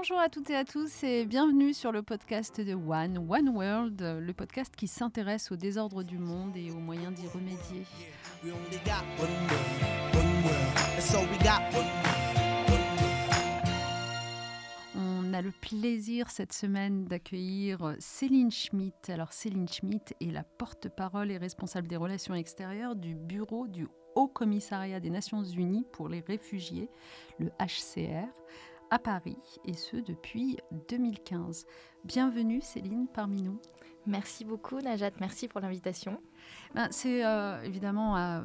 Bonjour 0.00 0.20
à 0.20 0.28
toutes 0.28 0.48
et 0.50 0.54
à 0.54 0.64
tous 0.64 1.02
et 1.02 1.24
bienvenue 1.24 1.74
sur 1.74 1.90
le 1.90 2.04
podcast 2.04 2.60
de 2.60 2.72
One, 2.72 3.18
One 3.28 3.48
World, 3.48 4.00
le 4.00 4.32
podcast 4.32 4.72
qui 4.76 4.86
s'intéresse 4.86 5.50
au 5.50 5.56
désordre 5.56 6.04
du 6.04 6.18
monde 6.18 6.56
et 6.56 6.70
aux 6.70 6.78
moyens 6.78 7.12
d'y 7.14 7.26
remédier. 7.26 7.82
On 14.94 15.34
a 15.34 15.42
le 15.42 15.50
plaisir 15.50 16.30
cette 16.30 16.52
semaine 16.52 17.06
d'accueillir 17.06 17.96
Céline 17.98 18.52
Schmitt. 18.52 19.10
Alors 19.10 19.32
Céline 19.32 19.68
Schmitt 19.68 20.14
est 20.20 20.30
la 20.30 20.44
porte-parole 20.44 21.32
et 21.32 21.38
responsable 21.38 21.88
des 21.88 21.96
relations 21.96 22.36
extérieures 22.36 22.94
du 22.94 23.16
bureau 23.16 23.66
du 23.66 23.88
Haut 24.14 24.28
Commissariat 24.28 25.00
des 25.00 25.10
Nations 25.10 25.42
Unies 25.42 25.86
pour 25.92 26.08
les 26.08 26.20
réfugiés, 26.20 26.88
le 27.40 27.50
HCR 27.58 28.28
à 28.90 28.98
Paris, 28.98 29.36
et 29.64 29.74
ce 29.74 29.96
depuis 29.96 30.58
2015. 30.88 31.66
Bienvenue 32.04 32.60
Céline 32.60 33.06
parmi 33.12 33.42
nous. 33.42 33.60
Merci 34.06 34.44
beaucoup 34.44 34.80
Najat, 34.80 35.10
merci 35.20 35.48
pour 35.48 35.60
l'invitation. 35.60 36.20
Ben, 36.74 36.88
c'est 36.90 37.24
euh, 37.24 37.62
évidemment 37.62 38.16
à 38.16 38.42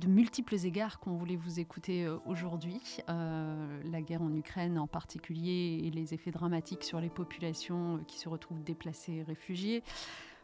de 0.00 0.08
multiples 0.08 0.56
égards 0.66 1.00
qu'on 1.00 1.14
voulait 1.14 1.36
vous 1.36 1.58
écouter 1.60 2.04
euh, 2.04 2.18
aujourd'hui. 2.26 2.80
Euh, 3.08 3.80
la 3.90 4.02
guerre 4.02 4.22
en 4.22 4.34
Ukraine 4.34 4.78
en 4.78 4.86
particulier 4.86 5.80
et 5.84 5.90
les 5.90 6.12
effets 6.12 6.30
dramatiques 6.30 6.84
sur 6.84 7.00
les 7.00 7.08
populations 7.08 8.00
qui 8.06 8.18
se 8.18 8.28
retrouvent 8.28 8.62
déplacées 8.62 9.14
et 9.14 9.22
réfugiées. 9.22 9.82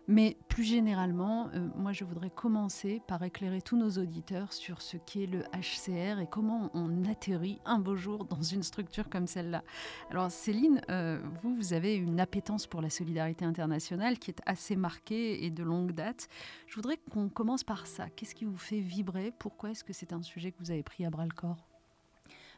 Mais 0.08 0.36
plus 0.48 0.64
généralement, 0.64 1.48
euh, 1.54 1.68
moi 1.76 1.92
je 1.92 2.04
voudrais 2.04 2.30
commencer 2.30 3.00
par 3.06 3.22
éclairer 3.22 3.62
tous 3.62 3.76
nos 3.76 3.90
auditeurs 3.90 4.52
sur 4.52 4.82
ce 4.82 4.96
qu'est 4.96 5.26
le 5.26 5.44
HCR 5.52 6.18
et 6.20 6.26
comment 6.26 6.70
on 6.74 7.04
atterrit 7.04 7.60
un 7.64 7.78
beau 7.78 7.94
jour 7.94 8.24
dans 8.24 8.42
une 8.42 8.62
structure 8.62 9.08
comme 9.08 9.26
celle-là. 9.26 9.62
Alors 10.10 10.30
Céline, 10.30 10.80
euh, 10.90 11.20
vous, 11.42 11.54
vous 11.54 11.72
avez 11.72 11.94
une 11.94 12.18
appétence 12.18 12.66
pour 12.66 12.82
la 12.82 12.90
solidarité 12.90 13.44
internationale 13.44 14.18
qui 14.18 14.32
est 14.32 14.40
assez 14.44 14.74
marquée 14.74 15.44
et 15.44 15.50
de 15.50 15.62
longue 15.62 15.92
date. 15.92 16.28
Je 16.66 16.74
voudrais 16.74 16.98
qu'on 17.10 17.28
commence 17.28 17.62
par 17.62 17.86
ça. 17.86 18.08
Qu'est-ce 18.10 18.34
qui 18.34 18.44
vous 18.44 18.56
fait 18.56 18.80
vibrer? 18.80 19.32
Pourquoi 19.38 19.70
est-ce 19.70 19.84
que 19.84 19.92
c'est 19.92 20.12
un 20.12 20.22
sujet 20.22 20.50
que 20.50 20.58
vous 20.58 20.72
avez 20.72 20.82
pris 20.82 21.04
à 21.04 21.10
bras 21.10 21.24
le 21.24 21.32
corps? 21.32 21.71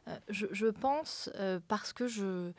Euh, 0.08 0.16
je, 0.28 0.66
pense 0.66 1.30
parce 1.68 1.92
que 1.92 2.06
je, 2.06 2.52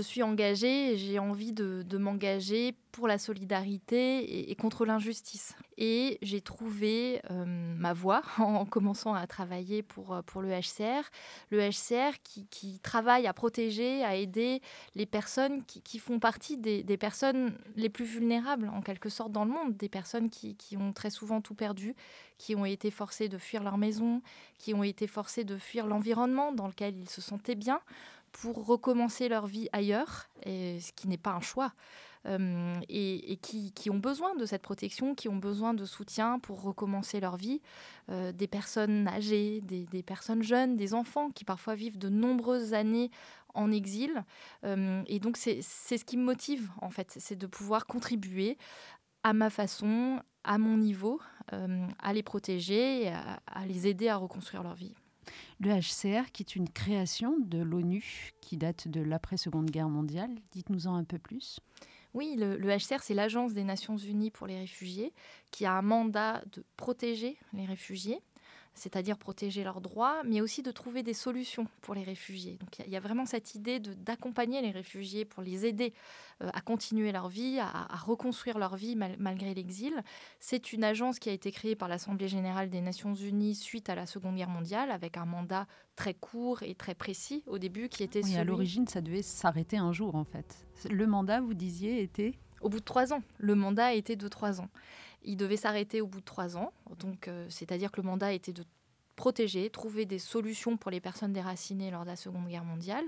suis 0.00 0.22
engagée 0.22 0.96
j'ai 0.96 1.18
envie 1.18 1.52
de, 1.52 1.98
m'engager 1.98 2.74
pour 2.98 3.06
la 3.06 3.18
solidarité 3.18 4.50
et, 4.50 4.54
contre 4.56 4.84
l'injustice. 4.84 5.54
Et 5.76 6.18
j'ai 6.20 6.40
trouvé 6.40 7.20
euh, 7.30 7.44
ma 7.46 7.92
voie 7.92 8.22
en 8.38 8.64
commençant 8.64 9.14
à 9.14 9.26
travailler 9.28 9.84
pour, 9.84 10.14
euh, 10.14 10.22
le 10.40 10.48
HCR. 10.48 11.08
Le 11.50 11.60
HCR 11.60 12.16
qui, 12.24 12.80
travaille 12.80 13.28
à 13.28 13.32
protéger, 13.32 14.02
à 14.02 14.16
aider 14.16 14.60
les 14.96 15.06
personnes 15.06 15.64
qui, 15.64 15.98
font 16.00 16.18
partie 16.18 16.56
des, 16.56 16.82
personnes 16.96 17.56
les 17.76 17.88
plus 17.88 18.04
vulnérables, 18.04 18.68
en 18.74 18.82
quelque 18.82 19.08
sorte, 19.08 19.30
dans 19.30 19.44
le 19.44 19.52
monde. 19.52 19.76
Des 19.76 19.88
personnes 19.88 20.28
qui, 20.28 20.56
ont 20.76 20.92
très 20.92 21.10
souvent 21.10 21.40
tout 21.40 21.54
perdu, 21.54 21.94
qui 22.38 22.56
ont 22.56 22.64
été 22.64 22.90
forcées 22.90 23.28
de 23.28 23.38
fuir 23.38 23.62
leur 23.62 23.78
maison, 23.78 24.22
qui 24.58 24.74
ont 24.74 24.82
été 24.82 25.06
forcées 25.06 25.44
de 25.44 25.56
fuir 25.56 25.86
l'environnement 25.86 26.52
dans 26.52 26.66
lequel 26.66 26.87
ils 26.88 27.08
se 27.08 27.20
sentaient 27.20 27.54
bien 27.54 27.80
pour 28.32 28.66
recommencer 28.66 29.28
leur 29.28 29.46
vie 29.46 29.68
ailleurs, 29.72 30.28
ce 30.44 30.92
qui 30.92 31.08
n'est 31.08 31.16
pas 31.16 31.32
un 31.32 31.40
choix. 31.40 31.72
Euh, 32.26 32.74
et, 32.88 33.38
qui, 33.40 33.90
ont 33.90 33.98
besoin 33.98 34.34
de 34.34 34.44
cette 34.44 34.62
protection, 34.62 35.14
qui 35.14 35.28
ont 35.28 35.36
besoin 35.36 35.72
de 35.72 35.84
soutien 35.84 36.38
pour 36.38 36.62
recommencer 36.62 37.20
leur 37.20 37.36
vie. 37.36 37.60
Euh, 38.10 38.32
des 38.32 38.46
personnes 38.46 39.06
âgées, 39.08 39.60
des, 39.62 40.02
personnes 40.02 40.42
jeunes, 40.42 40.76
des 40.76 40.94
enfants 40.94 41.30
qui 41.30 41.44
parfois 41.44 41.74
vivent 41.74 41.98
de 41.98 42.08
nombreuses 42.08 42.74
années 42.74 43.10
en 43.54 43.70
exil. 43.70 44.24
Euh, 44.64 45.02
et 45.06 45.20
donc 45.20 45.36
c'est 45.36 45.62
ce 45.62 46.04
qui 46.04 46.16
me 46.16 46.24
motive 46.24 46.70
en 46.82 46.90
fait, 46.90 47.14
c'est 47.18 47.36
de 47.36 47.46
pouvoir 47.46 47.86
contribuer 47.86 48.58
à 49.22 49.32
ma 49.32 49.50
façon, 49.50 50.20
à 50.44 50.58
mon 50.58 50.76
niveau, 50.76 51.20
à 51.50 52.12
les 52.12 52.22
protéger 52.22 53.08
à 53.08 53.66
les 53.66 53.86
aider 53.86 54.08
à 54.08 54.16
reconstruire 54.16 54.62
leur 54.62 54.74
vie. 54.74 54.94
Le 55.60 55.70
HCR, 55.70 56.30
qui 56.32 56.42
est 56.42 56.56
une 56.56 56.68
création 56.68 57.38
de 57.38 57.58
l'ONU 57.58 58.32
qui 58.40 58.56
date 58.56 58.88
de 58.88 59.00
l'après-seconde 59.00 59.70
guerre 59.70 59.88
mondiale, 59.88 60.30
dites-nous-en 60.52 60.94
un 60.94 61.04
peu 61.04 61.18
plus. 61.18 61.60
Oui, 62.14 62.36
le, 62.36 62.56
HCR, 62.58 63.02
c'est 63.02 63.14
l'Agence 63.14 63.54
des 63.54 63.64
Nations 63.64 63.96
Unies 63.96 64.30
pour 64.30 64.46
les 64.46 64.58
réfugiés, 64.58 65.12
qui 65.50 65.66
a 65.66 65.72
un 65.72 65.82
mandat 65.82 66.42
de 66.52 66.64
protéger 66.76 67.36
les 67.52 67.66
réfugiés, 67.66 68.20
c'est-à-dire 68.74 69.18
protéger 69.18 69.64
leurs 69.64 69.80
droits, 69.80 70.22
mais 70.24 70.40
aussi 70.40 70.62
de 70.62 70.70
trouver 70.70 71.02
des 71.02 71.14
solutions 71.14 71.66
pour 71.80 71.94
les 71.94 72.04
réfugiés. 72.04 72.56
Donc 72.60 72.78
il 72.78 72.92
y, 72.92 72.96
a 72.96 73.00
vraiment 73.00 73.26
cette 73.26 73.54
idée 73.54 73.80
d'accompagner 73.80 74.62
les 74.62 74.70
réfugiés 74.70 75.24
pour 75.24 75.42
les 75.42 75.66
aider 75.66 75.92
euh, 76.42 76.50
à 76.52 76.60
continuer 76.60 77.12
leur 77.12 77.28
vie, 77.28 77.58
à, 77.60 77.86
reconstruire 77.96 78.58
leur 78.58 78.76
vie 78.76 78.96
malgré 78.96 79.54
l'exil. 79.54 79.94
C'est 80.40 80.72
une 80.72 80.84
agence 80.84 81.18
qui 81.18 81.28
a 81.28 81.32
été 81.32 81.50
créée 81.50 81.74
par 81.74 81.88
l'Assemblée 81.88 82.28
générale 82.28 82.70
des 82.70 82.80
Nations 82.80 83.14
unies 83.14 83.54
suite 83.54 83.88
à 83.88 83.94
la 83.94 84.06
Seconde 84.06 84.36
Guerre 84.36 84.48
mondiale, 84.48 84.90
avec 84.90 85.16
un 85.16 85.26
mandat 85.26 85.66
très 85.96 86.14
court 86.14 86.62
et 86.62 86.74
très 86.74 86.94
précis 86.94 87.42
au 87.46 87.58
début, 87.58 87.88
qui 87.88 88.02
était 88.02 88.24
oui, 88.24 88.36
À 88.36 88.44
l'origine, 88.44 88.86
ça 88.86 89.00
devait 89.00 89.22
s'arrêter 89.22 89.76
un 89.76 89.92
jour, 89.92 90.14
en 90.14 90.24
fait. 90.24 90.66
Le 90.88 91.06
mandat, 91.06 91.40
vous 91.40 91.54
disiez, 91.54 92.02
était 92.02 92.32
au 92.60 92.68
bout 92.68 92.80
de 92.80 92.84
trois 92.84 93.12
ans. 93.12 93.22
Le 93.38 93.54
mandat 93.54 93.94
était 93.94 94.16
de 94.16 94.28
trois 94.28 94.60
ans. 94.60 94.68
Il 95.22 95.36
devait 95.36 95.56
s'arrêter 95.56 96.00
au 96.00 96.06
bout 96.06 96.20
de 96.20 96.24
trois 96.24 96.56
ans. 96.56 96.72
Donc, 96.98 97.28
euh, 97.28 97.46
c'est-à-dire 97.48 97.90
que 97.90 98.00
le 98.00 98.06
mandat 98.06 98.32
était 98.32 98.52
de 98.52 98.64
protéger, 99.16 99.68
trouver 99.70 100.06
des 100.06 100.18
solutions 100.18 100.76
pour 100.76 100.90
les 100.90 101.00
personnes 101.00 101.32
déracinées 101.32 101.90
lors 101.90 102.02
de 102.02 102.08
la 102.08 102.16
Seconde 102.16 102.48
Guerre 102.48 102.64
mondiale. 102.64 103.04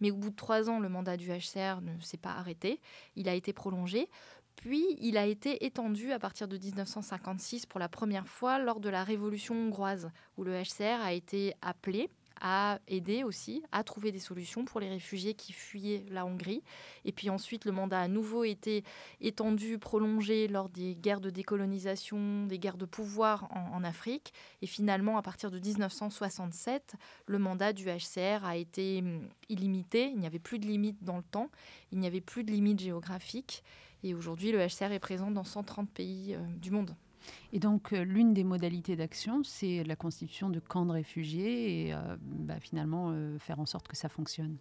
Mais 0.00 0.10
au 0.10 0.16
bout 0.16 0.30
de 0.30 0.36
trois 0.36 0.68
ans, 0.68 0.80
le 0.80 0.88
mandat 0.88 1.16
du 1.16 1.28
HCR 1.28 1.80
ne 1.80 1.98
s'est 2.00 2.16
pas 2.16 2.32
arrêté. 2.32 2.80
Il 3.14 3.28
a 3.28 3.34
été 3.34 3.52
prolongé. 3.52 4.10
Puis, 4.56 4.96
il 5.00 5.16
a 5.16 5.26
été 5.26 5.64
étendu 5.64 6.12
à 6.12 6.18
partir 6.18 6.48
de 6.48 6.58
1956 6.58 7.66
pour 7.66 7.78
la 7.78 7.88
première 7.88 8.26
fois 8.26 8.58
lors 8.58 8.80
de 8.80 8.88
la 8.88 9.04
Révolution 9.04 9.54
hongroise, 9.54 10.10
où 10.36 10.44
le 10.44 10.52
HCR 10.52 11.00
a 11.02 11.12
été 11.12 11.54
appelé 11.62 12.10
à 12.40 12.78
aider 12.88 13.24
aussi 13.24 13.62
à 13.72 13.82
trouver 13.84 14.12
des 14.12 14.18
solutions 14.18 14.64
pour 14.64 14.80
les 14.80 14.88
réfugiés 14.88 15.34
qui 15.34 15.52
fuyaient 15.52 16.04
la 16.10 16.26
Hongrie. 16.26 16.62
Et 17.04 17.12
puis 17.12 17.30
ensuite, 17.30 17.64
le 17.64 17.72
mandat 17.72 18.00
a 18.00 18.08
nouveau 18.08 18.44
été 18.44 18.84
étendu, 19.20 19.78
prolongé 19.78 20.48
lors 20.48 20.68
des 20.68 20.94
guerres 20.94 21.20
de 21.20 21.30
décolonisation, 21.30 22.46
des 22.46 22.58
guerres 22.58 22.76
de 22.76 22.86
pouvoir 22.86 23.48
en, 23.50 23.84
Afrique. 23.84 24.32
Et 24.62 24.66
finalement, 24.66 25.16
à 25.16 25.22
partir 25.22 25.50
de 25.50 25.58
1967, 25.58 26.94
le 27.26 27.38
mandat 27.38 27.72
du 27.72 27.84
HCR 27.84 28.44
a 28.44 28.56
été 28.56 28.98
hum, 28.98 29.28
illimité. 29.48 30.10
Il 30.12 30.18
n'y 30.18 30.26
avait 30.26 30.38
plus 30.38 30.58
de 30.58 30.66
limite 30.66 31.04
dans 31.04 31.18
le 31.18 31.22
temps, 31.22 31.50
il 31.92 31.98
n'y 31.98 32.06
avait 32.06 32.20
plus 32.20 32.42
de 32.42 32.50
limite 32.50 32.80
géographique. 32.80 33.62
Et 34.02 34.14
aujourd'hui, 34.14 34.52
le 34.52 34.58
HCR 34.58 34.92
est 34.92 34.98
présent 34.98 35.30
dans 35.30 35.44
130 35.44 35.90
pays 35.90 36.34
euh, 36.34 36.38
du 36.56 36.70
monde. 36.70 36.94
Et 37.52 37.58
donc, 37.58 37.92
euh, 37.92 38.04
l'une 38.04 38.34
des 38.34 38.44
modalités 38.44 38.96
d'action, 38.96 39.42
c'est 39.44 39.84
la 39.84 39.96
constitution 39.96 40.50
de 40.50 40.60
camps 40.60 40.86
de 40.86 40.92
réfugiés 40.92 41.86
et 41.86 41.94
euh, 41.94 42.16
bah, 42.20 42.60
finalement 42.60 43.10
euh, 43.10 43.38
faire 43.38 43.60
en 43.60 43.66
sorte 43.66 43.88
que 43.88 43.96
ça 43.96 44.08
fonctionne. 44.08 44.56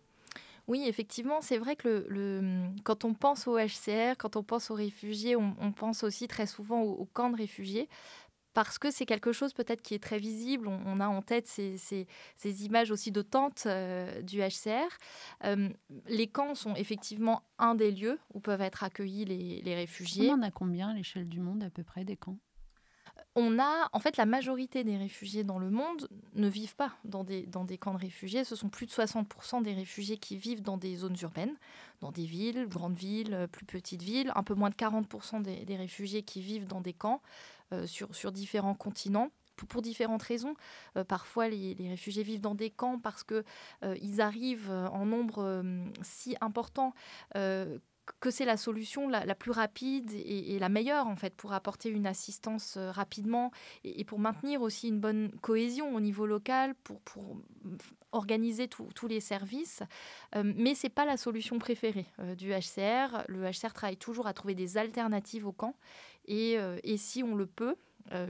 Oui, 0.67 0.85
effectivement, 0.87 1.41
c'est 1.41 1.57
vrai 1.57 1.75
que 1.75 2.07
le, 2.09 2.67
quand 2.83 3.05
on 3.05 3.13
pense 3.13 3.47
au 3.47 3.57
HCR, 3.57 4.15
quand 4.17 4.35
on 4.35 4.43
pense 4.43 4.71
aux 4.71 4.75
réfugiés, 4.75 5.35
on, 5.35 5.71
pense 5.73 6.03
aussi 6.03 6.27
très 6.27 6.47
souvent 6.47 6.81
aux, 6.81 7.05
camps 7.05 7.29
de 7.29 7.37
réfugiés 7.37 7.87
parce 8.55 8.79
que 8.79 8.89
c'est 8.89 9.05
quelque 9.05 9.31
chose 9.31 9.53
peut-être 9.53 9.83
qui 9.83 9.93
est 9.93 10.01
très 10.01 10.17
visible. 10.17 10.67
On, 10.67 10.99
a 11.01 11.07
en 11.07 11.21
tête 11.21 11.45
ces, 11.45 11.77
ces, 11.77 12.65
images 12.65 12.89
aussi 12.89 13.11
de 13.11 13.21
tentes 13.21 13.67
du 14.23 14.39
HCR. 14.39 15.55
les 16.07 16.27
camps 16.27 16.55
sont 16.55 16.73
effectivement 16.73 17.43
un 17.59 17.75
des 17.75 17.91
lieux 17.91 18.17
où 18.33 18.39
peuvent 18.39 18.61
être 18.61 18.83
accueillis 18.83 19.25
les, 19.25 19.61
les 19.61 19.75
réfugiés. 19.75 20.31
On 20.31 20.35
en 20.35 20.41
a 20.41 20.49
combien 20.49 20.89
à 20.89 20.93
l'échelle 20.95 21.29
du 21.29 21.41
monde 21.41 21.61
à 21.61 21.69
peu 21.69 21.83
près 21.83 22.05
des 22.05 22.15
camps? 22.15 22.39
On 23.35 23.59
a, 23.59 23.90
en 23.91 24.00
fait, 24.00 24.16
la 24.16 24.25
majorité 24.25 24.85
des 24.85 24.96
réfugiés 24.96 25.44
dans 25.44 25.59
le 25.59 25.70
monde 25.70 26.08
ne 26.35 26.47
vivent 26.47 26.76
pas 26.76 26.93
dans 27.03 27.23
des, 27.26 27.46
camps 27.78 27.93
de 27.93 27.99
réfugiés. 27.99 28.46
Ce 28.46 28.55
sont 28.55 28.70
plus 28.70 28.85
de 28.85 28.91
60% 28.91 29.61
des 29.61 29.73
réfugiés 29.73 30.17
qui 30.17 30.37
vivent 30.37 30.61
dans 30.61 30.78
des 30.78 30.96
zones 30.96 31.17
urbaines, 31.22 31.55
dans 31.99 32.11
des 32.11 32.26
villes, 32.26 32.66
grandes 32.67 32.96
villes, 32.96 33.47
plus 33.52 33.66
petites 33.66 34.02
villes. 34.02 34.32
Un 34.35 34.43
peu 34.43 34.53
moins 34.53 34.70
de 34.70 34.76
40% 34.76 35.41
des, 35.41 35.76
réfugiés 35.76 36.23
qui 36.23 36.41
vivent 36.41 36.67
dans 36.67 36.79
des 36.79 36.93
camps 36.93 37.22
euh, 37.73 37.85
sur, 37.85 38.32
différents 38.32 38.76
continents 38.76 39.32
pour, 39.58 39.81
différentes 39.81 40.23
raisons. 40.23 40.55
Euh, 40.96 41.03
parfois, 41.03 41.49
les, 41.49 41.76
réfugiés 41.90 42.23
vivent 42.23 42.41
dans 42.41 42.55
des 42.55 42.70
camps 42.70 42.99
parce 42.99 43.26
qu'ils 43.26 43.43
euh, 43.84 44.20
arrivent 44.20 44.72
en 44.72 45.05
nombre 45.05 45.61
si 46.03 46.38
important 46.40 46.93
que 48.19 48.31
c'est 48.31 48.46
la 48.46 48.57
solution 48.57 49.07
la, 49.07 49.35
plus 49.35 49.52
rapide 49.52 50.11
et, 50.13 50.57
la 50.59 50.69
meilleure 50.69 51.07
en 51.07 51.16
fait 51.16 51.35
pour 51.35 51.53
apporter 51.53 51.90
une 51.90 52.07
assistance 52.07 52.78
euh, 52.78 52.91
rapidement 52.91 53.52
et, 53.84 54.03
pour 54.03 54.19
maintenir 54.19 54.61
aussi 54.61 54.90
une 54.90 54.99
bonne 54.99 55.31
cohésion 55.41 55.96
au 55.96 55.99
niveau 55.99 56.25
local 56.25 56.75
pour, 56.84 57.02
pour 57.02 57.37
organiser 58.11 58.67
tous 58.67 59.07
les 59.07 59.19
services. 59.19 59.84
Euh, 60.35 60.43
mais 60.55 60.75
c'est 60.75 60.90
pas 60.90 61.05
la 61.05 61.17
solution 61.17 61.59
préférée 61.59 62.05
euh, 62.19 62.35
du 62.35 62.52
HCR. 62.52 63.25
Le 63.28 63.49
HCR 63.49 63.73
travaille 63.73 63.97
toujours 63.97 64.28
à 64.28 64.34
trouver 64.34 64.55
des 64.55 64.78
alternatives 64.78 65.46
au 65.46 65.52
camp 65.52 65.75
et, 66.28 66.57
et 66.84 66.97
si 66.97 67.22
on 67.22 67.35
le 67.35 67.46
peut, 67.46 67.75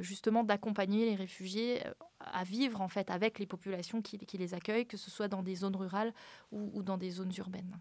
justement 0.01 0.44
d'accompagner 0.44 1.06
les 1.06 1.16
réfugiés 1.16 1.81
à 2.19 2.44
vivre 2.44 2.81
en 2.81 2.89
fait 2.89 3.10
avec 3.10 3.39
les 3.39 3.45
populations 3.45 4.01
qui, 4.01 4.18
les 4.38 4.54
accueillent, 4.54 4.86
que 4.86 4.98
ce 4.98 5.10
soit 5.10 5.30
dans 5.30 5.44
des 5.44 5.56
zones 5.56 5.77
rurales 5.77 6.13
ou 6.51 6.83
dans 6.83 6.98
des 6.98 7.10
zones 7.10 7.31
urbaines. 7.38 7.80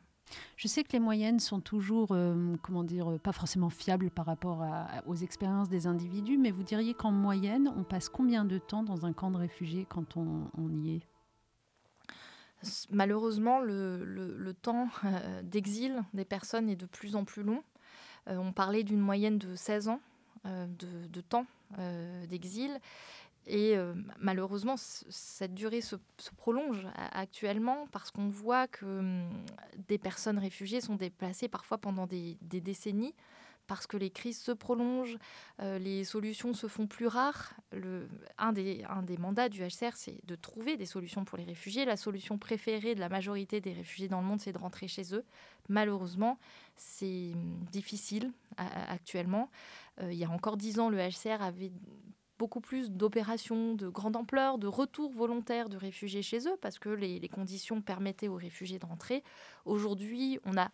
Je 0.57 0.69
sais 0.69 0.85
que 0.85 0.93
les 0.93 1.01
moyennes 1.01 1.41
sont 1.41 1.61
toujours, 1.61 2.09
euh, 2.13 2.57
comment 2.63 2.85
dire, 2.85 3.19
pas 3.23 3.33
forcément 3.33 3.71
fiables 3.71 4.11
par 4.11 4.27
rapport 4.27 4.65
aux 5.07 5.17
expériences 5.17 5.69
des 5.69 5.87
individus, 5.87 6.39
mais 6.39 6.51
vous 6.51 6.63
diriez 6.63 6.95
qu'en 6.95 7.13
moyenne, 7.13 7.73
on 7.77 7.85
passe 7.85 8.09
combien 8.09 8.45
de 8.45 8.59
temps 8.59 8.83
dans 8.83 9.07
un 9.07 9.13
camp 9.13 9.31
de 9.31 9.37
réfugiés 9.37 9.87
quand 9.89 10.17
on, 10.17 10.69
y 10.71 10.97
est? 10.97 11.03
Malheureusement, 12.91 13.61
le, 13.61 14.53
temps 14.63 14.89
euh, 15.05 15.43
d'exil 15.43 16.03
des 16.15 16.25
personnes 16.25 16.69
est 16.69 16.77
de 16.77 16.87
plus 16.87 17.17
en 17.17 17.25
plus 17.25 17.43
long. 17.43 17.63
Euh, 18.29 18.37
on 18.37 18.53
parlait 18.53 18.85
d'une 18.85 19.01
moyenne 19.01 19.39
de 19.39 19.55
16 19.55 19.89
ans 19.89 20.01
de, 20.45 21.21
temps 21.23 21.47
d'exil. 22.29 22.79
Et 23.47 23.77
euh, 23.77 23.95
malheureusement, 24.19 24.77
cette 24.77 25.55
durée 25.55 25.83
se, 25.83 25.97
prolonge 26.37 26.87
actuellement 26.95 27.87
parce 27.93 28.11
qu'on 28.11 28.29
voit 28.29 28.67
que 28.69 28.87
hum, 28.87 29.29
des 29.89 29.99
personnes 29.99 30.39
réfugiées 30.39 30.81
sont 30.81 30.97
déplacées 30.97 31.49
parfois 31.49 31.79
pendant 31.79 32.07
des, 32.07 32.39
décennies 32.41 33.15
parce 33.67 33.87
que 33.87 33.97
les 33.97 34.11
crises 34.11 34.39
se 34.39 34.53
prolongent, 34.53 35.17
euh, 35.61 35.79
les 35.79 36.05
solutions 36.05 36.53
se 36.53 36.67
font 36.69 36.87
plus 36.87 37.07
rares. 37.07 37.55
Un, 38.37 38.53
des, 38.53 38.85
un 38.89 39.03
des 39.03 39.17
mandats 39.17 39.49
du 39.49 39.63
HCR, 39.63 39.95
c'est 39.95 40.21
de 40.25 40.35
trouver 40.35 40.77
des 40.77 40.85
solutions 40.85 41.25
pour 41.25 41.39
les 41.39 41.45
réfugiés. 41.45 41.87
La 41.87 41.97
solution 41.97 42.37
préférée 42.37 42.95
de 42.95 43.01
la 43.01 43.09
majorité 43.09 43.63
des 43.63 43.73
réfugiés 43.73 44.09
dans 44.09 44.21
le 44.21 44.27
monde, 44.27 44.41
c'est 44.41 44.53
de 44.53 44.59
rentrer 44.59 44.87
chez 44.87 45.15
eux. 45.15 45.25
Malheureusement, 45.71 46.39
c'est 46.77 47.33
hum, 47.35 47.65
difficile 47.71 48.33
actuellement. 48.57 49.51
Euh, 50.01 50.13
il 50.13 50.19
y 50.19 50.25
a 50.25 50.31
encore 50.31 50.57
dix 50.57 50.79
ans, 50.79 50.89
le 50.89 50.99
HCR 50.99 51.43
avait 51.43 51.73
beaucoup 52.39 52.61
plus 52.61 52.91
d'opérations 52.91 53.75
de 53.75 53.89
grande 53.89 54.17
ampleur, 54.17 54.59
de 54.59 54.67
retour 54.67 55.13
volontaire 55.13 55.69
de 55.69 55.77
réfugiés 55.77 56.23
chez 56.23 56.49
eux, 56.49 56.57
parce 56.61 56.79
que 56.79 56.89
les, 56.89 57.29
conditions 57.29 57.81
permettaient 57.81 58.29
aux 58.29 58.37
réfugiés 58.37 58.79
de 58.79 58.87
rentrer. 58.87 59.23
Aujourd'hui, 59.65 60.39
on 60.45 60.57
a 60.57 60.71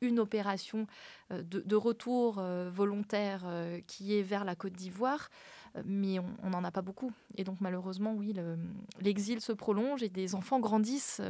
une 0.00 0.18
opération 0.18 0.86
euh, 1.32 1.42
de, 1.42 1.76
retour 1.76 2.38
euh, 2.38 2.70
volontaire 2.70 3.42
euh, 3.46 3.80
qui 3.86 4.16
est 4.16 4.22
vers 4.22 4.44
la 4.44 4.54
Côte 4.54 4.74
d'Ivoire, 4.74 5.30
mais 5.84 6.18
on 6.20 6.50
n'en 6.50 6.62
a 6.62 6.70
pas 6.70 6.82
beaucoup. 6.82 7.12
Et 7.36 7.42
donc 7.42 7.60
malheureusement, 7.60 8.14
oui, 8.14 8.32
l'exil 9.00 9.40
se 9.40 9.52
prolonge 9.52 10.04
et 10.04 10.08
des 10.08 10.36
enfants 10.36 10.60
grandissent 10.60 11.20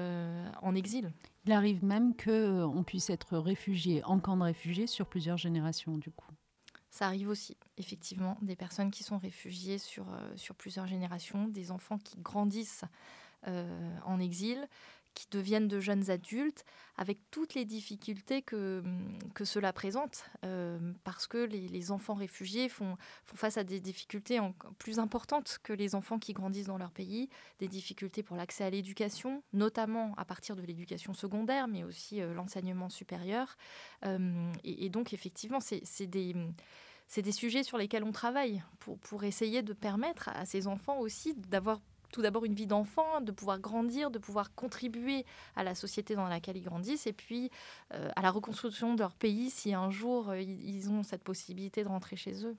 en 0.61 0.75
exil. 0.75 1.13
Il 1.47 1.53
arrive 1.53 1.83
même 1.83 2.15
qu'on 2.15 2.85
puisse 2.87 3.09
être 3.09 3.39
réfugié 3.39 4.05
en 4.05 4.19
camp 4.19 4.37
de 4.37 4.43
réfugiés 4.43 4.87
sur 4.87 5.07
plusieurs 5.07 5.39
générations, 5.39 5.97
du 5.97 6.11
coup. 6.11 6.31
Ça 6.95 7.07
arrive 7.09 7.29
aussi, 7.29 7.57
effectivement, 7.77 8.39
des 8.41 8.55
personnes 8.55 8.93
qui 8.93 9.03
sont 9.03 9.19
réfugiées 9.19 9.79
sur, 9.79 10.07
euh, 10.13 10.55
plusieurs 10.57 10.87
générations, 10.87 11.49
des 11.49 11.73
enfants 11.73 11.99
qui 11.99 12.21
grandissent 12.21 12.85
euh, 13.49 13.99
en 14.05 14.21
exil, 14.21 14.69
qui 15.15 15.27
deviennent 15.31 15.69
de 15.69 15.81
jeunes 15.81 16.11
adultes, 16.11 16.65
avec 16.97 17.19
toutes 17.31 17.55
les 17.55 17.65
difficultés 17.65 18.43
que, 18.43 18.83
que 19.35 19.45
cela 19.45 19.73
présente, 19.73 20.25
euh, 20.45 20.79
parce 21.03 21.27
que 21.27 21.39
les, 21.39 21.91
enfants 21.91 22.15
réfugiés 22.15 22.69
font, 22.69 22.97
font, 23.25 23.37
face 23.37 23.57
à 23.57 23.65
des 23.65 23.81
difficultés 23.81 24.41
plus 24.79 24.99
importantes 24.99 25.59
que 25.63 25.73
les 25.73 25.95
enfants 25.95 26.19
qui 26.19 26.33
grandissent 26.33 26.67
dans 26.67 26.79
leur 26.79 26.93
pays, 26.93 27.29
des 27.59 27.69
difficultés 27.69 28.23
pour 28.23 28.37
l'accès 28.37 28.65
à 28.65 28.71
l'éducation, 28.71 29.43
notamment 29.53 30.15
à 30.17 30.25
partir 30.25 30.57
de 30.57 30.63
l'éducation 30.63 31.15
secondaire, 31.15 31.69
mais 31.69 31.85
aussi 31.85 32.21
euh, 32.21 32.33
l'enseignement 32.35 32.89
supérieur. 32.89 33.57
Euh, 34.07 34.53
et, 34.63 34.89
donc, 34.89 35.13
effectivement, 35.13 35.61
c'est 35.61 36.07
des 36.07 36.35
c'est 37.07 37.21
des 37.21 37.33
sujets 37.33 37.63
sur 37.63 37.77
lesquels 37.77 38.03
on 38.03 38.13
travaille 38.13 38.63
pour, 38.79 38.99
pour 38.99 39.25
essayer 39.25 39.63
de 39.63 39.75
permettre 39.75 40.31
à 40.31 40.47
ces 40.47 40.67
enfants 40.67 40.99
aussi 40.99 41.35
d'avoir 41.35 41.81
tout 42.15 42.23
d'abord 42.23 42.45
une 42.45 42.55
vie 42.55 42.69
d'enfant, 42.69 43.21
de 43.21 43.33
pouvoir 43.33 43.59
grandir, 43.59 44.09
de 44.13 44.21
pouvoir 44.21 44.55
contribuer 44.55 45.27
à 45.57 45.65
la 45.65 45.75
société 45.75 46.15
dans 46.15 46.29
laquelle 46.29 46.57
ils 46.57 46.63
grandissent, 46.63 47.09
et 47.09 47.13
puis 47.13 47.51
euh, 47.93 48.09
à 48.15 48.23
la 48.23 48.31
reconstruction 48.31 48.95
de 48.95 49.01
leur 49.01 49.17
pays 49.17 49.51
si 49.51 49.75
un 49.75 49.91
jour 49.91 50.31
euh, 50.31 50.41
ils 50.41 50.91
ont 50.91 51.03
cette 51.03 51.25
possibilité 51.25 51.83
de 51.83 51.89
rentrer 51.89 52.15
chez 52.15 52.47
eux. 52.47 52.57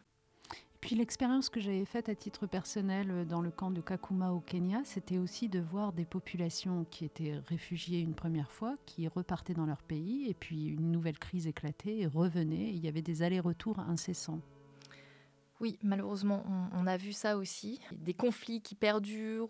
Puis 0.81 0.97
l'expérience 0.97 1.47
que 1.49 1.61
j'avais 1.61 1.85
faite 1.85 2.09
à 2.09 2.15
titre 2.15 2.47
personnel 2.47 3.09
euh, 3.09 3.23
dans 3.23 3.39
le 3.39 3.49
camp 3.49 3.71
de 3.71 3.79
Kakuma 3.79 4.33
au 4.33 4.41
Kenya, 4.41 4.81
c'était 4.83 5.19
aussi 5.19 5.47
de 5.47 5.61
voir 5.61 5.93
des 5.93 6.05
populations 6.05 6.85
qui 6.91 7.05
étaient 7.05 7.39
réfugiées 7.47 8.01
une 8.01 8.13
première 8.13 8.51
fois, 8.51 8.75
qui 8.85 9.07
repartaient 9.07 9.53
dans 9.53 9.65
leur 9.65 9.83
pays, 9.83 10.29
et 10.29 10.33
puis 10.33 10.65
une 10.65 10.91
nouvelle 10.91 11.17
crise 11.17 11.47
éclatait 11.47 11.99
et 11.99 12.07
revenaient. 12.07 12.71
il 12.71 12.83
y 12.83 12.89
avait 12.89 13.01
des 13.01 13.23
allers-retours 13.23 13.79
incessants. 13.79 14.41
Oui, 15.61 15.79
malheureusement, 15.83 16.43
on, 16.73 16.85
a 16.85 16.97
vu 16.97 17.13
ça 17.13 17.37
aussi. 17.37 17.79
Des 17.93 18.13
conflits 18.13 18.61
qui 18.61 18.75
perdurent 18.75 19.49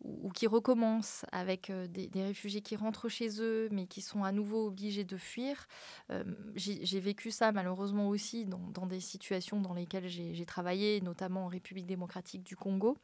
ou, 0.00 0.30
qui 0.30 0.46
recommencent 0.46 1.24
avec 1.32 1.70
euh, 1.70 1.88
des, 1.88 2.10
réfugiés 2.14 2.60
qui 2.60 2.76
rentrent 2.76 3.08
chez 3.08 3.40
eux, 3.40 3.68
mais 3.72 3.86
qui 3.86 4.02
sont 4.02 4.22
à 4.22 4.30
nouveau 4.30 4.68
obligés 4.68 5.04
de 5.04 5.16
fuir. 5.16 5.66
Euh, 6.10 6.22
j'ai 6.54 7.00
vécu 7.00 7.30
ça 7.30 7.50
malheureusement 7.50 8.08
aussi 8.08 8.46
dans 8.46 8.86
des 8.86 9.00
situations 9.00 9.60
dans 9.60 9.74
lesquelles 9.74 10.08
j'ai 10.08 10.46
travaillé, 10.46 11.00
notamment 11.00 11.46
en 11.46 11.48
République 11.48 11.86
démocratique 11.86 12.44
du 12.44 12.56
Congo 12.56 12.96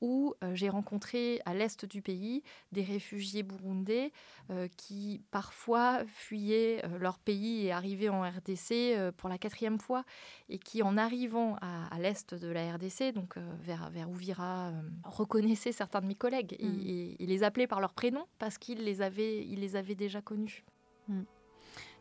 où 0.00 0.34
j'ai 0.52 0.68
rencontré 0.68 1.40
à 1.46 1.54
l'est 1.54 1.84
du 1.84 2.02
pays 2.02 2.42
des 2.72 2.82
réfugiés 2.82 3.42
burundais 3.42 4.12
euh, 4.50 4.68
qui 4.76 5.22
parfois 5.30 6.04
fuyaient 6.06 6.82
leur 6.98 7.18
pays 7.18 7.66
et 7.66 7.72
arrivaient 7.72 8.08
en 8.08 8.22
RDC 8.22 9.12
pour 9.16 9.28
la 9.28 9.38
quatrième 9.38 9.78
fois 9.78 10.04
et 10.48 10.58
qui 10.58 10.82
en 10.82 10.96
arrivant 10.96 11.56
à, 11.60 11.98
l'est 11.98 12.34
de 12.34 12.48
la 12.48 12.74
RDC, 12.74 13.14
donc 13.14 13.36
vers, 13.62 13.90
vers 13.90 14.10
Ouvira, 14.10 14.72
reconnaissaient 15.04 15.72
certains 15.72 16.00
de 16.00 16.06
mes 16.06 16.14
collègues 16.14 16.56
et, 16.58 17.16
mm. 17.20 17.26
les 17.26 17.42
appelaient 17.42 17.66
par 17.66 17.80
leur 17.80 17.94
prénom 17.94 18.26
parce 18.38 18.58
qu'ils 18.58 18.84
les, 18.84 19.02
avaient, 19.02 19.44
les 19.48 19.76
avaient 19.76 19.94
déjà 19.94 20.20
connus. 20.20 20.64
Mm. 21.08 21.22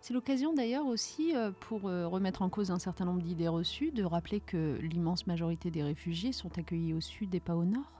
C'est 0.05 0.13
l'occasion 0.13 0.53
d'ailleurs 0.53 0.85
aussi, 0.85 1.33
pour 1.61 1.81
remettre 1.81 2.43
en 2.43 2.49
cause 2.51 2.69
un 2.69 2.77
certain 2.77 3.05
nombre 3.05 3.23
d'idées 3.23 3.47
reçues, 3.47 3.89
de 3.89 4.03
rappeler 4.03 4.39
que 4.39 4.77
l'immense 4.79 5.25
majorité 5.25 5.71
des 5.71 5.81
réfugiés 5.81 6.31
sont 6.31 6.59
accueillis 6.59 6.93
au 6.93 7.01
sud 7.01 7.33
et 7.33 7.39
pas 7.39 7.55
au 7.55 7.65
nord. 7.65 7.91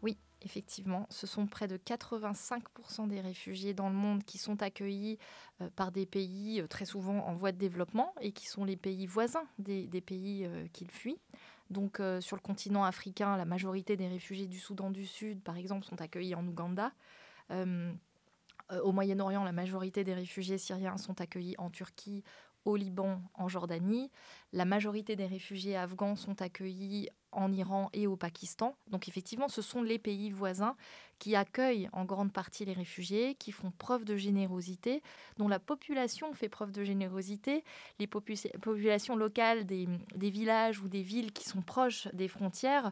Oui, 0.00 0.16
effectivement, 0.40 1.06
ce 1.10 1.26
sont 1.26 1.46
près 1.46 1.68
de 1.68 1.76
85% 1.76 3.08
des 3.08 3.20
réfugiés 3.20 3.74
dans 3.74 3.90
le 3.90 3.94
monde 3.94 4.24
qui 4.24 4.38
sont 4.38 4.62
accueillis 4.62 5.18
par 5.76 5.92
des 5.92 6.06
pays 6.06 6.64
très 6.70 6.86
souvent 6.86 7.18
en 7.26 7.34
voie 7.34 7.52
de 7.52 7.58
développement 7.58 8.14
et 8.22 8.32
qui 8.32 8.46
sont 8.46 8.64
les 8.64 8.78
pays 8.78 9.06
voisins 9.06 9.44
des, 9.58 9.86
pays 10.00 10.48
qu'ils 10.72 10.90
fuient. 10.90 11.20
Donc 11.68 12.00
sur 12.20 12.36
le 12.36 12.42
continent 12.42 12.84
africain, 12.84 13.36
la 13.36 13.44
majorité 13.44 13.98
des 13.98 14.08
réfugiés 14.08 14.46
du 14.46 14.58
Soudan 14.58 14.90
du 14.90 15.04
Sud, 15.04 15.42
par 15.42 15.58
exemple, 15.58 15.84
sont 15.84 16.00
accueillis 16.00 16.34
en 16.34 16.46
Ouganda. 16.46 16.90
Euh, 17.50 17.92
au 18.82 18.92
Moyen-Orient, 18.92 19.44
la 19.44 19.52
majorité 19.52 20.04
des 20.04 20.14
réfugiés 20.14 20.58
syriens 20.58 20.96
sont 20.96 21.20
accueillis 21.20 21.54
en 21.58 21.70
Turquie, 21.70 22.22
au 22.64 22.76
Liban, 22.76 23.22
en 23.34 23.48
Jordanie. 23.48 24.10
La 24.52 24.64
majorité 24.64 25.16
des 25.16 25.26
réfugiés 25.26 25.76
afghans 25.76 26.16
sont 26.16 26.40
accueillis 26.42 27.08
en 27.32 27.52
Iran 27.52 27.90
et 27.92 28.06
au 28.06 28.16
Pakistan. 28.16 28.76
Donc 28.90 29.08
effectivement, 29.08 29.48
ce 29.48 29.62
sont 29.62 29.82
les 29.82 29.98
pays 29.98 30.30
voisins 30.30 30.76
qui 31.22 31.36
accueillent 31.36 31.88
en 31.92 32.04
grande 32.04 32.32
partie 32.32 32.64
les 32.64 32.72
réfugiés, 32.72 33.36
qui 33.36 33.52
font 33.52 33.70
preuve 33.70 34.04
de 34.04 34.16
générosité, 34.16 35.04
dont 35.36 35.46
la 35.46 35.60
population 35.60 36.32
fait 36.32 36.48
preuve 36.48 36.72
de 36.72 36.82
générosité. 36.82 37.62
Les 38.00 38.08
populations 38.08 39.14
locales 39.14 39.64
des, 39.64 39.86
villages 40.16 40.80
ou 40.80 40.88
des 40.88 41.02
villes 41.02 41.32
qui 41.32 41.48
sont 41.48 41.62
proches 41.62 42.08
des 42.12 42.26
frontières 42.26 42.90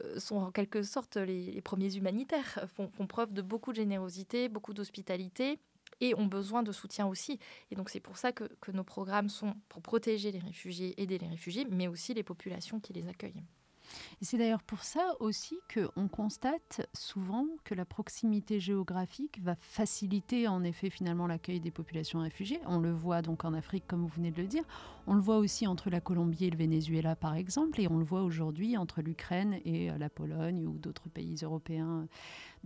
euh, 0.00 0.18
sont 0.18 0.36
en 0.36 0.50
quelque 0.50 0.82
sorte 0.82 1.18
les, 1.18 1.60
premiers 1.60 1.94
humanitaires, 1.96 2.66
font, 2.74 3.06
preuve 3.06 3.34
de 3.34 3.42
beaucoup 3.42 3.72
de 3.72 3.76
générosité, 3.76 4.48
beaucoup 4.48 4.72
d'hospitalité 4.72 5.58
et 6.00 6.14
ont 6.14 6.26
besoin 6.26 6.62
de 6.62 6.72
soutien 6.72 7.06
aussi. 7.06 7.38
Et 7.70 7.74
donc 7.76 7.90
c'est 7.90 8.00
pour 8.00 8.16
ça 8.16 8.32
que, 8.32 8.44
que, 8.62 8.70
nos 8.70 8.84
programmes 8.84 9.28
sont 9.28 9.54
pour 9.68 9.82
protéger 9.82 10.32
les 10.32 10.38
réfugiés, 10.38 10.98
aider 11.00 11.18
les 11.18 11.28
réfugiés, 11.28 11.66
mais 11.70 11.88
aussi 11.88 12.14
les 12.14 12.22
populations 12.22 12.80
qui 12.80 12.94
les 12.94 13.06
accueillent. 13.06 13.42
Et 14.20 14.24
c'est 14.24 14.38
d'ailleurs 14.38 14.62
pour 14.62 14.82
ça 14.82 15.14
aussi 15.20 15.58
qu'on 15.72 16.08
constate 16.08 16.88
souvent 16.94 17.46
que 17.64 17.74
la 17.74 17.84
proximité 17.84 18.60
géographique 18.60 19.40
va 19.42 19.56
faciliter 19.60 20.48
en 20.48 20.62
effet 20.64 20.90
finalement 20.90 21.26
l'accueil 21.26 21.60
des 21.60 21.70
populations 21.70 22.20
réfugiées. 22.20 22.60
On 22.66 22.78
le 22.78 22.92
voit 22.92 23.22
donc 23.22 23.44
en 23.44 23.54
Afrique 23.54 23.84
comme 23.86 24.02
vous 24.02 24.12
venez 24.16 24.30
de 24.30 24.42
le 24.42 24.48
dire. 24.48 24.64
On 25.06 25.14
le 25.14 25.20
voit 25.20 25.38
aussi 25.38 25.66
entre 25.66 25.90
la 25.90 26.00
Colombie 26.00 26.46
et 26.46 26.50
le 26.50 26.56
Venezuela 26.56 27.16
par 27.16 27.34
exemple. 27.34 27.80
Et 27.80 27.88
on 27.88 27.98
le 27.98 28.04
voit 28.04 28.22
aujourd'hui 28.22 28.76
entre 28.76 29.02
l'Ukraine 29.02 29.60
et 29.64 29.90
euh, 29.90 29.98
la 29.98 30.08
Pologne 30.08 30.66
ou 30.66 30.78
d'autres 30.78 31.08
pays 31.08 31.36
européens. 31.42 32.08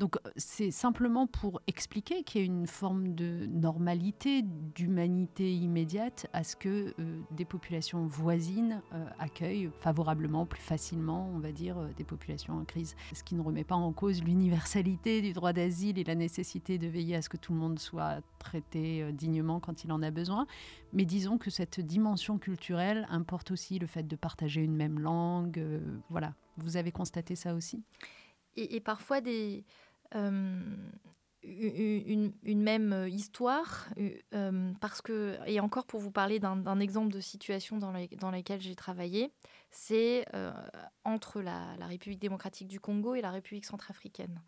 Donc 0.00 0.16
euh, 0.16 0.30
c'est 0.36 0.70
simplement 0.70 1.26
pour 1.26 1.60
expliquer 1.66 2.24
qu'il 2.24 2.40
y 2.40 2.44
a 2.44 2.46
une 2.46 2.66
forme 2.66 3.14
de 3.14 3.44
normalité, 3.46 4.42
d'humanité 4.42 5.54
immédiate 5.54 6.26
à 6.32 6.42
ce 6.42 6.56
que 6.56 6.94
euh, 6.98 7.20
des 7.32 7.44
populations 7.44 8.06
voisines 8.06 8.80
euh, 8.94 9.04
accueillent 9.18 9.70
favorablement, 9.80 10.46
plus 10.46 10.62
facilement, 10.62 11.30
on 11.34 11.38
va 11.38 11.52
dire, 11.52 11.76
des 11.98 12.04
populations 12.04 12.54
en 12.54 12.64
crise. 12.64 12.96
Ce 13.12 13.22
qui 13.22 13.34
ne 13.34 13.42
remet 13.42 13.62
pas 13.62 13.74
en 13.74 13.92
cause 13.92 14.24
l'universalité 14.24 15.20
du 15.20 15.34
droit 15.34 15.52
d'asile 15.52 15.98
et 15.98 16.04
la 16.04 16.14
nécessité 16.14 16.78
de 16.78 16.88
veiller 16.88 17.16
à 17.16 17.22
ce 17.22 17.28
que 17.28 17.36
tout 17.36 17.52
le 17.52 17.58
monde 17.58 17.78
soit 17.78 18.22
traité 18.38 19.12
dignement 19.12 19.60
quand 19.60 19.84
il 19.84 19.92
en 19.92 20.02
a 20.02 20.10
besoin. 20.10 20.46
Mais 20.94 21.04
disons 21.04 21.36
que 21.36 21.50
cette 21.50 21.78
dimension 21.78 22.38
culturelle 22.38 23.06
importe 23.10 23.50
aussi 23.50 23.78
le 23.78 23.86
fait 23.86 24.04
de 24.04 24.16
partager 24.16 24.62
une 24.62 24.76
même 24.76 24.98
langue. 24.98 25.62
voilà, 26.08 26.32
vous 26.56 26.78
avez 26.78 26.90
constaté 26.90 27.36
ça 27.36 27.54
aussi? 27.54 27.82
Et, 28.56 28.76
et 28.76 28.80
parfois 28.80 29.20
des, 29.20 29.64
euh, 30.14 30.60
une, 31.42 32.62
même 32.62 33.08
histoire, 33.08 33.88
parce 34.80 35.00
que, 35.00 35.38
et 35.46 35.58
encore 35.60 35.86
pour 35.86 36.00
vous 36.00 36.10
parler 36.10 36.38
d'un 36.38 36.80
exemple 36.80 37.10
de 37.12 37.20
situation 37.20 37.78
dans, 37.78 37.92
dans 38.18 38.30
laquelle 38.30 38.60
j'ai 38.60 38.74
travaillé, 38.74 39.32
c'est 39.70 40.26
entre 41.04 41.40
la, 41.40 41.74
République 41.80 42.20
démocratique 42.20 42.68
du 42.68 42.78
Congo 42.78 43.14
et 43.14 43.22
la 43.22 43.30
République 43.30 43.64
centrafricaine. 43.64 44.42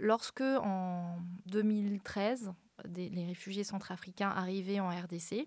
lorsque, 0.00 0.40
en 0.40 1.18
2013, 1.46 2.52
les 2.96 3.26
réfugiés 3.26 3.64
centrafricains 3.64 4.30
arrivaient 4.30 4.80
en 4.80 4.88
RDC, 4.88 5.46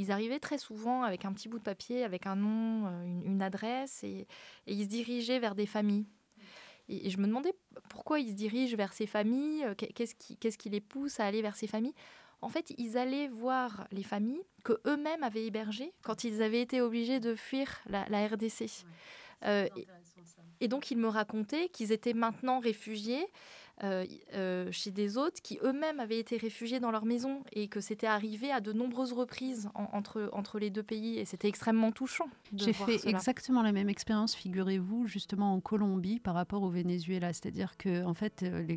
ils 0.00 0.12
arrivaient 0.12 0.40
très 0.40 0.56
souvent 0.56 1.02
avec 1.02 1.26
un 1.26 1.32
petit 1.34 1.48
bout 1.48 1.58
de 1.58 1.64
papier, 1.64 2.04
avec 2.04 2.26
un 2.26 2.36
nom, 2.36 2.88
une, 3.04 3.42
adresse, 3.42 4.02
et, 4.02 4.26
ils 4.66 4.84
se 4.84 4.88
dirigeaient 4.88 5.38
vers 5.38 5.54
des 5.54 5.66
familles 5.66 6.06
et, 6.90 7.10
je 7.10 7.18
me 7.18 7.26
demandais 7.26 7.54
pourquoi 7.88 8.18
ils 8.18 8.30
se 8.30 8.34
dirigent 8.34 8.76
vers 8.76 8.92
ces 8.92 9.06
familles, 9.06 9.64
euh, 9.64 9.74
qu'est-ce 9.74 10.14
qui, 10.14 10.36
qu'est-ce 10.36 10.58
qui 10.58 10.68
les 10.68 10.80
pousse 10.80 11.20
à 11.20 11.26
aller 11.26 11.42
vers 11.42 11.56
ces 11.56 11.66
familles? 11.66 11.94
En 12.42 12.48
fait, 12.48 12.72
ils 12.78 12.96
allaient 12.96 13.28
voir 13.28 13.86
les 13.92 14.02
familles 14.02 14.42
que 14.64 14.80
eux-mêmes 14.86 15.22
avaient 15.22 15.44
hébergées 15.44 15.92
quand 16.02 16.24
ils 16.24 16.42
avaient 16.42 16.62
été 16.62 16.80
obligés 16.80 17.20
de 17.20 17.34
fuir 17.34 17.80
la, 17.86 18.04
RDC. 18.26 18.84
Euh, 19.44 19.68
et, 20.60 20.68
donc, 20.68 20.90
ils 20.90 20.96
me 20.96 21.08
racontaient 21.08 21.68
qu'ils 21.68 21.92
étaient 21.92 22.14
maintenant 22.14 22.58
réfugiés 22.58 23.26
chez 24.70 24.90
des 24.90 25.16
autres 25.16 25.40
qui 25.42 25.58
eux-mêmes 25.62 26.00
avaient 26.00 26.18
été 26.18 26.36
réfugiés 26.36 26.80
dans 26.80 26.90
leur 26.90 27.04
maison 27.04 27.42
et 27.52 27.68
que 27.68 27.80
c'était 27.80 28.06
arrivé 28.06 28.50
à 28.50 28.60
de 28.60 28.72
nombreuses 28.72 29.12
reprises 29.12 29.70
entre, 29.74 30.28
entre 30.32 30.58
les 30.58 30.70
deux 30.70 30.82
pays 30.82 31.18
et 31.18 31.24
c'était 31.24 31.48
extrêmement 31.48 31.92
touchant. 31.92 32.28
J'ai 32.54 32.72
fait 32.72 33.06
exactement 33.06 33.62
la 33.62 33.72
même 33.72 33.88
expérience, 33.88 34.34
figurez-vous, 34.34 35.06
justement 35.06 35.54
en 35.54 35.60
Colombie 35.60 36.20
par 36.20 36.34
rapport 36.34 36.62
au 36.62 36.70
Venezuela. 36.70 37.32
C'est-à-dire 37.32 37.76
que 37.76 38.04
en 38.04 38.14
fait, 38.14 38.42
euh, 38.42 38.76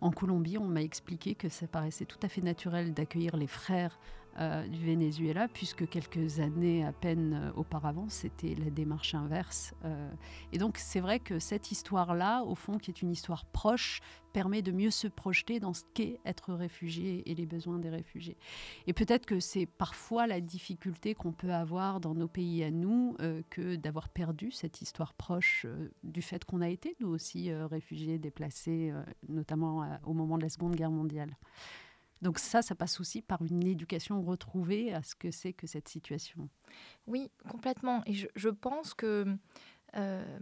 en 0.00 0.10
Colombie, 0.10 0.58
on 0.58 0.66
m'a 0.66 0.82
expliqué 0.82 1.34
que 1.34 1.48
ça 1.48 1.66
paraissait 1.66 2.04
tout 2.04 2.18
à 2.22 2.28
fait 2.28 2.42
naturel 2.42 2.94
d'accueillir 2.94 3.36
les 3.36 3.46
frères 3.46 3.98
euh, 4.38 4.66
du 4.66 4.84
Venezuela, 4.84 5.48
puisque 5.48 5.88
quelques 5.88 6.40
années 6.40 6.84
à 6.84 6.92
peine 6.92 7.32
euh, 7.32 7.52
auparavant, 7.56 8.10
c'était 8.10 8.54
la 8.54 8.68
démarche 8.68 9.14
inverse. 9.14 9.72
Euh. 9.86 10.10
et 10.52 10.58
donc 10.58 10.76
c'est 10.76 11.00
vrai 11.00 11.20
que 11.20 11.38
cette 11.38 11.72
histoire-là, 11.72 12.42
au 12.42 12.54
fond, 12.54 12.76
qui 12.76 12.90
est 12.90 13.00
une 13.00 13.10
histoire 13.10 13.46
proche, 13.46 14.02
permet 14.34 14.60
de 14.60 14.72
mieux 14.72 14.90
se 14.90 15.08
projeter 15.08 15.58
dans 15.58 15.72
ce 15.72 15.84
qu'est 15.94 16.20
être 16.26 16.52
réfugié 16.52 17.22
et 17.30 17.34
les 17.34 17.46
besoins 17.46 17.78
des 17.78 17.88
réfugiés. 17.88 18.36
Et 18.86 18.92
peut-être 18.92 19.24
que 19.24 19.40
c'est 19.40 19.64
parfois 19.64 20.26
la 20.26 20.42
difficulté 20.42 21.14
qu'on 21.14 21.32
peut 21.32 21.54
avoir 21.54 22.00
dans 22.00 22.14
nos 22.14 22.28
pays 22.28 22.62
à 22.62 22.70
nous 22.70 23.16
que 23.48 23.76
d'avoir 23.76 24.10
perdu 24.10 24.50
cette 24.50 24.82
histoire 24.82 25.14
proche 25.14 25.64
du 26.04 26.20
fait 26.20 26.44
qu'on 26.44 26.60
a 26.60 26.68
été, 26.68 26.94
nous 27.00 27.08
aussi, 27.08 27.50
réfugiés, 27.50 28.18
déplacés, 28.18 28.92
notamment 29.30 29.88
au 30.04 30.12
moment 30.12 30.36
de 30.36 30.42
la 30.42 30.50
Seconde 30.50 30.76
Guerre 30.76 30.90
mondiale. 30.90 31.34
Donc 32.22 32.38
ça, 32.38 32.62
ça 32.62 32.74
passe 32.74 33.00
aussi 33.00 33.22
par 33.22 33.42
une 33.42 33.66
éducation 33.66 34.22
retrouvée 34.22 34.92
à 34.92 35.02
ce 35.02 35.14
que 35.14 35.30
c'est 35.30 35.52
que 35.52 35.66
cette 35.66 35.88
situation. 35.88 36.48
Oui, 37.06 37.30
complètement. 37.48 38.02
Et 38.06 38.14
je, 38.14 38.48
pense 38.48 38.94
que 38.94 39.26
euh, 39.96 40.38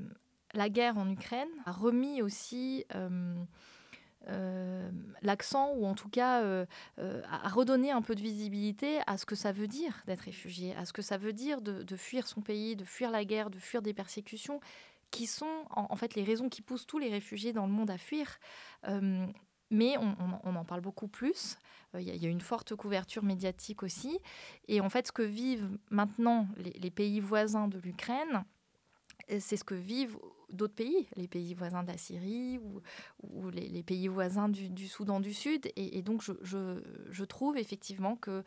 la 0.55 0.69
guerre 0.69 0.99
en 0.99 1.09
Ukraine 1.11 1.49
a 1.67 1.73
remis 1.73 2.23
aussi 2.23 2.85
euh, 2.95 3.35
euh, 4.29 4.91
l'accent, 5.23 5.73
ou 5.75 5.85
en 5.87 5.95
tout 5.95 6.09
cas 6.09 6.65
a 6.97 7.49
redonné 7.49 7.91
un 7.91 8.03
peu 8.03 8.15
de 8.15 8.23
visibilité 8.23 9.01
à 9.07 9.19
ce 9.19 9.27
que 9.27 9.35
ça 9.35 9.53
veut 9.53 9.69
dire 9.69 10.03
d'être 10.07 10.23
réfugié, 10.23 10.75
à 10.77 10.85
ce 10.85 10.93
que 10.93 11.03
ça 11.03 11.17
veut 11.17 11.33
dire 11.33 11.61
de, 11.61 11.97
fuir 11.97 12.29
son 12.29 12.41
pays, 12.41 12.77
de 12.77 12.85
fuir 12.85 13.11
la 13.11 13.25
guerre, 13.25 13.51
de 13.51 13.59
fuir 13.59 13.83
des 13.83 13.95
persécutions 13.95 14.61
qui 15.11 15.27
sont 15.27 15.65
en, 15.71 15.95
fait 15.95 16.17
les 16.17 16.25
raisons 16.25 16.49
qui 16.49 16.61
poussent 16.61 16.87
tous 16.87 16.99
les 16.99 17.09
réfugiés 17.09 17.53
dans 17.53 17.67
le 17.67 17.73
monde 17.73 17.91
à 17.91 17.99
fuir 17.99 18.39
mais 19.75 19.97
on, 19.99 20.57
en 20.57 20.65
parle 20.65 20.81
beaucoup 20.81 21.09
plus. 21.09 21.59
Euh, 21.95 22.01
il 22.01 22.23
y, 22.23 22.27
a 22.27 22.29
une 22.29 22.41
forte 22.41 22.75
couverture 22.75 23.23
médiatique 23.23 23.83
aussi. 23.83 24.19
Et 24.69 24.81
en 24.81 24.89
fait, 24.89 25.09
ce 25.09 25.13
que 25.13 25.23
vivent 25.23 25.69
maintenant 25.91 26.49
les 26.57 26.91
pays 26.91 27.21
voisins 27.21 27.69
de 27.69 27.79
l'Ukraine, 27.79 28.45
c'est 29.29 29.57
ce 29.57 29.65
que 29.65 29.75
vivent 29.75 30.19
d'autres 30.51 30.75
pays, 30.75 31.09
les 31.17 31.29
pays 31.29 31.55
voisins 31.55 31.83
de 31.83 31.89
la 31.89 31.99
Syrie 31.99 32.59
ou, 33.23 33.51
les, 33.51 33.83
pays 33.83 34.09
voisins 34.09 34.49
du, 34.49 34.89
Soudan 34.89 35.21
du 35.21 35.35
Sud. 35.35 35.71
Et, 35.77 36.03
donc, 36.03 36.23
je, 36.23 37.25
trouve 37.25 37.57
effectivement 37.57 38.17
que 38.17 38.45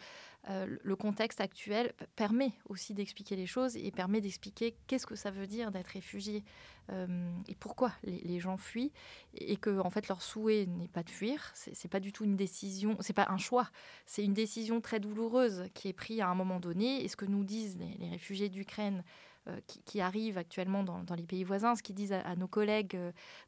euh, 0.50 0.78
le 0.82 0.96
contexte 0.96 1.42
actuel 1.42 1.94
permet 2.16 2.54
aussi 2.70 2.94
d'expliquer 2.94 3.36
les 3.36 3.46
choses 3.46 3.76
et 3.76 3.92
permet 3.92 4.22
d'expliquer 4.22 4.76
qu'est-ce 4.88 5.06
que 5.06 5.16
ça 5.16 5.30
veut 5.30 5.48
dire 5.48 5.72
d'être 5.72 5.88
réfugié 5.88 6.44
euh, 6.90 7.30
et 7.50 7.56
pourquoi 7.56 7.92
les, 8.04 8.40
gens 8.40 8.56
fuient 8.56 8.94
et 9.34 9.58
que 9.58 9.80
en 9.80 9.90
fait 9.90 10.08
leur 10.08 10.22
souhait 10.22 10.66
n'est 10.66 10.88
pas 10.88 11.04
de 11.04 11.10
fuir. 11.10 11.52
C'est 11.54 11.90
pas 11.90 12.00
du 12.00 12.14
tout 12.14 12.24
une 12.24 12.38
décision, 12.38 12.96
c'est 13.02 13.14
pas 13.14 13.28
un 13.30 13.38
choix, 13.38 13.70
c'est 14.06 14.24
une 14.24 14.34
décision 14.34 14.80
très 14.80 15.02
douloureuse 15.02 15.66
qui 15.74 15.90
est 15.90 15.94
prise 15.94 16.22
à 16.22 16.28
un 16.28 16.36
moment 16.36 16.62
donné. 16.62 17.04
Et 17.04 17.10
ce 17.10 17.18
que 17.18 17.26
nous 17.26 17.44
disent 17.44 17.78
les 17.78 18.10
réfugiés 18.10 18.48
d'Ukraine 18.48 19.04
euh, 19.48 19.60
qui, 19.86 20.02
arrivent 20.02 20.38
actuellement 20.38 20.84
dans, 20.84 21.16
les 21.16 21.24
pays 21.24 21.44
voisins, 21.44 21.76
ce 21.76 21.84
qu'ils 21.84 21.96
disent 21.96 22.14
à, 22.14 22.36
nos 22.36 22.48
collègues 22.48 22.98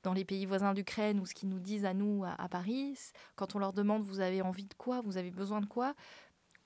dans 0.04 0.14
les 0.14 0.26
pays 0.26 0.46
voisins 0.46 0.74
d'Ukraine 0.74 1.20
ou 1.20 1.26
ce 1.26 1.34
qu'ils 1.34 1.50
nous 1.50 1.60
disent 1.60 1.86
à 1.86 1.94
nous 1.94 2.24
à, 2.26 2.50
Paris, 2.50 2.98
quand 3.36 3.56
on 3.56 3.60
leur 3.60 3.74
demande 3.74 4.04
vous 4.04 4.20
avez 4.20 4.42
envie 4.42 4.66
de 4.66 4.74
quoi, 4.74 5.02
vous 5.02 5.18
avez 5.18 5.32
besoin 5.32 5.62
de 5.62 5.66
quoi, 5.66 5.94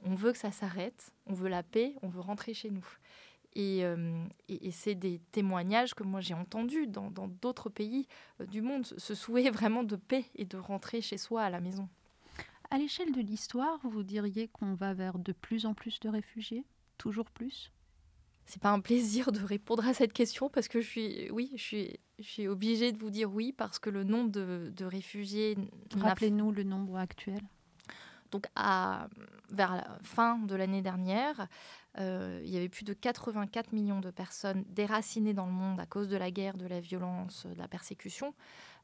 on 0.03 0.15
veut 0.15 0.31
que 0.31 0.38
ça 0.38 0.51
s'arrête, 0.51 1.12
on 1.25 1.33
veut 1.33 1.50
la 1.50 1.63
paix, 1.63 1.95
on 2.01 2.10
veut 2.10 2.22
rentrer 2.22 2.53
chez 2.53 2.69
nous. 2.69 2.86
Et, 3.55 3.86
euh, 3.86 4.25
c'est 4.72 4.95
des 4.95 5.19
témoignages 5.31 5.93
que 5.93 6.03
moi 6.03 6.22
j'ai 6.22 6.33
entendus 6.33 6.88
dans 6.88 7.10
d'autres 7.10 7.69
pays 7.69 8.07
du 8.50 8.62
monde, 8.62 8.86
ce 8.86 9.15
souhait 9.15 9.50
vraiment 9.51 9.83
de 9.83 9.95
paix 9.95 10.25
et 10.36 10.45
de 10.45 10.57
rentrer 10.57 11.01
chez 11.01 11.17
soi 11.17 11.43
à 11.43 11.50
la 11.50 11.60
maison. 11.60 11.88
À 12.72 12.79
l'échelle 12.79 13.12
de 13.12 13.22
l'histoire, 13.22 13.79
vous 13.83 14.01
diriez 14.01 14.48
qu'on 14.48 14.74
va 14.74 14.95
vers 14.95 15.19
de 15.19 15.31
plus 15.31 15.67
en 15.67 15.75
plus 15.75 16.00
de 16.00 16.10
réfugiés? 16.10 16.65
Toujours 16.98 17.29
plus? 17.29 17.72
C'est 18.45 18.62
pas 18.62 18.72
un 18.72 18.79
plaisir 18.79 19.31
de 19.31 19.39
répondre 19.39 19.88
à 19.88 19.93
cette 19.93 20.12
question 20.12 20.50
parce 20.50 20.67
que 20.67 20.81
je 20.81 20.88
suis, 20.88 21.31
oui, 21.31 21.51
je 21.55 21.62
suis, 21.62 22.00
je 22.19 22.24
suis 22.24 22.48
obligée 22.48 22.91
de 22.91 22.98
vous 22.98 23.10
dire 23.10 23.31
oui 23.31 23.53
parce 23.53 23.79
que 23.79 23.89
le 23.89 24.03
nombre 24.03 24.31
de, 24.31 24.86
réfugiés. 24.86 25.55
Rappelez-nous 25.95 26.51
le 26.51 26.63
nombre 26.63 26.98
actuel. 26.98 27.41
Donc, 28.33 28.47
à, 28.55 29.09
vers 29.51 29.75
la 29.75 29.87
fin 30.01 30.39
de 30.39 30.55
l'année 30.55 30.81
dernière, 30.81 31.47
euh, 31.99 32.41
il 32.43 32.49
y 32.49 32.57
avait 32.57 32.67
plus 32.67 32.83
de 32.83 32.93
84 32.93 33.73
millions 33.73 33.99
de 33.99 34.09
personnes 34.09 34.63
déracinées 34.69 35.35
dans 35.35 35.45
le 35.45 35.51
monde 35.51 35.79
à 35.79 35.85
cause 35.85 36.09
de 36.09 36.17
la 36.17 36.31
guerre, 36.31 36.57
de 36.57 36.65
la 36.65 36.79
violence, 36.79 37.45
de 37.45 37.53
la 37.59 37.67
persécution. 37.67 38.33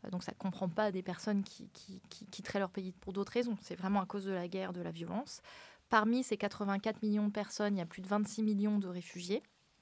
Euh, 0.06 0.12
donc, 0.12 0.22
ça 0.22 0.34
ne 0.34 0.38
comprend 0.38 0.70
pas 0.70 0.92
des 0.92 1.02
personnes 1.02 1.42
qui, 1.42 1.68
qui, 1.70 2.00
qui 2.10 2.28
quitteraient 2.28 2.60
leur 2.60 2.70
pays 2.70 2.92
pour 2.92 3.12
d'autres 3.12 3.32
raisons. 3.32 3.58
C'est 3.62 3.74
vraiment 3.74 4.02
à 4.02 4.06
cause 4.06 4.26
de 4.26 4.32
la 4.32 4.48
guerre, 4.48 4.72
de 4.72 4.82
la 4.82 4.92
violence. 4.92 5.42
Parmi 5.90 6.24
ces 6.24 6.38
84 6.38 7.02
millions 7.02 7.26
de 7.26 7.32
personnes, 7.32 7.76
il 7.76 7.80
y 7.80 7.82
a 7.82 7.88
plus 7.88 8.04
de 8.04 8.08
26 8.08 8.44
millions 8.44 8.78
de 8.78 8.88
réfugiés 8.88 9.42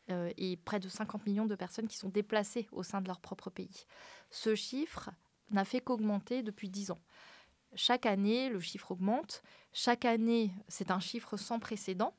euh, 0.10 0.32
et 0.38 0.56
près 0.56 0.80
de 0.80 0.88
50 0.88 1.26
millions 1.26 1.46
de 1.46 1.56
personnes 1.56 1.90
qui 1.90 1.98
sont 1.98 2.08
déplacées 2.08 2.70
au 2.72 2.84
sein 2.84 3.02
de 3.02 3.08
leur 3.08 3.20
propre 3.20 3.50
pays. 3.50 3.86
Ce 4.32 4.56
chiffre 4.56 5.10
n'a 5.52 5.66
fait 5.66 5.82
qu'augmenter 5.82 6.42
depuis 6.42 6.70
10 6.70 6.92
ans. 6.92 7.00
Chaque 7.76 8.06
année, 8.06 8.50
le 8.50 8.60
chiffre 8.60 8.92
augmente. 8.92 9.44
Chaque 9.74 10.06
année, 10.06 10.52
c'est 10.68 10.92
un 10.92 11.00
chiffre 11.00 11.38
sans 11.38 11.60
précédent. 11.60 12.14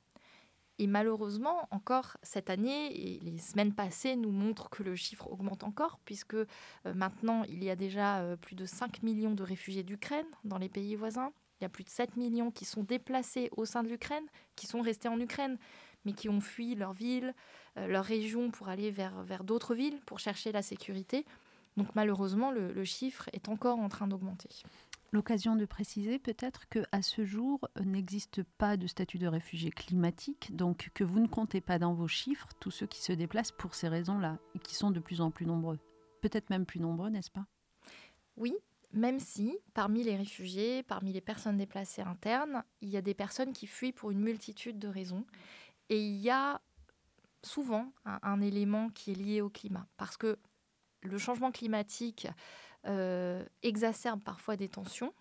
Et 0.81 0.87
malheureusement, 0.87 1.67
encore 1.73 2.17
cette 2.23 2.51
année 2.51 2.93
et 2.95 3.19
les 3.19 3.39
semaines 3.39 3.75
passées 3.75 4.15
nous 4.15 4.31
montrent 4.31 4.71
que 4.71 4.85
le 4.85 4.95
chiffre 4.95 5.27
augmente 5.27 5.65
encore, 5.65 5.99
puisque 6.05 6.35
euh, 6.35 6.47
maintenant, 6.95 7.43
il 7.49 7.65
y 7.65 7.71
a 7.71 7.75
déjà 7.75 8.21
euh, 8.21 8.37
plus 8.37 8.55
de 8.55 8.65
5 8.65 9.03
millions 9.03 9.35
de 9.35 9.43
réfugiés 9.43 9.83
d'Ukraine 9.83 10.27
dans 10.45 10.59
les 10.59 10.69
pays 10.69 10.95
voisins. 10.95 11.33
Il 11.61 11.65
y 11.65 11.67
a 11.67 11.69
plus 11.69 11.83
de 11.83 11.89
7 11.89 12.17
millions 12.17 12.53
qui 12.53 12.65
sont 12.65 12.85
déplacés 12.85 13.51
au 13.57 13.65
sein 13.65 13.83
de 13.83 13.89
l'Ukraine, 13.89 14.25
qui 14.55 14.69
sont 14.69 14.81
restés 14.81 15.09
en 15.09 15.19
Ukraine, 15.19 15.59
mais 16.05 16.13
qui 16.13 16.29
ont 16.29 16.41
fui 16.41 16.77
leur 16.77 16.93
ville, 16.93 17.35
euh, 17.77 17.89
leur 17.89 18.05
région 18.05 18.53
pour 18.53 18.69
aller 18.69 18.93
vers, 18.93 19.25
vers 19.25 19.43
d'autres 19.43 19.75
villes, 19.75 20.01
pour 20.07 20.21
chercher 20.21 20.53
la 20.53 20.63
sécurité. 20.63 21.27
Donc 21.79 21.95
malheureusement, 21.95 22.51
le, 22.51 22.85
chiffre 22.85 23.31
est 23.33 23.49
encore 23.49 23.79
en 23.79 23.89
train 23.89 24.09
d'augmenter. 24.09 24.49
L'occasion 25.11 25.57
de 25.57 25.65
préciser 25.65 26.19
peut-être 26.19 26.69
que 26.69 26.81
à 26.93 27.01
ce 27.01 27.25
jour 27.25 27.61
n'existe 27.83 28.43
pas 28.43 28.77
de 28.77 28.87
statut 28.87 29.19
de 29.19 29.27
réfugié 29.27 29.71
climatique, 29.71 30.55
donc 30.55 30.91
que 30.93 31.05
vous 31.05 31.19
ne 31.21 31.27
comptez 31.27 31.63
pas 31.63 31.79
dans 31.79 31.95
vos 31.95 32.09
chiffres 32.09 32.49
tous 32.61 32.71
ceux 32.71 32.87
qui 32.87 33.01
se 33.01 33.13
déplacent 33.13 33.53
pour 33.53 33.75
ces 33.75 33.89
raisons-là 33.89 34.39
qui 34.63 34.75
sont 34.75 34.91
de 34.91 35.01
plus 35.01 35.23
en 35.23 35.31
plus 35.31 35.47
nombreux, 35.47 35.79
peut-être 36.21 36.51
même 36.51 36.67
plus 36.67 36.81
nombreux, 36.81 37.09
n'est-ce 37.09 37.31
pas? 37.31 37.47
Oui, 38.37 38.55
même 38.93 39.19
si 39.19 39.59
parmi 39.75 40.03
les 40.03 40.17
réfugiés, 40.17 40.83
parmi 40.83 41.13
les 41.13 41.21
personnes 41.21 41.57
déplacées 41.57 42.03
internes, 42.03 42.63
il 42.81 42.89
y 42.89 42.97
a 42.97 43.03
des 43.03 43.15
personnes 43.15 43.53
qui 43.53 43.67
fuient 43.67 43.93
pour 43.93 44.11
une 44.11 44.21
multitude 44.21 44.79
de 44.79 44.89
raisons. 44.89 45.25
Et 45.91 46.01
il 46.01 46.17
y 46.17 46.31
a 46.31 46.61
souvent 47.43 47.93
un, 48.05 48.41
élément 48.41 48.91
qui 48.91 49.13
est 49.13 49.15
lié 49.15 49.41
au 49.41 49.49
climat. 49.49 49.87
Parce 49.97 50.17
que 50.17 50.39
le 51.03 51.19
changement 51.19 51.53
climatique 51.53 52.27
euh, 52.27 52.33
exacerbe 53.63 54.23
parfois 54.23 54.57
des 54.57 54.69
tensions. 54.69 55.13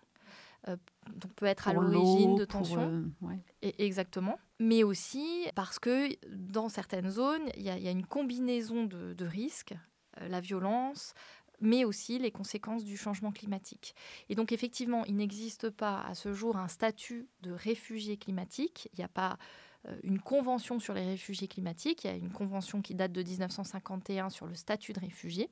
Euh, 0.66 0.76
donc 1.14 1.32
peut 1.34 1.46
être 1.46 1.68
à 1.68 1.72
l'origine 1.72 2.34
de 2.34 2.44
tensions. 2.44 3.10
Euh, 3.22 3.70
exactement. 3.78 4.38
Mais 4.58 4.82
aussi 4.82 5.46
parce 5.54 5.78
que 5.78 6.08
dans 6.28 6.68
certaines 6.68 7.10
zones, 7.10 7.48
il 7.56 7.62
y, 7.62 7.70
a 7.70 7.90
une 7.90 8.06
combinaison 8.06 8.84
de 8.84 9.24
risques. 9.24 9.74
la 10.20 10.40
violence, 10.40 11.14
mais 11.60 11.84
aussi 11.84 12.18
les 12.18 12.30
conséquences 12.30 12.84
du 12.84 12.96
changement 12.96 13.32
climatique. 13.32 13.94
Et 14.28 14.34
donc 14.34 14.52
effectivement, 14.52 15.04
il 15.04 15.16
n'existe 15.16 15.70
pas 15.70 16.00
à 16.02 16.14
ce 16.14 16.32
jour 16.32 16.56
un 16.56 16.68
statut 16.68 17.28
de 17.42 17.52
réfugié 17.52 18.16
climatique. 18.16 18.88
Il 18.92 18.98
n'y 18.98 19.04
a 19.04 19.08
pas 19.08 19.38
euh, 19.86 19.96
une 20.02 20.20
convention 20.20 20.78
sur 20.78 20.94
les 20.94 21.04
réfugiés 21.04 21.48
climatiques. 21.48 22.04
Il 22.04 22.06
y 22.08 22.10
a 22.10 22.16
une 22.16 22.32
convention 22.32 22.82
qui 22.82 22.94
date 22.94 23.12
de 23.12 23.22
1951 23.22 24.30
sur 24.30 24.46
le 24.46 24.54
statut 24.54 24.92
de 24.92 25.00
réfugié. 25.00 25.50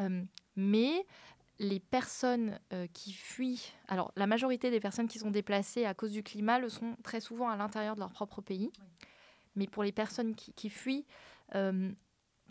Euh, 0.00 0.22
mais 0.56 1.06
les 1.58 1.80
personnes 1.80 2.58
euh, 2.72 2.86
qui 2.92 3.12
fuient, 3.12 3.72
alors 3.88 4.12
la 4.16 4.26
majorité 4.26 4.70
des 4.70 4.80
personnes 4.80 5.08
qui 5.08 5.18
sont 5.18 5.30
déplacées 5.30 5.84
à 5.84 5.94
cause 5.94 6.12
du 6.12 6.22
climat 6.22 6.58
le 6.58 6.68
sont 6.68 6.96
très 7.02 7.20
souvent 7.20 7.48
à 7.48 7.56
l'intérieur 7.56 7.94
de 7.94 8.00
leur 8.00 8.12
propre 8.12 8.40
pays. 8.40 8.70
Mais 9.56 9.66
pour 9.66 9.82
les 9.82 9.92
personnes 9.92 10.36
qui, 10.36 10.70
fuient, 10.70 11.04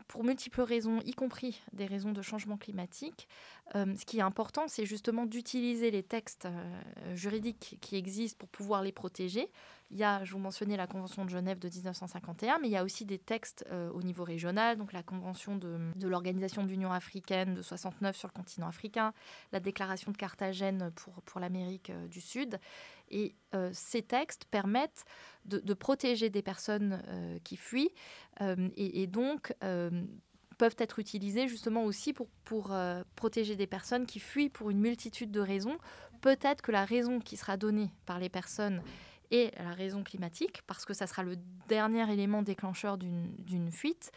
pour 0.07 0.23
multiples 0.23 0.61
raisons, 0.61 1.01
y 1.05 1.13
compris 1.13 1.61
des 1.73 1.85
raisons 1.85 2.11
de 2.11 2.21
changement 2.21 2.57
climatique. 2.57 3.27
Euh, 3.75 3.93
ce 3.97 4.05
qui 4.05 4.19
est 4.19 4.21
important, 4.21 4.67
c'est 4.67 4.85
justement 4.85 5.25
d'utiliser 5.25 5.91
les 5.91 6.03
textes 6.03 6.45
euh, 6.45 7.15
juridiques 7.15 7.77
qui 7.81 7.97
existent 7.97 8.37
pour 8.39 8.49
pouvoir 8.49 8.81
les 8.81 8.93
protéger. 8.93 9.49
Il 9.91 9.97
y 9.97 10.03
a, 10.03 10.23
je 10.23 10.33
vous 10.33 10.39
mentionnais 10.39 10.77
la 10.77 10.87
Convention 10.87 11.25
de 11.25 11.29
Genève 11.29 11.59
de 11.59 11.69
1951, 11.69 12.59
mais 12.59 12.67
il 12.67 12.71
y 12.71 12.77
a 12.77 12.83
aussi 12.83 13.05
des 13.05 13.19
textes 13.19 13.65
euh, 13.71 13.89
au 13.91 14.01
niveau 14.01 14.23
régional, 14.23 14.77
donc 14.77 14.93
la 14.93 15.03
Convention 15.03 15.55
de, 15.55 15.77
l'Organisation 16.01 16.63
de 16.63 16.67
l'Union 16.67 16.91
africaine 16.91 17.55
de 17.55 17.61
69 17.61 18.15
sur 18.15 18.27
le 18.27 18.33
continent 18.33 18.67
africain, 18.67 19.13
la 19.51 19.59
Déclaration 19.59 20.11
de 20.11 20.17
Carthagène 20.17 20.91
pour 21.25 21.39
l'Amérique 21.39 21.91
du 22.09 22.21
Sud. 22.21 22.59
Et 23.09 23.35
ces 23.71 24.01
textes 24.01 24.45
permettent 24.45 25.05
de, 25.45 25.73
protéger 25.73 26.29
des 26.29 26.41
personnes 26.41 27.01
qui 27.43 27.55
fuient 27.55 27.91
et, 28.41 29.01
et, 29.01 29.07
donc 29.07 29.53
peuvent 30.57 30.75
être 30.77 30.99
utilisés 30.99 31.47
justement 31.47 31.85
aussi 31.85 32.13
pour, 32.13 32.71
euh, 32.71 33.03
protéger 33.15 33.55
des 33.55 33.67
personnes 33.67 34.05
qui 34.05 34.19
fuient 34.19 34.49
pour 34.49 34.69
une 34.69 34.79
multitude 34.79 35.31
de 35.31 35.39
raisons. 35.39 35.77
Peut-être 36.21 36.61
que 36.61 36.71
la 36.71 36.85
raison 36.85 37.19
qui 37.19 37.37
sera 37.37 37.57
donnée 37.57 37.91
par 38.05 38.19
les 38.19 38.29
personnes 38.29 38.81
est 39.31 39.57
la 39.59 39.73
raison 39.73 40.03
climatique, 40.03 40.61
parce 40.67 40.85
que 40.85 40.93
ça 40.93 41.05
sera 41.05 41.21
le 41.21 41.37
dernier 41.67 42.11
élément 42.11 42.41
déclencheur 42.41 42.97
d'une 42.97 43.71
fuite. 43.71 44.11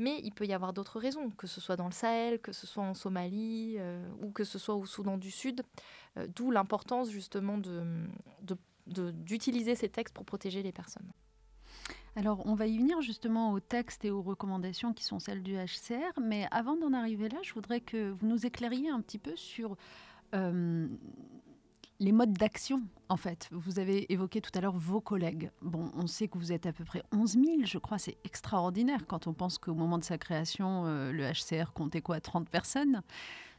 Mais 0.00 0.18
il 0.24 0.32
peut 0.32 0.46
y 0.46 0.54
avoir 0.54 0.72
d'autres 0.72 0.98
raisons, 0.98 1.28
que 1.28 1.46
ce 1.46 1.60
soit 1.60 1.76
dans 1.76 1.84
le 1.84 1.92
Sahel, 1.92 2.40
que 2.40 2.52
ce 2.52 2.66
soit 2.66 2.82
en 2.82 2.94
Somalie 2.94 3.76
euh, 3.78 4.02
ou 4.22 4.30
que 4.30 4.44
ce 4.44 4.58
soit 4.58 4.74
au 4.74 4.86
Soudan 4.86 5.18
du 5.18 5.30
Sud. 5.30 5.62
Euh, 6.16 6.26
d'où 6.34 6.50
l'importance 6.50 7.10
justement 7.10 7.58
d'utiliser 8.86 9.72
de, 9.72 9.78
ces 9.78 9.90
textes 9.90 10.14
pour 10.14 10.24
protéger 10.24 10.62
les 10.62 10.72
personnes. 10.72 11.12
Alors, 12.16 12.44
on 12.46 12.54
va 12.54 12.66
y 12.66 12.78
venir 12.78 13.02
justement 13.02 13.52
aux 13.52 13.60
textes 13.60 14.06
et 14.06 14.10
aux 14.10 14.22
recommandations 14.22 14.94
qui 14.94 15.04
sont 15.04 15.18
celles 15.18 15.42
du 15.42 15.54
HCR, 15.54 16.18
mais 16.18 16.48
avant 16.50 16.76
d'en 16.76 16.94
arriver 16.94 17.28
là, 17.28 17.38
je 17.42 17.52
voudrais 17.52 17.82
que 17.82 18.10
vous 18.10 18.26
nous 18.26 18.46
éclairiez 18.46 18.88
un 18.88 19.02
petit 19.02 19.18
peu 19.18 19.36
sur 19.36 19.76
euh, 20.34 20.88
les 22.00 22.12
modes 22.12 22.32
d'action, 22.32 22.82
en 23.08 23.16
fait. 23.16 23.48
Vous 23.52 23.78
avez 23.78 24.12
évoqué 24.12 24.40
tout 24.40 24.50
à 24.54 24.60
l'heure 24.60 24.76
vos 24.76 25.00
collègues. 25.00 25.50
Bon, 25.60 25.92
on 25.94 26.06
sait 26.06 26.28
que 26.28 26.38
vous 26.38 26.50
êtes 26.50 26.66
à 26.66 26.72
peu 26.72 26.84
près 26.84 27.02
11 27.12 27.32
000, 27.32 27.44
je 27.64 27.78
crois, 27.78 27.98
c'est 27.98 28.16
extraordinaire 28.24 29.06
quand 29.06 29.26
on 29.26 29.34
pense 29.34 29.58
qu'au 29.58 29.74
moment 29.74 29.98
de 29.98 30.04
sa 30.04 30.18
création, 30.18 30.86
euh, 30.86 31.12
le 31.12 31.24
HCR 31.30 31.72
comptait 31.72 32.00
quoi 32.00 32.20
30 32.20 32.48
personnes 32.48 33.02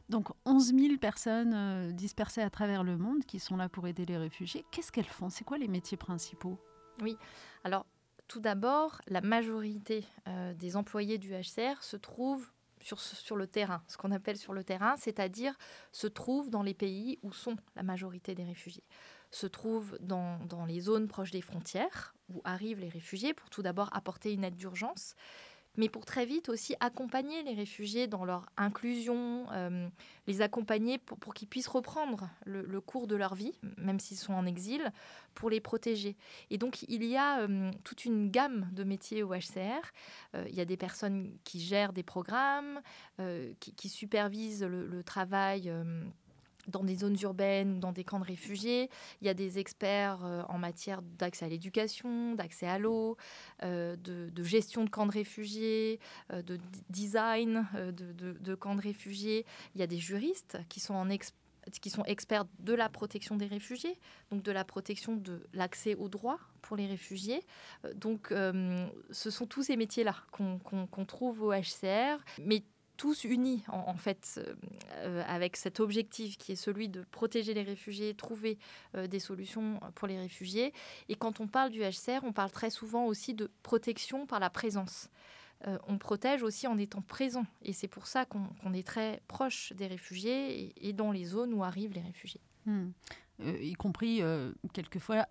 donc 0.08 0.28
11 0.44 0.74
000 0.74 0.96
personnes 0.98 1.54
euh, 1.54 1.90
dispersées 1.90 2.42
à 2.42 2.50
travers 2.50 2.84
le 2.84 2.98
monde 2.98 3.24
qui 3.24 3.38
sont 3.38 3.56
là 3.56 3.70
pour 3.70 3.86
aider 3.86 4.04
les 4.04 4.18
réfugiés. 4.18 4.66
Qu'est-ce 4.70 4.92
qu'elles 4.92 5.04
font? 5.06 5.30
C'est 5.30 5.44
quoi 5.44 5.56
les 5.56 5.68
métiers 5.68 5.96
principaux? 5.96 6.58
Oui, 7.00 7.16
alors 7.64 7.86
tout 8.28 8.40
d'abord, 8.40 9.00
la 9.06 9.22
majorité 9.22 10.04
euh, 10.28 10.52
des 10.54 10.76
employés 10.76 11.16
du 11.16 11.30
HCR 11.30 11.82
se 11.82 11.96
trouvent 11.96 12.50
sur, 12.82 13.36
le 13.36 13.46
terrain, 13.46 13.82
ce 13.88 13.96
qu'on 13.96 14.10
appelle 14.10 14.36
sur 14.36 14.52
le 14.52 14.64
terrain, 14.64 14.96
c'est-à-dire 14.96 15.56
se 15.92 16.06
trouvent 16.06 16.50
dans 16.50 16.62
les 16.62 16.74
pays 16.74 17.18
où 17.22 17.32
sont 17.32 17.56
la 17.76 17.82
majorité 17.82 18.34
des 18.34 18.44
réfugiés, 18.44 18.84
se 19.30 19.46
trouvent 19.46 19.96
dans, 20.00 20.38
dans 20.46 20.64
les 20.64 20.80
zones 20.80 21.08
proches 21.08 21.30
des 21.30 21.40
frontières 21.40 22.14
où 22.28 22.40
arrivent 22.44 22.80
les 22.80 22.88
réfugiés 22.88 23.34
pour 23.34 23.50
tout 23.50 23.62
d'abord 23.62 23.88
apporter 23.92 24.32
une 24.32 24.44
aide 24.44 24.56
d'urgence, 24.56 25.14
mais 25.76 25.88
pour 25.88 26.04
très 26.04 26.26
vite 26.26 26.48
aussi 26.48 26.74
accompagner 26.80 27.42
les 27.42 27.54
réfugiés 27.54 28.06
dans 28.06 28.24
leur 28.24 28.46
inclusion, 28.56 29.46
euh, 29.52 29.88
les 30.26 30.42
accompagner 30.42 30.98
pour, 30.98 31.34
qu'ils 31.34 31.48
puissent 31.48 31.68
reprendre 31.68 32.28
le, 32.44 32.80
cours 32.80 33.06
de 33.06 33.16
leur 33.16 33.34
vie, 33.34 33.54
même 33.78 33.98
s'ils 33.98 34.18
sont 34.18 34.34
en 34.34 34.44
exil, 34.44 34.92
pour 35.34 35.48
les 35.48 35.60
protéger. 35.60 36.16
Et 36.50 36.58
donc 36.58 36.82
il 36.88 37.04
y 37.04 37.16
a 37.16 37.40
euh, 37.40 37.70
toute 37.84 38.04
une 38.04 38.30
gamme 38.30 38.68
de 38.72 38.84
métiers 38.84 39.22
au 39.22 39.34
HCR. 39.34 39.92
Euh, 40.34 40.44
il 40.48 40.54
y 40.54 40.60
a 40.60 40.66
des 40.66 40.76
personnes 40.76 41.36
qui 41.44 41.60
gèrent 41.60 41.92
des 41.92 42.02
programmes, 42.02 42.80
qui, 43.60 43.88
supervisent 43.88 44.64
le 44.64 45.02
travail 45.04 45.72
dans 46.68 46.84
des 46.84 46.96
zones 46.96 47.16
urbaines 47.22 47.76
ou 47.76 47.78
dans 47.78 47.92
des 47.92 48.04
camps 48.04 48.20
de 48.20 48.24
réfugiés. 48.24 48.88
Il 49.20 49.26
y 49.26 49.30
a 49.30 49.34
des 49.34 49.58
experts 49.58 50.24
euh, 50.24 50.42
en 50.48 50.58
matière 50.58 51.02
d'accès 51.02 51.44
à 51.44 51.48
l'éducation, 51.48 52.34
d'accès 52.34 52.66
à 52.66 52.78
l'eau, 52.78 53.16
euh, 53.62 53.96
de, 53.96 54.42
gestion 54.42 54.84
de 54.84 54.90
camps 54.90 55.06
de 55.06 55.12
réfugiés, 55.12 56.00
euh, 56.32 56.42
de 56.42 56.58
design 56.90 57.66
de, 57.74 58.54
camps 58.54 58.74
de 58.74 58.82
réfugiés. 58.82 59.44
Il 59.74 59.80
y 59.80 59.84
a 59.84 59.86
des 59.86 59.98
juristes 59.98 60.58
qui 60.68 60.80
sont 60.80 60.94
en 60.94 61.08
qui 61.80 61.90
sont 61.90 62.04
experts 62.04 62.44
de 62.58 62.74
la 62.74 62.88
protection 62.88 63.36
des 63.36 63.46
réfugiés, 63.46 63.96
donc 64.32 64.42
de 64.42 64.50
la 64.50 64.64
protection 64.64 65.14
de 65.14 65.46
l'accès 65.52 65.94
aux 65.94 66.08
droits 66.08 66.40
pour 66.60 66.76
les 66.76 66.86
réfugiés. 66.86 67.40
Donc, 67.94 68.32
ce 68.32 69.30
sont 69.30 69.46
tous 69.46 69.62
ces 69.62 69.76
métiers-là 69.76 70.16
qu'on 70.32 71.04
trouve 71.06 71.42
au 71.42 71.52
HCR, 71.52 72.18
mais 72.40 72.64
tous 73.02 73.24
unis 73.24 73.64
en, 73.66 73.96
fait 73.96 74.38
euh, 74.38 74.54
euh, 74.98 75.24
avec 75.26 75.56
cet 75.56 75.80
objectif 75.80 76.38
qui 76.38 76.52
est 76.52 76.56
celui 76.56 76.88
de 76.88 77.02
protéger 77.10 77.52
les 77.52 77.64
réfugiés, 77.64 78.14
trouver 78.14 78.58
euh, 78.94 79.08
des 79.08 79.18
solutions 79.18 79.80
pour 79.96 80.06
les 80.06 80.16
réfugiés. 80.16 80.72
Et 81.08 81.16
quand 81.16 81.40
on 81.40 81.48
parle 81.48 81.70
du 81.70 81.80
HCR, 81.80 82.22
on 82.22 82.32
parle 82.32 82.52
très 82.52 82.70
souvent 82.70 83.06
aussi 83.06 83.34
de 83.34 83.50
protection 83.64 84.24
par 84.24 84.38
la 84.38 84.50
présence. 84.50 85.08
on 85.88 85.98
protège 85.98 86.44
aussi 86.44 86.68
en 86.68 86.78
étant 86.78 87.02
présent. 87.02 87.44
Et 87.62 87.72
c'est 87.72 87.88
pour 87.88 88.06
ça 88.06 88.24
qu'on 88.24 88.72
est 88.72 88.86
très 88.86 89.20
proche 89.26 89.72
des 89.72 89.88
réfugiés 89.88 90.72
et, 90.76 90.92
dans 90.92 91.10
les 91.10 91.24
zones 91.24 91.54
où 91.54 91.64
arrivent 91.64 91.94
les 91.94 92.02
réfugiés. 92.02 92.40
Hmm. 92.66 92.90
y 93.40 93.72
compris 93.72 94.22
quelquefois 94.72 95.26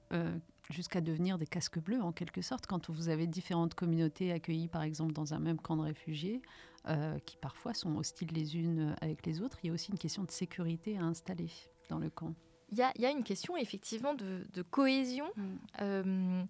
jusqu'à 0.70 1.00
devenir 1.00 1.38
des 1.38 1.48
casques 1.48 1.80
bleus 1.80 2.02
en 2.02 2.12
quelque 2.12 2.42
sorte 2.42 2.66
quand 2.66 2.90
vous 2.90 3.08
avez 3.08 3.28
différentes 3.28 3.76
communautés 3.76 4.34
accueillies 4.34 4.68
par 4.68 4.84
exemple 4.84 5.14
dans 5.14 5.34
un 5.34 5.40
même 5.40 5.60
camp 5.60 5.78
de 5.78 5.84
réfugiés 5.84 6.42
euh, 6.88 7.20
qui 7.20 7.38
parfois 7.38 7.74
sont 7.74 7.96
hostiles 7.98 8.32
les 8.34 8.58
unes 8.58 8.96
avec 9.02 9.26
les 9.26 9.42
autres. 9.42 9.58
Il 9.64 9.68
y 9.68 9.70
a 9.70 9.74
aussi 9.74 9.92
une 9.92 10.00
question 10.00 10.24
de 10.24 10.32
sécurité 10.32 10.98
à 10.98 11.04
installer 11.04 11.50
dans 11.90 12.00
le 12.00 12.10
camp. 12.10 12.34
Il 12.72 12.78
y 12.78 13.06
a, 13.06 13.12
une 13.12 13.24
question 13.24 13.58
effectivement 13.58 14.14
de, 14.14 14.62
cohésion. 14.70 15.26
Mm. 15.36 15.44
Euh, 15.82 16.44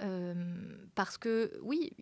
euh, 0.00 0.76
parce 0.94 1.18
que 1.18 1.58
oui, 1.62 1.92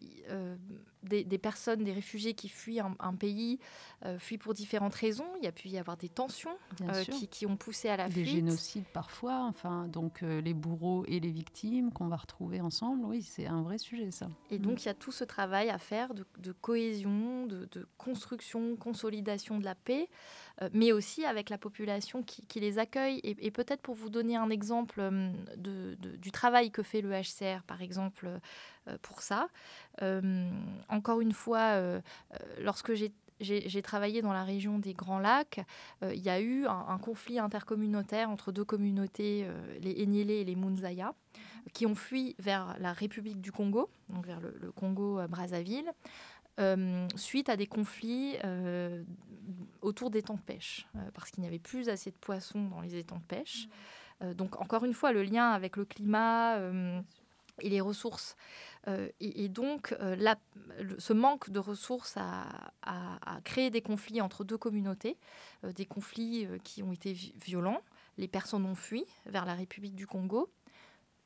des, 1.09 1.39
personnes, 1.39 1.85
des 1.85 1.93
réfugiés 1.93 2.35
qui 2.35 2.49
fuient 2.49 2.81
un, 2.81 3.15
pays, 3.15 3.59
euh, 4.05 4.19
fuient 4.19 4.39
pour 4.39 4.55
différentes 4.55 4.95
raisons. 4.95 5.27
Il 5.39 5.45
y 5.45 5.49
a 5.49 5.53
pu 5.53 5.69
y 5.69 5.79
avoir 5.79 5.97
des 5.97 6.09
tensions 6.09 6.57
euh, 6.83 7.05
qui, 7.31 7.47
ont 7.47 7.57
poussé 7.57 7.89
à 7.89 7.97
la 7.97 8.05
fuite. 8.05 8.17
Des 8.17 8.25
génocides 8.25 8.87
parfois, 8.93 9.45
enfin, 9.49 9.89
donc 9.89 10.23
euh, 10.23 10.41
les 10.41 10.55
bourreaux 10.55 11.05
et 11.07 11.21
les 11.21 11.31
victimes 11.31 11.93
qu'on 11.93 12.09
va 12.09 12.17
retrouver 12.17 12.61
ensemble, 12.61 13.05
oui, 13.07 13.23
c'est 13.23 13.47
un 13.47 13.63
vrai 13.63 13.79
sujet 13.79 14.11
ça. 14.11 14.29
Et 14.51 14.59
donc 14.59 14.75
mm. 14.75 14.81
il 14.81 14.87
y 14.87 14.89
a 14.89 14.95
tout 14.95 15.13
ce 15.13 15.25
travail 15.25 15.71
à 15.71 15.79
faire 15.79 16.15
de, 16.15 16.53
cohésion, 16.53 17.47
de, 17.47 17.69
construction, 17.99 18.77
consolidation 18.77 19.59
de 19.59 19.65
la 19.65 19.75
paix, 19.75 20.09
mais 20.73 20.93
aussi 20.93 21.25
avec 21.25 21.51
la 21.51 21.59
population 21.59 22.23
qui, 22.23 22.61
les 22.61 22.79
accueille. 22.79 23.21
Et, 23.23 23.51
peut-être 23.51 23.83
pour 23.83 23.95
vous 23.95 24.09
donner 24.09 24.37
un 24.37 24.49
exemple 24.51 25.03
du 25.57 26.33
travail 26.33 26.71
que 26.71 26.83
fait 26.83 27.01
le 27.01 27.11
HCR, 27.11 27.63
par 27.67 27.83
exemple, 27.83 28.41
pour 29.03 29.23
ça. 29.23 29.49
Euh, 30.03 30.51
encore 30.89 31.21
une 31.21 31.33
fois, 31.33 31.75
euh, 31.75 32.01
lorsque 32.61 32.93
j'ai 32.95 33.83
travaillé 33.83 34.23
dans 34.23 34.33
la 34.33 34.45
région 34.45 34.79
des 34.79 34.95
Grands 34.95 35.19
Lacs. 35.19 35.61
il 36.03 36.21
y 36.21 36.31
a 36.31 36.41
eu 36.41 36.67
un, 36.67 36.99
conflit 36.99 37.39
intercommunautaire 37.39 38.31
entre 38.31 38.53
deux 38.53 38.65
communautés, 38.65 39.47
les 39.81 40.03
Enyele 40.03 40.31
et 40.31 40.45
les 40.45 40.57
Munzaya, 40.57 41.15
qui 41.73 41.87
ont 41.87 41.95
fui 41.95 42.35
vers 42.39 42.77
la 42.81 42.93
République 42.93 43.41
du 43.41 43.53
Congo, 43.53 43.91
donc 44.09 44.27
vers 44.27 44.41
le, 44.41 44.73
Congo-Brazzaville, 44.73 45.93
suite 47.15 47.51
à 47.51 47.57
des 47.57 47.67
conflits 47.67 48.37
autour 49.83 50.11
des 50.11 50.23
temps 50.23 50.37
de 50.37 50.41
pêche, 50.41 50.87
parce 51.13 51.31
qu'il 51.31 51.43
n'y 51.43 51.47
avait 51.47 51.59
plus 51.59 51.91
assez 51.91 52.11
de 52.11 52.17
poissons 52.17 52.69
dans 52.69 52.81
les 52.81 52.97
étangs 52.97 53.19
de 53.19 53.37
pêche. 53.37 53.69
donc 54.35 54.59
encore 54.63 54.85
une 54.85 54.95
fois, 54.95 55.13
le 55.13 55.23
lien 55.23 55.51
avec 55.51 55.77
le 55.77 55.85
climat 55.85 56.59
et 57.61 57.69
les 57.69 57.81
ressources. 57.81 58.37
Euh, 58.89 59.09
et, 59.21 59.49
donc, 59.49 59.95
euh, 60.01 60.35
ce 60.99 61.13
manque 61.13 61.51
de 61.51 61.59
ressources 61.59 62.17
a, 62.17 63.41
créé 63.45 63.71
des 63.71 63.83
conflits 63.83 64.21
entre 64.21 64.45
deux 64.45 64.59
communautés, 64.59 65.17
euh, 65.65 65.73
des 65.73 65.87
conflits 65.87 66.47
qui 66.65 66.83
ont 66.83 66.93
été 66.93 67.13
violents. 67.13 67.83
Les 68.19 68.29
personnes 68.29 68.65
ont 68.65 68.75
fui 68.75 69.05
vers 69.27 69.45
la 69.45 69.55
République 69.55 69.95
du 69.95 70.07
Congo. 70.07 70.51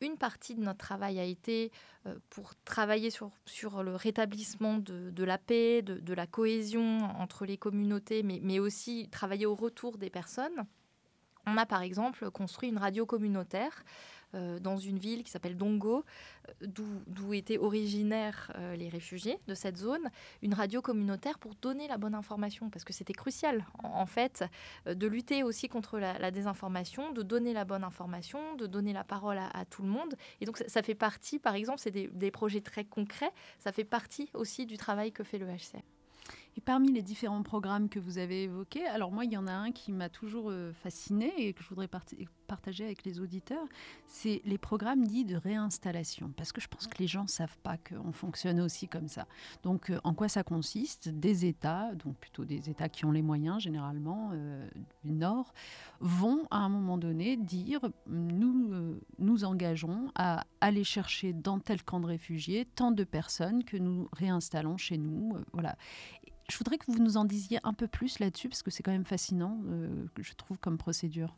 une 0.01 0.17
partie 0.17 0.55
de 0.55 0.63
notre 0.63 0.79
travail 0.79 1.19
a 1.19 1.25
été 1.25 1.71
euh, 2.07 2.17
pour 2.31 2.55
travailler 2.65 3.11
sur, 3.11 3.31
sur 3.45 3.83
le 3.83 3.95
rétablissement 3.95 4.79
de, 4.79 5.25
la 5.25 5.37
paix, 5.37 5.83
de, 5.83 5.99
de, 5.99 6.15
la 6.15 6.27
cohésion 6.27 7.01
entre 7.21 7.45
les 7.45 7.59
communautés, 7.59 8.23
mais, 8.23 8.41
mais 8.43 8.59
aussi 8.59 9.09
travailler 9.11 9.45
au 9.45 9.55
retour 9.55 9.99
des 9.99 10.09
personnes. 10.09 10.65
On 11.47 11.57
a 11.57 11.67
par 11.67 11.83
exemple 11.83 12.31
construit 12.31 12.69
une 12.69 12.79
radio 12.79 13.07
communautaire 13.07 13.85
euh, 13.85 14.20
dans 14.61 14.77
une 14.77 14.99
ville 14.99 15.23
qui 15.25 15.31
s'appelle 15.31 15.57
Dongo, 15.57 16.05
euh, 16.63 16.67
d'où 17.07 17.33
étaient 17.35 17.59
originaires 17.59 18.53
euh, 18.57 18.77
les 18.77 18.89
réfugiés 18.89 19.39
de 19.49 19.55
cette 19.55 19.77
zone, 19.77 20.11
une 20.43 20.55
radio 20.55 20.81
communautaire 20.81 21.39
pour 21.39 21.55
donner 21.57 21.89
la 21.89 21.99
bonne 21.99 22.15
information, 22.15 22.71
parce 22.71 22.85
que 22.85 22.93
c'était 22.93 23.13
crucial, 23.13 23.65
en, 23.83 24.07
fait, 24.07 24.45
de 24.87 25.07
lutter 25.07 25.43
aussi 25.43 25.69
contre 25.69 25.99
la, 25.99 26.31
désinformation, 26.31 27.13
de 27.13 27.23
donner 27.23 27.53
la 27.53 27.65
bonne 27.65 27.85
information, 27.85 28.55
de 28.57 28.67
donner 28.67 28.93
la 28.93 29.05
parole 29.05 29.39
à, 29.39 29.65
tout 29.65 29.83
le 29.83 29.89
monde. 29.89 30.15
Et 30.41 30.47
donc, 30.47 30.59
ça, 30.67 30.83
fait 30.83 30.95
partie, 30.95 31.39
par 31.39 31.55
exemple, 31.55 31.79
c'est 31.79 31.91
des, 31.91 32.09
des 32.09 32.31
projets 32.31 32.61
très 32.61 32.85
concrets, 32.85 33.33
ça 33.59 33.73
fait 33.73 33.85
partie 33.85 34.31
aussi 34.35 34.67
du 34.67 34.77
travail 34.77 35.13
que 35.13 35.25
fait 35.25 35.39
le 35.39 35.47
HCR. 35.47 35.83
Et 36.57 36.61
parmi 36.61 36.91
les 36.93 37.03
différents 37.03 37.43
programmes 37.43 37.89
que 37.89 37.99
vous 37.99 38.19
avez 38.19 38.45
évoqués, 38.45 38.85
alors 38.87 39.13
moi, 39.13 39.25
il 39.25 39.33
y 39.33 39.37
en 39.37 39.47
a 39.47 39.53
un 39.53 39.71
qui 39.71 39.93
m'a 39.93 40.09
toujours 40.09 40.51
euh, 40.51 40.73
fasciné 40.73 41.33
et 41.37 41.53
que 41.53 41.63
je 41.63 41.69
voudrais 41.69 41.89
partager 42.47 42.85
avec 42.85 43.05
les 43.05 43.21
auditeurs, 43.21 43.65
c'est 44.07 44.43
les 44.45 44.59
programmes 44.59 45.07
dits 45.07 45.25
de 45.25 45.37
réinstallation. 45.37 46.33
Parce 46.37 46.51
que 46.51 46.61
je 46.61 46.67
pense 46.67 46.89
que 46.89 46.99
les 46.99 47.07
gens 47.07 47.23
ne 47.23 47.29
savent 47.29 47.59
pas 47.63 47.77
qu'on 47.77 48.13
fonctionne 48.13 48.61
aussi 48.61 48.89
comme 48.89 49.07
ça. 49.07 49.27
Donc, 49.63 49.91
euh, 49.91 50.01
en 50.03 50.13
quoi 50.13 50.29
ça 50.29 50.43
consiste? 50.43 51.09
Des 51.09 51.47
États, 51.47 51.95
donc 51.95 52.17
plutôt 52.17 52.45
des 52.45 52.69
États 52.69 52.89
qui 52.89 53.05
ont 53.05 53.13
les 53.13 53.23
moyens, 53.23 53.63
généralement, 53.63 54.31
euh, 54.33 54.69
du 55.05 55.13
Nord, 55.13 55.55
vont 56.01 56.47
à 56.51 56.59
un 56.59 56.69
moment 56.69 56.99
donné 56.99 57.37
dire 57.37 57.81
nous 58.07 58.99
nous 59.19 59.45
engageons 59.45 60.11
à 60.15 60.45
aller 60.61 60.85
chercher 60.85 61.33
dans 61.33 61.59
tel 61.59 61.83
camp 61.83 62.01
de 62.01 62.07
réfugiés 62.07 62.67
tant 62.75 62.91
de 62.91 63.05
personnes 63.05 63.65
que 63.65 63.77
nous 63.77 64.09
réinstallons 64.13 64.77
chez 64.77 64.99
nous. 64.99 65.37
voilà. 65.53 65.77
Je 66.51 66.59
voudrais 66.59 66.79
que 66.79 66.87
vous 66.87 66.99
nous 66.99 67.17
en 67.17 67.25
disiez 67.25 67.61
un 67.63 67.73
peu 67.73 67.87
plus 67.87 68.19
là-dessus, 68.19 68.49
parce 68.49 68.63
que 68.63 68.71
c'est 68.71 68.83
quand 68.83 68.91
même 68.91 69.05
fascinant, 69.05 69.61
euh, 69.67 70.07
je 70.19 70.33
trouve, 70.35 70.59
comme 70.59 70.79
procédure. 70.79 71.37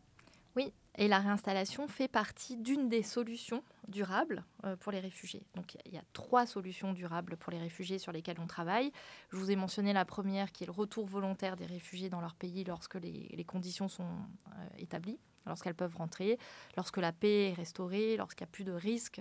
Oui, 0.56 0.72
et 0.96 1.06
la 1.06 1.18
réinstallation 1.18 1.86
fait 1.86 2.08
partie 2.08 2.56
d'une 2.56 2.88
des 2.88 3.02
solutions 3.02 3.62
durables 3.88 4.44
euh, 4.64 4.74
pour 4.76 4.90
les 4.90 5.00
réfugiés. 5.00 5.42
Donc 5.54 5.76
il 5.86 5.92
y 5.92 5.98
a 5.98 6.02
trois 6.12 6.46
solutions 6.46 6.92
durables 6.92 7.36
pour 7.36 7.52
les 7.52 7.58
réfugiés 7.58 7.98
sur 7.98 8.12
lesquelles 8.12 8.40
on 8.40 8.46
travaille. 8.46 8.90
Je 9.30 9.36
vous 9.36 9.50
ai 9.50 9.56
mentionné 9.56 9.92
la 9.92 10.04
première 10.04 10.50
qui 10.50 10.64
est 10.64 10.66
le 10.66 10.72
retour 10.72 11.06
volontaire 11.06 11.56
des 11.56 11.66
réfugiés 11.66 12.08
dans 12.08 12.20
leur 12.20 12.34
pays 12.34 12.64
lorsque 12.64 12.94
les, 12.94 13.44
conditions 13.46 13.88
sont 13.88 14.04
euh, 14.04 14.50
établies, 14.78 15.18
lorsqu'elles 15.46 15.74
peuvent 15.74 15.96
rentrer, 15.96 16.38
lorsque 16.76 16.98
la 16.98 17.12
paix 17.12 17.50
est 17.50 17.54
restaurée, 17.54 18.16
lorsqu'il 18.16 18.44
n'y 18.44 18.50
a 18.50 18.52
plus 18.52 18.64
de 18.64 18.72
risque 18.72 19.20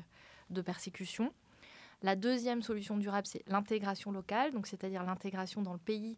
de 0.50 0.62
persécution. 0.62 1.34
La 2.02 2.16
deuxième 2.16 2.62
solution 2.64 2.98
durable, 2.98 3.28
c'est 3.28 3.48
l'intégration 3.48 4.12
locale, 4.12 4.52
donc 4.52 4.68
c'est-à-dire 4.68 5.04
l'intégration 5.04 5.62
dans 5.62 5.74
le 5.74 5.80
pays 5.80 6.18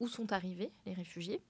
où 0.00 0.08
sont 0.08 0.32
arrivés 0.32 0.72
les 0.86 0.94
réfugiés 0.94 1.42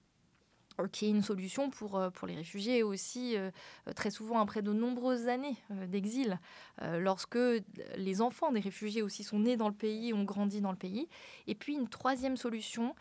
qui 0.91 1.05
est 1.05 1.09
une 1.09 1.21
solution 1.21 1.69
pour, 1.69 1.97
euh, 1.97 2.09
pour 2.09 2.27
les 2.27 2.35
réfugiés 2.35 2.83
aussi 2.83 3.37
euh, 3.37 3.51
très 3.95 4.09
souvent 4.09 4.39
après 4.39 4.61
de 4.61 4.73
nombreuses 4.73 5.27
années 5.27 5.55
d'exil, 5.87 6.39
lorsque 6.81 7.37
les 7.97 8.21
enfants 8.21 8.51
des 8.51 8.59
réfugiés 8.59 9.01
aussi 9.01 9.23
sont 9.23 9.39
nés 9.39 9.57
dans 9.57 9.69
le 9.69 9.73
pays, 9.73 10.13
ont 10.13 10.23
grandi 10.23 10.61
dans 10.61 10.71
le 10.71 10.77
pays. 10.77 11.07
Et 11.47 11.55
puis 11.55 11.73
une 11.73 11.87
troisième 11.87 12.37
solution, 12.37 12.95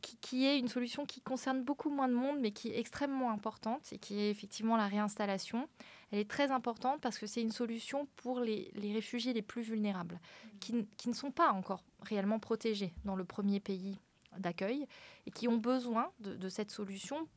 qui, 0.00 0.16
qui, 0.18 0.46
est 0.46 0.58
une 0.58 0.68
solution 0.68 1.06
qui 1.06 1.20
concerne 1.20 1.62
beaucoup 1.62 1.90
moins 1.90 2.08
de 2.08 2.14
monde, 2.14 2.38
mais 2.40 2.52
qui 2.52 2.68
est 2.68 2.78
extrêmement 2.78 3.30
importante, 3.30 3.92
et 3.92 3.98
qui 3.98 4.20
est 4.20 4.30
effectivement 4.30 4.76
la 4.76 4.86
réinstallation. 4.86 5.68
Elle 6.10 6.20
est 6.20 6.30
très 6.30 6.50
importante 6.50 7.00
parce 7.00 7.18
que 7.18 7.26
c'est 7.26 7.42
une 7.42 7.52
solution 7.52 8.08
pour 8.16 8.40
les, 8.40 8.70
réfugiés 8.74 9.32
les 9.32 9.42
plus 9.42 9.62
vulnérables, 9.62 10.20
qui, 10.60 10.74
ne 11.06 11.12
sont 11.12 11.30
pas 11.30 11.50
encore 11.52 11.84
réellement 12.02 12.38
protégés 12.38 12.94
dans 13.04 13.16
le 13.16 13.24
premier 13.24 13.60
pays 13.60 13.98
d'accueil 14.38 14.86
et 15.26 15.30
qui 15.30 15.48
ont 15.48 15.56
besoin 15.56 16.10
de, 16.20 16.48
cette 16.48 16.70
solution 16.70 17.28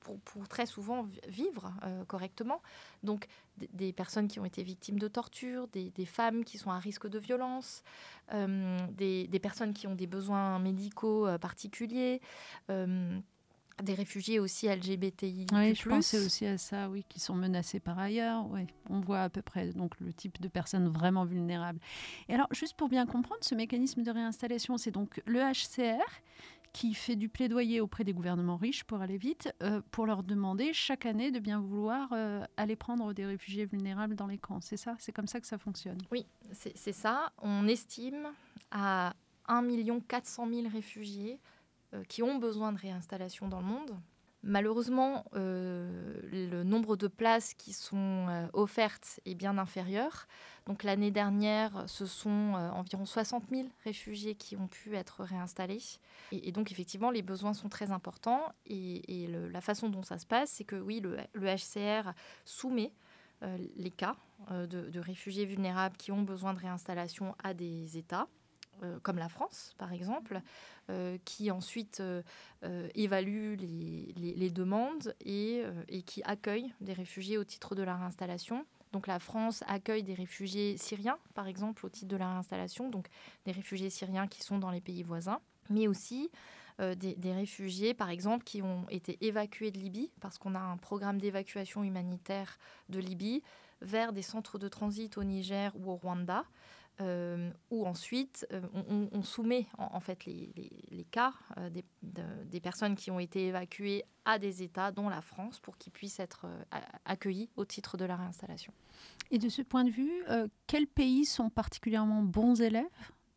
pour, 0.00 0.46
très 0.48 0.66
souvent 0.66 1.08
vivre 1.28 1.72
euh, 1.82 2.04
correctement. 2.04 2.62
Donc 3.02 3.26
des, 3.56 3.92
personnes 3.92 4.28
qui 4.28 4.38
ont 4.38 4.44
été 4.44 4.62
victimes 4.62 4.98
de 4.98 5.08
torture, 5.08 5.66
des, 5.68 6.06
femmes 6.06 6.44
qui 6.44 6.58
sont 6.58 6.70
à 6.70 6.78
risque 6.78 7.08
de 7.08 7.18
violence, 7.18 7.82
euh, 8.32 8.78
des, 8.92 9.40
personnes 9.40 9.74
qui 9.74 9.86
ont 9.86 9.96
des 9.96 10.06
besoins 10.06 10.58
médicaux 10.60 11.26
euh, 11.26 11.38
particuliers 11.38 12.20
des 13.82 13.94
réfugiés 13.94 14.38
aussi 14.38 14.68
LGBTI. 14.68 15.46
Oui, 15.52 15.74
je 15.74 15.88
pensais 15.88 16.24
aussi 16.24 16.46
à 16.46 16.58
ça, 16.58 16.88
oui, 16.88 17.04
qui 17.08 17.20
sont 17.20 17.34
menacés 17.34 17.80
par 17.80 17.98
ailleurs. 17.98 18.46
Oui, 18.50 18.66
on 18.88 19.00
voit 19.00 19.22
à 19.22 19.28
peu 19.28 19.42
près 19.42 19.72
donc 19.72 19.98
le 20.00 20.12
type 20.12 20.40
de 20.40 20.48
personnes 20.48 20.88
vraiment 20.88 21.24
vulnérables. 21.24 21.80
Et 22.28 22.34
alors, 22.34 22.48
juste 22.52 22.76
pour 22.76 22.88
bien 22.88 23.06
comprendre, 23.06 23.42
ce 23.42 23.54
mécanisme 23.54 24.02
de 24.02 24.10
réinstallation, 24.10 24.78
c'est 24.78 24.90
donc 24.90 25.20
le 25.26 25.40
HCR 25.40 26.02
qui 26.72 26.92
fait 26.92 27.16
du 27.16 27.30
plaidoyer 27.30 27.80
auprès 27.80 28.04
des 28.04 28.12
gouvernements 28.12 28.56
riches 28.58 28.84
pour 28.84 29.00
aller 29.00 29.16
vite, 29.16 29.50
euh, 29.62 29.80
pour 29.90 30.04
leur 30.04 30.22
demander 30.22 30.74
chaque 30.74 31.06
année 31.06 31.30
de 31.30 31.38
bien 31.38 31.58
vouloir 31.58 32.10
euh, 32.12 32.44
aller 32.58 32.76
prendre 32.76 33.14
des 33.14 33.24
réfugiés 33.24 33.64
vulnérables 33.64 34.14
dans 34.14 34.26
les 34.26 34.36
camps. 34.36 34.60
C'est 34.60 34.76
ça? 34.76 34.94
C'est 34.98 35.12
comme 35.12 35.26
ça 35.26 35.40
que 35.40 35.46
ça 35.46 35.56
fonctionne? 35.56 35.96
Oui, 36.12 36.26
c'est 36.52 36.92
ça. 36.92 37.32
On 37.40 37.66
estime 37.66 38.28
à 38.70 39.14
1 39.48 40.00
400 40.00 40.48
000 40.48 40.68
réfugiés 40.68 41.40
qui 42.08 42.22
ont 42.22 42.38
besoin 42.38 42.72
de 42.72 42.78
réinstallation 42.78 43.48
dans 43.48 43.60
le 43.60 43.66
monde. 43.66 43.96
Malheureusement, 44.48 45.24
euh, 45.34 46.20
le 46.30 46.62
nombre 46.62 46.94
de 46.94 47.08
places 47.08 47.52
qui 47.52 47.72
sont 47.72 48.28
euh, 48.28 48.46
offertes 48.52 49.18
est 49.24 49.34
bien 49.34 49.58
inférieur. 49.58 50.28
Donc 50.66 50.84
l'année 50.84 51.10
dernière, 51.10 51.82
ce 51.88 52.06
sont 52.06 52.54
environ 52.54 53.06
60 53.06 53.42
000 53.50 53.68
réfugiés 53.82 54.36
qui 54.36 54.56
ont 54.56 54.68
pu 54.68 54.94
être 54.94 55.24
réinstallés. 55.24 55.82
Et, 56.30 56.52
donc 56.52 56.70
effectivement, 56.70 57.10
les 57.10 57.22
besoins 57.22 57.54
sont 57.54 57.68
très 57.68 57.90
importants. 57.90 58.52
Et, 58.66 59.28
la 59.28 59.60
façon 59.60 59.88
dont 59.88 60.02
ça 60.02 60.18
se 60.18 60.26
passe, 60.26 60.50
c'est 60.50 60.64
que 60.64 60.76
oui, 60.76 61.00
le, 61.00 61.16
HCR 61.34 62.12
soumet 62.44 62.92
les 63.76 63.90
cas 63.90 64.16
de 64.50 64.98
réfugiés 64.98 65.44
vulnérables 65.44 65.96
qui 65.96 66.10
ont 66.10 66.22
besoin 66.22 66.54
de 66.54 66.60
réinstallation 66.60 67.34
à 67.42 67.54
des 67.54 67.96
États. 67.96 68.28
Euh, 68.82 68.98
comme 69.02 69.18
la 69.18 69.28
France, 69.28 69.74
par 69.78 69.92
exemple, 69.92 70.40
euh, 70.90 71.16
qui 71.24 71.50
ensuite 71.50 72.00
euh, 72.00 72.22
évalue 72.94 73.54
les, 73.56 74.50
demandes 74.50 75.14
et, 75.24 75.64
qui 76.04 76.22
accueille 76.24 76.72
des 76.80 76.92
réfugiés 76.92 77.38
au 77.38 77.44
titre 77.44 77.74
de 77.74 77.82
la 77.82 77.96
réinstallation. 77.96 78.66
Donc 78.92 79.06
la 79.06 79.18
France 79.18 79.64
accueille 79.66 80.02
des 80.02 80.14
réfugiés 80.14 80.76
syriens, 80.76 81.18
par 81.34 81.46
exemple, 81.46 81.86
au 81.86 81.88
titre 81.88 82.08
de 82.08 82.16
la 82.16 82.30
réinstallation, 82.30 82.88
donc 82.90 83.06
des 83.44 83.52
réfugiés 83.52 83.90
syriens 83.90 84.26
qui 84.26 84.42
sont 84.42 84.58
dans 84.58 84.70
les 84.70 84.80
pays 84.80 85.02
voisins, 85.02 85.40
mais 85.70 85.88
aussi 85.88 86.30
des, 86.78 87.14
des, 87.14 87.32
réfugiés, 87.32 87.94
par 87.94 88.10
exemple, 88.10 88.44
qui 88.44 88.62
ont 88.62 88.86
été 88.90 89.16
évacués 89.22 89.70
de 89.70 89.78
Libye, 89.78 90.10
parce 90.20 90.38
qu'on 90.38 90.54
a 90.54 90.60
un 90.60 90.76
programme 90.76 91.18
d'évacuation 91.18 91.82
humanitaire 91.82 92.58
de 92.90 92.98
Libye 92.98 93.42
vers 93.80 94.12
des 94.12 94.22
centres 94.22 94.58
de 94.58 94.68
transit 94.68 95.16
au 95.18 95.24
Niger 95.24 95.72
ou 95.76 95.90
au 95.90 95.96
Rwanda. 95.96 96.44
Euh, 97.02 97.50
où 97.70 97.86
ensuite 97.86 98.46
euh, 98.52 98.62
on, 99.12 99.22
soumet 99.22 99.66
en, 99.76 100.00
fait 100.00 100.24
les, 100.24 101.06
cas 101.10 101.34
euh, 101.58 101.68
des, 102.02 102.60
personnes 102.60 102.94
qui 102.94 103.10
ont 103.10 103.20
été 103.20 103.48
évacuées 103.48 104.02
à 104.24 104.38
des 104.38 104.62
États, 104.62 104.92
dont 104.92 105.10
la 105.10 105.20
France, 105.20 105.60
pour 105.60 105.76
qu'ils 105.76 105.92
puissent 105.92 106.20
être 106.20 106.46
accueillis 107.04 107.50
au 107.56 107.66
titre 107.66 107.98
de 107.98 108.06
la 108.06 108.16
réinstallation. 108.16 108.72
Et 109.30 109.36
de 109.36 109.50
ce 109.50 109.60
point 109.60 109.84
de 109.84 109.90
vue, 109.90 110.10
quels 110.66 110.86
pays 110.86 111.26
sont 111.26 111.50
particulièrement 111.50 112.22
bons 112.22 112.62
élèves 112.62 112.84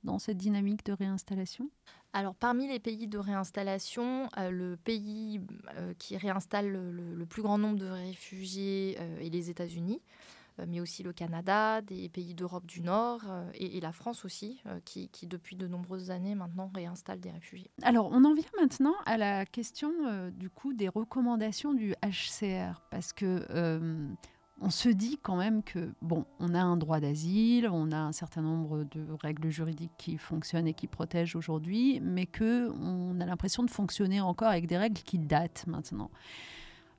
dans 0.05 0.19
cette 0.19 0.37
dynamique 0.37 0.85
de 0.85 0.93
réinstallation? 0.93 1.69
Alors 2.13 2.35
parmi 2.35 2.67
les 2.67 2.79
pays 2.79 3.07
de 3.07 3.17
réinstallation, 3.17 4.29
le 4.37 4.77
pays 4.77 5.41
qui 5.97 6.15
réinstalle 6.15 6.71
le, 6.71 7.25
plus 7.25 7.41
grand 7.41 7.57
nombre 7.57 7.77
de 7.77 7.89
réfugiés 7.89 8.97
est 8.97 9.29
les 9.29 9.49
États-Unis. 9.49 10.01
Euh, 10.59 10.65
mais 10.67 10.79
aussi 10.79 11.03
le 11.03 11.13
Canada, 11.13 11.81
des 11.81 12.09
pays 12.09 12.33
d'Europe 12.33 12.65
du 12.65 12.81
Nord 12.81 13.21
euh, 13.29 13.49
et, 13.53 13.79
la 13.79 13.91
France 13.91 14.25
aussi, 14.25 14.61
euh, 14.67 14.79
qui, 14.83 15.09
depuis 15.23 15.55
de 15.55 15.67
nombreuses 15.67 16.11
années 16.11 16.35
maintenant 16.35 16.71
réinstalle 16.73 17.19
des 17.19 17.31
réfugiés. 17.31 17.71
Alors 17.81 18.09
on 18.11 18.23
en 18.25 18.33
vient 18.33 18.43
maintenant 18.59 18.95
à 19.05 19.17
la 19.17 19.45
question 19.45 19.91
du 20.31 20.49
coup 20.49 20.73
des 20.73 20.87
recommandations 20.89 21.73
du 21.73 21.93
HCR, 22.03 22.81
parce 22.89 23.13
que 23.13 23.45
on 24.61 24.69
se 24.69 24.89
dit 24.89 25.17
quand 25.21 25.37
même 25.37 25.63
que, 25.63 25.93
bon, 26.01 26.25
on 26.39 26.53
a 26.53 26.59
un 26.59 26.75
droit 26.75 26.99
d'asile, 26.99 27.69
on 27.71 27.91
a 27.91 27.97
un 27.97 28.11
certain 28.11 28.41
nombre 28.41 28.83
de 28.91 29.05
règles 29.21 29.49
juridiques 29.49 29.93
qui 29.97 30.17
fonctionnent 30.17 30.67
et 30.67 30.73
qui 30.73 30.87
protègent 30.87 31.35
aujourd'hui, 31.35 32.01
mais 32.01 32.25
que 32.25 32.69
on 32.81 33.21
a 33.21 33.25
l'impression 33.25 33.63
de 33.63 33.69
fonctionner 33.69 34.19
encore 34.19 34.49
avec 34.49 34.67
des 34.67 34.77
règles 34.77 35.01
qui 35.01 35.17
datent 35.17 35.65
maintenant. 35.67 36.11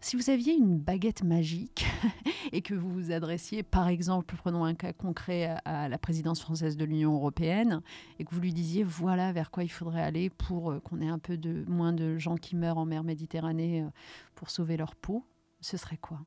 Si 0.02 0.16
vous 0.16 0.30
aviez 0.30 0.54
une 0.54 0.78
baguette 0.78 1.22
magique 1.22 1.84
et 2.52 2.62
que 2.62 2.72
vous 2.72 2.88
vous 2.88 3.12
adressiez, 3.12 3.62
par 3.62 3.86
exemple, 3.88 4.34
prenons 4.34 4.64
un 4.64 4.74
cas 4.74 4.94
concret 4.94 5.56
à 5.66 5.90
la 5.90 5.98
présidence 5.98 6.40
française 6.40 6.78
de 6.78 6.86
l'Union 6.86 7.14
européenne, 7.14 7.82
et 8.18 8.24
que 8.24 8.34
vous 8.34 8.40
lui 8.40 8.54
disiez 8.54 8.82
voilà 8.82 9.30
vers 9.32 9.50
quoi 9.50 9.62
il 9.62 9.68
faudrait 9.68 10.00
aller 10.00 10.30
pour 10.30 10.70
euh, 10.70 10.80
qu'on 10.80 11.02
ait 11.02 11.08
un 11.08 11.18
peu 11.18 11.38
moins 11.66 11.92
de 11.92 12.16
gens 12.16 12.36
qui 12.36 12.56
meurent 12.56 12.78
en 12.78 12.86
mer 12.86 13.04
Méditerranée 13.04 13.82
euh, 13.82 13.90
pour 14.34 14.48
sauver 14.48 14.78
leur 14.78 14.96
peau, 14.96 15.22
ce 15.60 15.76
serait 15.76 15.98
quoi? 15.98 16.20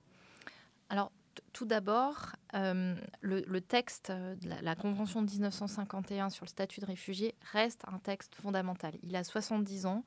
Alors, 0.90 1.12
tout 1.52 1.66
d'abord, 1.66 2.36
euh, 2.54 2.96
le, 3.22 3.62
texte 3.62 4.12
de 4.12 4.50
la, 4.62 4.76
Convention 4.76 5.24
de 5.24 5.32
1951 5.32 6.30
sur 6.30 6.46
le 6.46 6.50
statut 6.50 6.80
de 6.80 6.86
réfugié 6.86 7.34
reste 7.52 7.82
un 7.92 7.98
texte 7.98 8.36
fondamental. 8.36 8.94
Il 9.02 9.16
a 9.16 9.24
70 9.24 9.88
ans. 9.88 10.04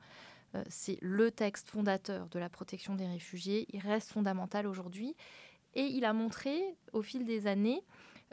Euh, 0.57 0.63
c'est 0.69 0.97
le 1.01 1.31
texte 1.31 1.69
fondateur 1.69 2.27
de 2.27 2.39
la 2.39 2.49
protection 2.49 2.95
des 2.95 3.07
réfugiés. 3.07 3.67
Il 3.73 3.79
reste 3.79 4.11
fondamental 4.11 4.67
aujourd'hui. 4.67 5.15
Et 5.73 5.83
il 5.83 6.05
a 6.05 6.13
montré 6.13 6.59
au 6.93 7.01
fil 7.01 7.25
des 7.25 7.45
années 7.45 7.83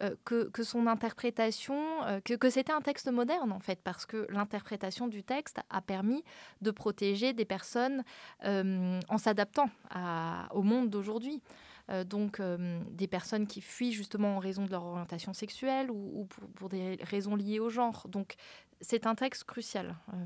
euh, 0.01 0.15
que, 0.25 0.63
son 0.63 0.87
interprétation, 0.87 1.77
que, 2.25 2.35
que 2.35 2.51
c'était 2.51 2.73
un 2.73 2.81
texte 2.81 3.11
moderne 3.11 3.53
en 3.53 3.61
fait, 3.61 3.81
parce 3.83 4.07
que 4.07 4.27
l'interprétation 4.31 5.09
du 5.09 5.23
texte 5.23 5.61
a 5.69 5.81
permis 5.83 6.25
de 6.63 6.71
protéger 6.71 7.33
des 7.33 7.45
personnes 7.45 8.03
en 8.43 9.19
s'adaptant 9.19 9.69
au 10.53 10.63
monde 10.63 10.91
d'aujourd'hui. 10.91 11.43
Euh, 11.91 12.03
donc 12.03 12.41
euh, 12.41 12.81
des 12.91 13.07
personnes 13.07 13.47
qui 13.47 13.61
fuient 13.61 13.93
justement 13.93 14.37
en 14.37 14.39
raison 14.39 14.65
de 14.65 14.71
leur 14.71 14.85
orientation 14.85 15.35
sexuelle 15.35 15.91
ou, 15.91 16.27
pour, 16.55 16.69
des 16.71 16.99
raisons 17.03 17.37
liées 17.37 17.61
au 17.61 17.69
genre. 17.69 18.07
Donc 18.09 18.37
c'est 18.81 19.07
un 19.07 19.15
texte 19.15 19.45
crucial 19.45 19.95
euh, 20.13 20.17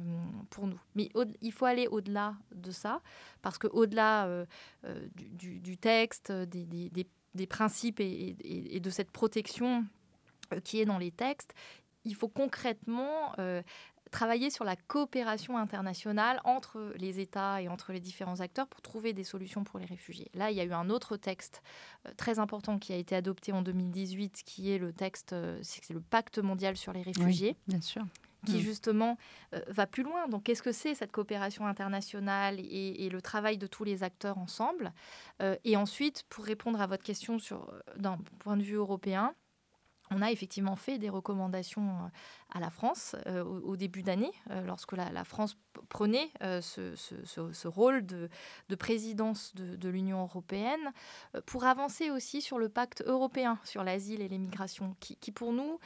pour 0.50 0.66
nous. 0.68 0.80
Mais 0.94 1.10
il 1.40 1.52
faut 1.52 1.64
aller 1.64 1.88
au-delà 1.88 2.36
de 2.54 2.70
ça, 2.70 3.00
parce 3.42 3.58
qu'au-delà 3.58 4.46
du, 5.14 5.76
texte, 5.78 6.32
des, 6.32 7.46
principes 7.48 8.00
et, 8.00 8.80
de 8.80 8.90
cette 8.90 9.10
protection 9.10 9.84
qui 10.64 10.80
est 10.80 10.86
dans 10.86 10.98
les 10.98 11.10
textes, 11.10 11.54
il 12.04 12.14
faut 12.14 12.28
concrètement 12.28 13.34
travailler 14.10 14.50
sur 14.50 14.64
la 14.64 14.76
coopération 14.76 15.56
internationale 15.58 16.40
entre 16.44 16.92
les 16.96 17.20
États 17.20 17.62
et 17.62 17.68
entre 17.68 17.92
les 17.92 18.00
différents 18.00 18.40
acteurs 18.40 18.66
pour 18.66 18.82
trouver 18.82 19.12
des 19.12 19.24
solutions 19.24 19.64
pour 19.64 19.78
les 19.78 19.86
réfugiés. 19.86 20.30
Là, 20.34 20.50
il 20.50 20.56
y 20.56 20.60
a 20.60 20.64
eu 20.64 20.72
un 20.72 20.90
autre 20.90 21.16
texte 21.16 21.62
euh, 22.06 22.10
très 22.16 22.38
important 22.38 22.78
qui 22.78 22.92
a 22.92 22.96
été 22.96 23.14
adopté 23.14 23.52
en 23.52 23.62
2018, 23.62 24.42
qui 24.44 24.72
est 24.72 24.78
le 24.78 24.92
texte, 24.92 25.32
euh, 25.32 25.58
c'est 25.62 25.90
le 25.90 26.00
Pacte 26.00 26.38
mondial 26.38 26.76
sur 26.76 26.92
les 26.92 27.02
réfugiés. 27.02 27.56
bien 27.66 27.80
sûr 27.80 28.04
qui 28.46 28.58
mm. 28.58 28.60
justement 28.60 29.18
euh, 29.52 29.60
va 29.66 29.88
plus 29.88 30.04
loin. 30.04 30.28
Donc, 30.28 30.44
qu'est-ce 30.44 30.62
que 30.62 30.70
c'est 30.70 30.94
cette 30.94 31.10
coopération 31.10 31.66
internationale 31.66 32.60
et, 32.60 33.08
le 33.10 33.20
travail 33.20 33.58
de 33.58 33.66
tous 33.66 33.82
les 33.82 34.04
acteurs 34.04 34.38
ensemble? 34.38 34.92
Et 35.64 35.76
ensuite, 35.76 36.24
pour 36.28 36.44
répondre 36.44 36.80
à 36.80 36.86
votre 36.86 37.02
question 37.02 37.40
sur 37.40 37.72
d'un 37.96 38.16
point 38.38 38.56
de 38.56 38.62
vue 38.62 38.76
européen, 38.76 39.34
on 40.10 40.22
a 40.22 40.30
effectivement 40.30 40.76
fait 40.76 40.98
des 40.98 41.08
recommandations 41.08 41.88
euh, 41.88 42.08
à 42.54 42.60
la 42.60 42.70
France 42.70 43.16
euh, 43.26 43.44
au, 43.44 43.76
début 43.76 44.02
d'année, 44.02 44.32
euh, 44.50 44.62
lorsque 44.62 44.92
la, 44.92 45.24
France 45.24 45.56
prenait 45.88 46.30
ce, 46.40 47.68
rôle 47.68 48.06
de, 48.06 48.28
présidence 48.76 49.54
de, 49.54 49.88
l'Union 49.88 50.22
européenne, 50.22 50.92
pour 51.46 51.64
avancer 51.64 52.10
aussi 52.10 52.40
sur 52.40 52.58
le 52.58 52.68
pacte 52.68 53.02
européen 53.06 53.58
sur 53.64 53.84
l'asile 53.84 54.22
et 54.22 54.28
les 54.28 54.38
migrations, 54.38 54.96
qui, 55.00 55.30
pour 55.30 55.52
nous 55.52 55.78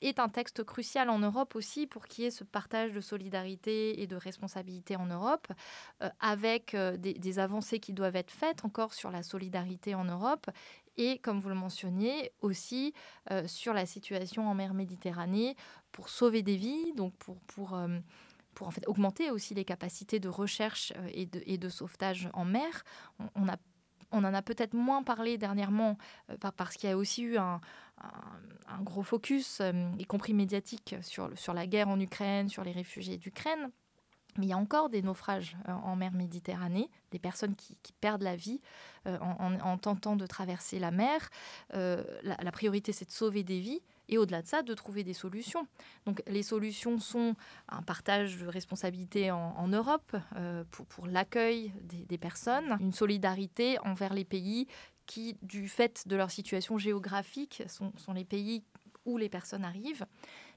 est 0.00 0.18
un 0.18 0.28
texte 0.28 0.64
crucial 0.64 1.10
en 1.10 1.20
Europe 1.20 1.54
aussi 1.54 1.86
pour 1.86 2.08
qu'il 2.08 2.24
y 2.24 2.26
ait 2.26 2.32
ce 2.32 2.42
partage 2.42 2.92
de 2.92 3.00
solidarité 3.00 4.02
et 4.02 4.08
de 4.08 4.16
responsabilité 4.16 4.96
en 4.96 5.06
Europe, 5.06 5.46
avec 6.18 6.74
des, 6.74 7.14
des, 7.14 7.38
avancées 7.38 7.78
qui 7.78 7.92
doivent 7.92 8.16
être 8.16 8.32
faites 8.32 8.64
encore 8.64 8.94
sur 8.94 9.12
la 9.12 9.22
solidarité 9.22 9.94
en 9.94 10.04
Europe 10.04 10.50
et, 10.96 11.18
comme 11.18 11.40
vous 11.40 11.48
le 11.48 11.54
mentionniez, 11.54 12.32
aussi 12.40 12.92
euh, 13.30 13.46
sur 13.46 13.72
la 13.72 13.86
situation 13.86 14.48
en 14.48 14.54
mer 14.54 14.74
Méditerranée 14.74 15.56
pour 15.90 16.08
sauver 16.08 16.42
des 16.42 16.56
vies, 16.56 16.92
donc 16.94 17.14
pour, 17.16 17.40
pour, 17.40 17.74
euh, 17.74 17.98
pour 18.54 18.66
en 18.66 18.70
fait 18.70 18.86
augmenter 18.86 19.30
aussi 19.30 19.54
les 19.54 19.64
capacités 19.64 20.20
de 20.20 20.28
recherche 20.28 20.92
euh, 20.96 21.08
et, 21.12 21.26
de, 21.26 21.42
et 21.46 21.58
de 21.58 21.68
sauvetage 21.68 22.28
en 22.32 22.44
mer. 22.44 22.84
On, 23.34 23.48
a 23.48 23.56
on 24.10 24.24
en 24.24 24.34
a 24.34 24.42
peut-être 24.42 24.74
moins 24.74 25.02
parlé 25.02 25.38
dernièrement 25.38 25.96
parce 26.40 26.76
qu'il 26.76 26.88
y 26.90 26.92
a 26.92 26.96
aussi 26.96 27.22
eu 27.22 27.38
un, 27.38 27.60
un, 28.68 28.82
gros 28.82 29.02
focus, 29.02 29.62
y 29.98 30.04
compris 30.04 30.34
médiatique, 30.34 30.96
sur, 31.00 31.30
sur 31.38 31.54
la 31.54 31.66
guerre 31.66 31.88
en 31.88 31.98
Ukraine, 31.98 32.48
sur 32.50 32.62
les 32.62 32.72
réfugiés 32.72 33.16
d'Ukraine. 33.16 33.70
Mais 34.38 34.46
il 34.46 34.48
y 34.48 34.52
a 34.52 34.58
encore 34.58 34.88
des 34.88 35.02
naufrages 35.02 35.56
euh, 35.68 35.72
en 35.72 35.96
mer 35.96 36.12
Méditerranée, 36.12 36.88
des 37.10 37.18
personnes 37.18 37.54
qui, 37.54 37.76
perdent 38.00 38.22
la 38.22 38.36
vie 38.36 38.60
euh, 39.06 39.18
en, 39.18 39.78
tentant 39.78 40.16
de 40.16 40.26
traverser 40.26 40.78
la 40.78 40.90
mer. 40.90 41.28
Euh, 41.74 42.02
la, 42.22 42.52
priorité, 42.52 42.92
c'est 42.92 43.04
de 43.04 43.10
sauver 43.10 43.44
des 43.44 43.60
vies 43.60 43.80
et 44.08 44.18
au-delà 44.18 44.42
de 44.42 44.46
ça, 44.48 44.62
de 44.62 44.74
trouver 44.74 45.04
des 45.04 45.14
solutions. 45.14 45.66
Donc 46.06 46.22
les 46.26 46.42
solutions 46.42 46.98
sont 46.98 47.36
un 47.68 47.82
partage 47.82 48.38
de 48.38 48.46
responsabilités 48.46 49.30
en, 49.30 49.68
Europe 49.68 50.16
pour, 50.70 51.06
l'accueil 51.06 51.72
des, 51.82 52.18
personnes, 52.18 52.76
une 52.80 52.92
solidarité 52.92 53.78
envers 53.80 54.14
les 54.14 54.24
pays 54.24 54.66
qui, 55.06 55.36
du 55.42 55.68
fait 55.68 56.06
de 56.08 56.16
leur 56.16 56.30
situation 56.30 56.78
géographique, 56.78 57.62
sont 57.68 58.12
les 58.12 58.24
pays 58.24 58.64
où 59.04 59.16
les 59.18 59.28
personnes 59.28 59.64
arrivent. 59.64 60.06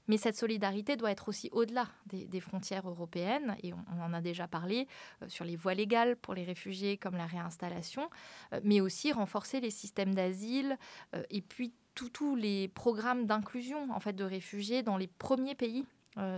Mais 0.08 0.16
cette 0.16 0.36
solidarité 0.36 0.96
doit 0.96 1.10
être 1.10 1.28
aussi 1.28 1.48
au-delà 1.52 1.88
des, 2.06 2.40
frontières 2.40 2.88
européennes, 2.88 3.56
et 3.62 3.72
on, 3.72 4.02
en 4.02 4.12
a 4.12 4.20
déjà 4.20 4.46
parlé 4.46 4.86
euh, 5.22 5.28
sur 5.28 5.44
les 5.44 5.56
voies 5.56 5.74
légales 5.74 6.16
pour 6.16 6.34
les 6.34 6.44
réfugiés 6.44 6.96
comme 6.96 7.16
la 7.16 7.26
réinstallation, 7.26 8.08
euh, 8.52 8.60
mais 8.62 8.80
aussi 8.80 9.12
renforcer 9.12 9.60
les 9.60 9.70
systèmes 9.70 10.14
d'asile 10.14 10.76
euh, 11.14 11.22
et 11.30 11.40
puis 11.40 11.72
tous 11.94 12.36
les 12.36 12.68
programmes 12.68 13.26
d'inclusion 13.26 13.90
en 13.90 14.00
fait 14.00 14.12
de 14.12 14.24
réfugiés 14.24 14.82
dans 14.82 14.98
les 14.98 15.06
premiers 15.06 15.54
pays 15.54 15.86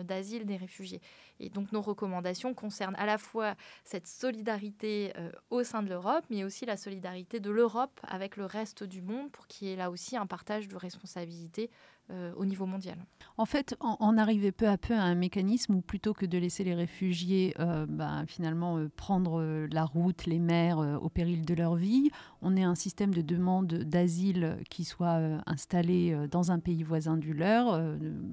d'asile 0.05 0.45
des 0.45 0.57
réfugiés. 0.57 1.01
Et 1.39 1.51
donc 1.51 1.71
nos 1.71 1.81
recommandations 1.81 2.53
concernent 2.53 2.97
à 2.97 3.07
la 3.07 3.17
fois 3.17 3.55
cette 3.85 4.09
solidarité 4.09 5.13
au 5.51 5.63
sein 5.63 5.85
de 5.85 5.89
l'Europe, 5.89 6.25
mais 6.31 6.43
aussi 6.43 6.67
la 6.67 6.77
solidarité 6.77 7.39
de 7.39 7.51
l'Europe 7.51 8.01
avec 8.03 8.37
le 8.37 8.45
reste 8.45 8.83
du 8.83 9.03
monde 9.03 9.31
pour 9.31 9.47
qu'il 9.47 9.69
y 9.69 9.73
ait 9.73 9.77
là 9.77 9.93
aussi 9.93 10.17
un 10.17 10.27
partage 10.27 10.67
de 10.67 10.75
responsabilités 10.75 11.71
euh, 12.11 12.33
au 12.37 12.47
niveau 12.47 12.65
mondial. 12.65 12.97
En 13.37 13.45
fait, 13.45 13.77
on, 13.81 14.17
arrivait 14.17 14.51
peu 14.51 14.67
à 14.67 14.79
peu 14.79 14.95
à 14.95 15.03
un 15.03 15.15
mécanisme 15.15 15.75
où 15.75 15.83
plutôt 15.83 16.15
que 16.15 16.25
de 16.25 16.39
laisser 16.39 16.65
les 16.65 16.75
réfugiés 16.75 17.55
euh, 17.59 17.85
ben, 17.87 18.25
finalement 18.27 18.79
euh, 18.79 18.89
prendre 18.97 19.67
la 19.71 19.85
route, 19.85 20.25
les 20.25 20.39
mers 20.39 20.79
au 20.79 21.11
péril 21.11 21.45
de 21.45 21.53
leur 21.53 21.77
vie, 21.77 22.11
on 22.41 22.57
ait 22.57 22.63
un 22.63 22.75
système 22.75 23.13
de 23.13 23.21
demande 23.21 23.67
d'asile 23.67 24.57
qui 24.71 24.85
soit 24.85 25.21
installé 25.45 26.17
dans 26.31 26.51
un 26.51 26.61
pays 26.61 26.83
voisin 26.83 27.19
du 27.19 27.35
leur, 27.35 27.75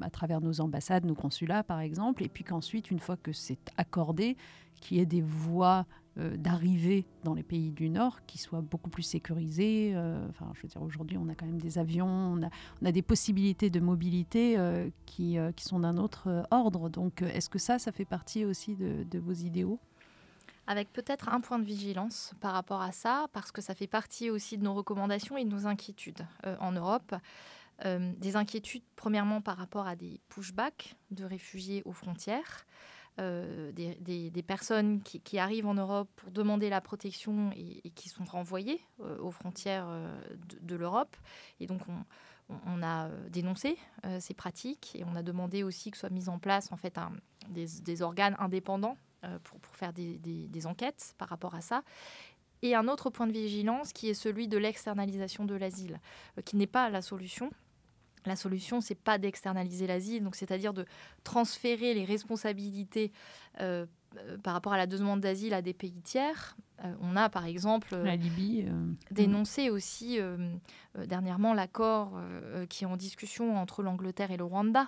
à 0.01 0.09
travers 0.09 0.39
nos 0.39 0.61
ambassades, 0.61 1.03
nos 1.03 1.13
consulats 1.13 1.63
par 1.63 1.81
exemple, 1.81 2.23
et 2.23 2.29
puis 2.29 2.45
qu'ensuite, 2.45 2.91
une 2.91 2.99
fois 2.99 3.17
que 3.17 3.33
c'est 3.33 3.59
accordé, 3.75 4.37
qu'il 4.79 4.97
y 4.97 4.99
ait 5.01 5.05
des 5.05 5.21
voies 5.21 5.85
euh, 6.17 6.37
d'arriver 6.37 7.05
dans 7.25 7.33
les 7.33 7.43
pays 7.43 7.71
du 7.71 7.89
Nord 7.89 8.25
qui 8.25 8.37
soient 8.37 8.61
beaucoup 8.61 8.89
plus 8.89 9.03
sécurisés. 9.03 9.91
Euh, 9.95 10.25
enfin, 10.29 10.49
je 10.53 10.61
veux 10.61 10.69
dire, 10.69 10.81
aujourd'hui, 10.81 11.17
on 11.17 11.27
a 11.27 11.35
quand 11.35 11.45
même 11.45 11.59
des 11.59 11.77
avions, 11.77 12.07
on 12.07 12.41
a, 12.85 12.91
des 12.93 13.01
possibilités 13.01 13.69
de 13.69 13.81
mobilité 13.81 14.57
euh, 14.57 14.89
qui, 15.05 15.37
sont 15.57 15.79
d'un 15.79 15.97
autre 15.97 16.45
ordre. 16.51 16.87
Donc, 16.87 17.21
est-ce 17.21 17.49
que 17.49 17.59
ça, 17.59 17.79
ça 17.79 17.91
fait 17.91 18.05
partie 18.05 18.45
aussi 18.45 18.77
de 18.77 19.19
vos 19.19 19.33
idéaux? 19.33 19.77
Avec 20.67 20.93
peut-être 20.93 21.27
un 21.27 21.41
point 21.41 21.59
de 21.59 21.65
vigilance 21.65 22.33
par 22.39 22.53
rapport 22.53 22.81
à 22.81 22.93
ça, 22.93 23.27
parce 23.33 23.51
que 23.51 23.61
ça 23.61 23.75
fait 23.75 23.85
partie 23.85 24.29
aussi 24.29 24.57
de 24.57 24.63
nos 24.63 24.73
recommandations 24.73 25.35
et 25.35 25.43
de 25.43 25.49
nos 25.49 25.67
inquiétudes 25.67 26.25
en 26.61 26.71
Europe. 26.71 27.13
des 27.83 28.37
inquiétudes, 28.37 28.83
premièrement, 28.95 29.41
par 29.41 29.57
rapport 29.57 29.85
à 29.85 29.97
des 29.97 30.21
pushbacks 30.29 30.95
de 31.11 31.25
réfugiés 31.25 31.81
aux 31.83 31.91
frontières. 31.91 32.65
Euh, 33.17 33.71
des, 33.71 34.43
personnes 34.43 35.01
qui, 35.01 35.39
arrivent 35.39 35.67
en 35.67 35.73
Europe 35.73 36.09
pour 36.17 36.31
demander 36.31 36.69
la 36.69 36.81
protection 36.81 37.49
et, 37.55 37.89
qui 37.91 38.09
sont 38.09 38.25
renvoyées 38.25 38.81
euh, 38.99 39.17
aux 39.19 39.31
frontières 39.31 39.85
euh, 39.87 40.13
de, 40.61 40.75
l'Europe. 40.75 41.15
Et 41.61 41.65
donc, 41.65 41.81
on, 42.49 42.83
a 42.83 43.09
dénoncé 43.29 43.77
ces 44.19 44.33
pratiques 44.33 44.95
et 44.95 45.03
on 45.05 45.15
a 45.15 45.23
demandé 45.23 45.63
aussi 45.63 45.91
que 45.91 45.97
soient 45.97 46.09
mis 46.09 46.29
en 46.29 46.39
place 46.39 46.71
en 46.71 46.77
fait 46.77 46.99
des, 47.47 48.01
organes 48.01 48.35
indépendants 48.37 48.97
pour, 49.43 49.59
pour, 49.59 49.75
faire 49.75 49.93
des, 49.93 50.67
enquêtes 50.67 51.15
par 51.17 51.29
rapport 51.29 51.55
à 51.55 51.61
ça. 51.61 51.83
Et 52.61 52.75
un 52.75 52.87
autre 52.87 53.09
point 53.09 53.27
de 53.27 53.31
vigilance 53.31 53.93
qui 53.93 54.09
est 54.09 54.13
celui 54.13 54.47
de 54.47 54.57
l'externalisation 54.57 55.45
de 55.45 55.55
l'asile, 55.55 55.99
qui 56.43 56.55
n'est 56.57 56.67
pas 56.67 56.89
la 56.89 57.01
solution, 57.01 57.49
la 58.27 58.35
solution, 58.35 58.81
c'est 58.81 58.95
pas 58.95 59.17
d'externaliser 59.17 59.87
l'asile, 59.87 60.23
donc 60.23 60.35
c'est-à-dire 60.35 60.73
de 60.73 60.85
transférer 61.23 61.93
les 61.93 62.05
responsabilités 62.05 63.11
euh, 63.61 63.85
euh, 64.17 64.37
par 64.37 64.53
rapport 64.53 64.73
à 64.73 64.77
la 64.77 64.87
demande 64.87 65.21
d'asile 65.21 65.53
à 65.53 65.61
des 65.61 65.73
pays 65.73 66.01
tiers. 66.01 66.55
Euh, 66.83 66.93
on 67.01 67.15
a 67.15 67.29
par 67.29 67.45
exemple 67.45 67.95
la 67.95 68.15
Libye 68.15 68.65
dénoncé 69.11 69.69
aussi 69.69 70.19
dernièrement 70.95 71.53
l'accord 71.53 72.19
qui 72.69 72.83
est 72.83 72.87
en 72.87 72.97
discussion 72.97 73.57
entre 73.57 73.83
l'Angleterre 73.83 74.31
et 74.31 74.37
le 74.37 74.43
Rwanda. 74.43 74.87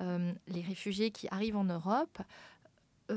les 0.00 0.62
réfugiés 0.62 1.10
qui 1.10 1.28
arrivent 1.30 1.56
en 1.56 1.64
Europe 1.64 2.18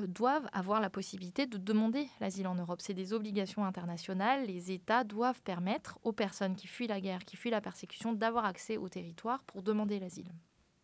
doivent 0.08 0.47
avoir 0.53 0.82
la 0.82 0.89
possibilité 0.89 1.45
de 1.45 1.58
demander 1.58 2.08
l'asile 2.19 2.47
en 2.47 2.56
Europe. 2.56 2.82
C'est 2.82 2.93
des 2.93 3.13
obligations 3.13 3.65
internationales. 3.65 4.45
Les 4.45 4.71
États 4.71 5.03
doivent 5.03 5.41
permettre 5.41 5.99
aux 6.03 6.13
personnes 6.13 6.56
qui 6.56 6.67
fuient 6.67 6.88
la 6.88 7.01
guerre, 7.01 7.25
qui 7.25 7.38
fuient 7.38 7.51
la 7.51 7.62
persécution, 7.62 8.13
d'avoir 8.13 8.45
accès 8.45 8.77
au 8.77 8.89
territoire 8.89 9.43
pour 9.43 9.62
demander 9.62 9.99
l'asile. 9.99 10.32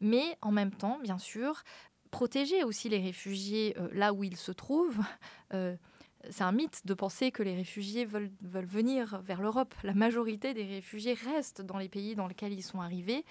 Mais 0.02 0.38
en 0.42 0.52
même 0.52 0.72
temps, 0.72 1.00
bien 1.00 1.18
sûr, 1.18 1.64
protéger 2.12 2.64
aussi 2.64 2.90
les 2.90 3.00
réfugiés 3.00 3.76
euh, 3.78 3.90
là 3.94 4.14
où 4.14 4.24
ils 4.24 4.38
se 4.38 4.52
trouvent. 4.52 5.00
Euh, 5.54 5.76
c'est 6.30 6.44
un 6.44 6.52
mythe 6.52 6.86
de 6.86 6.94
penser 6.94 7.32
que 7.32 7.44
les 7.44 7.56
réfugiés 7.56 8.06
veulent, 8.06 8.32
veulent 8.42 8.66
venir 8.66 9.22
vers 9.22 9.42
l'Europe. 9.42 9.74
La 9.84 9.94
majorité 9.94 10.54
des 10.54 10.66
réfugiés 10.66 11.14
restent 11.14 11.62
dans 11.62 11.78
les 11.78 11.88
pays 11.88 12.14
dans 12.14 12.28
lesquels 12.28 12.52
ils 12.52 12.62
sont 12.62 12.82
arrivés, 12.82 13.24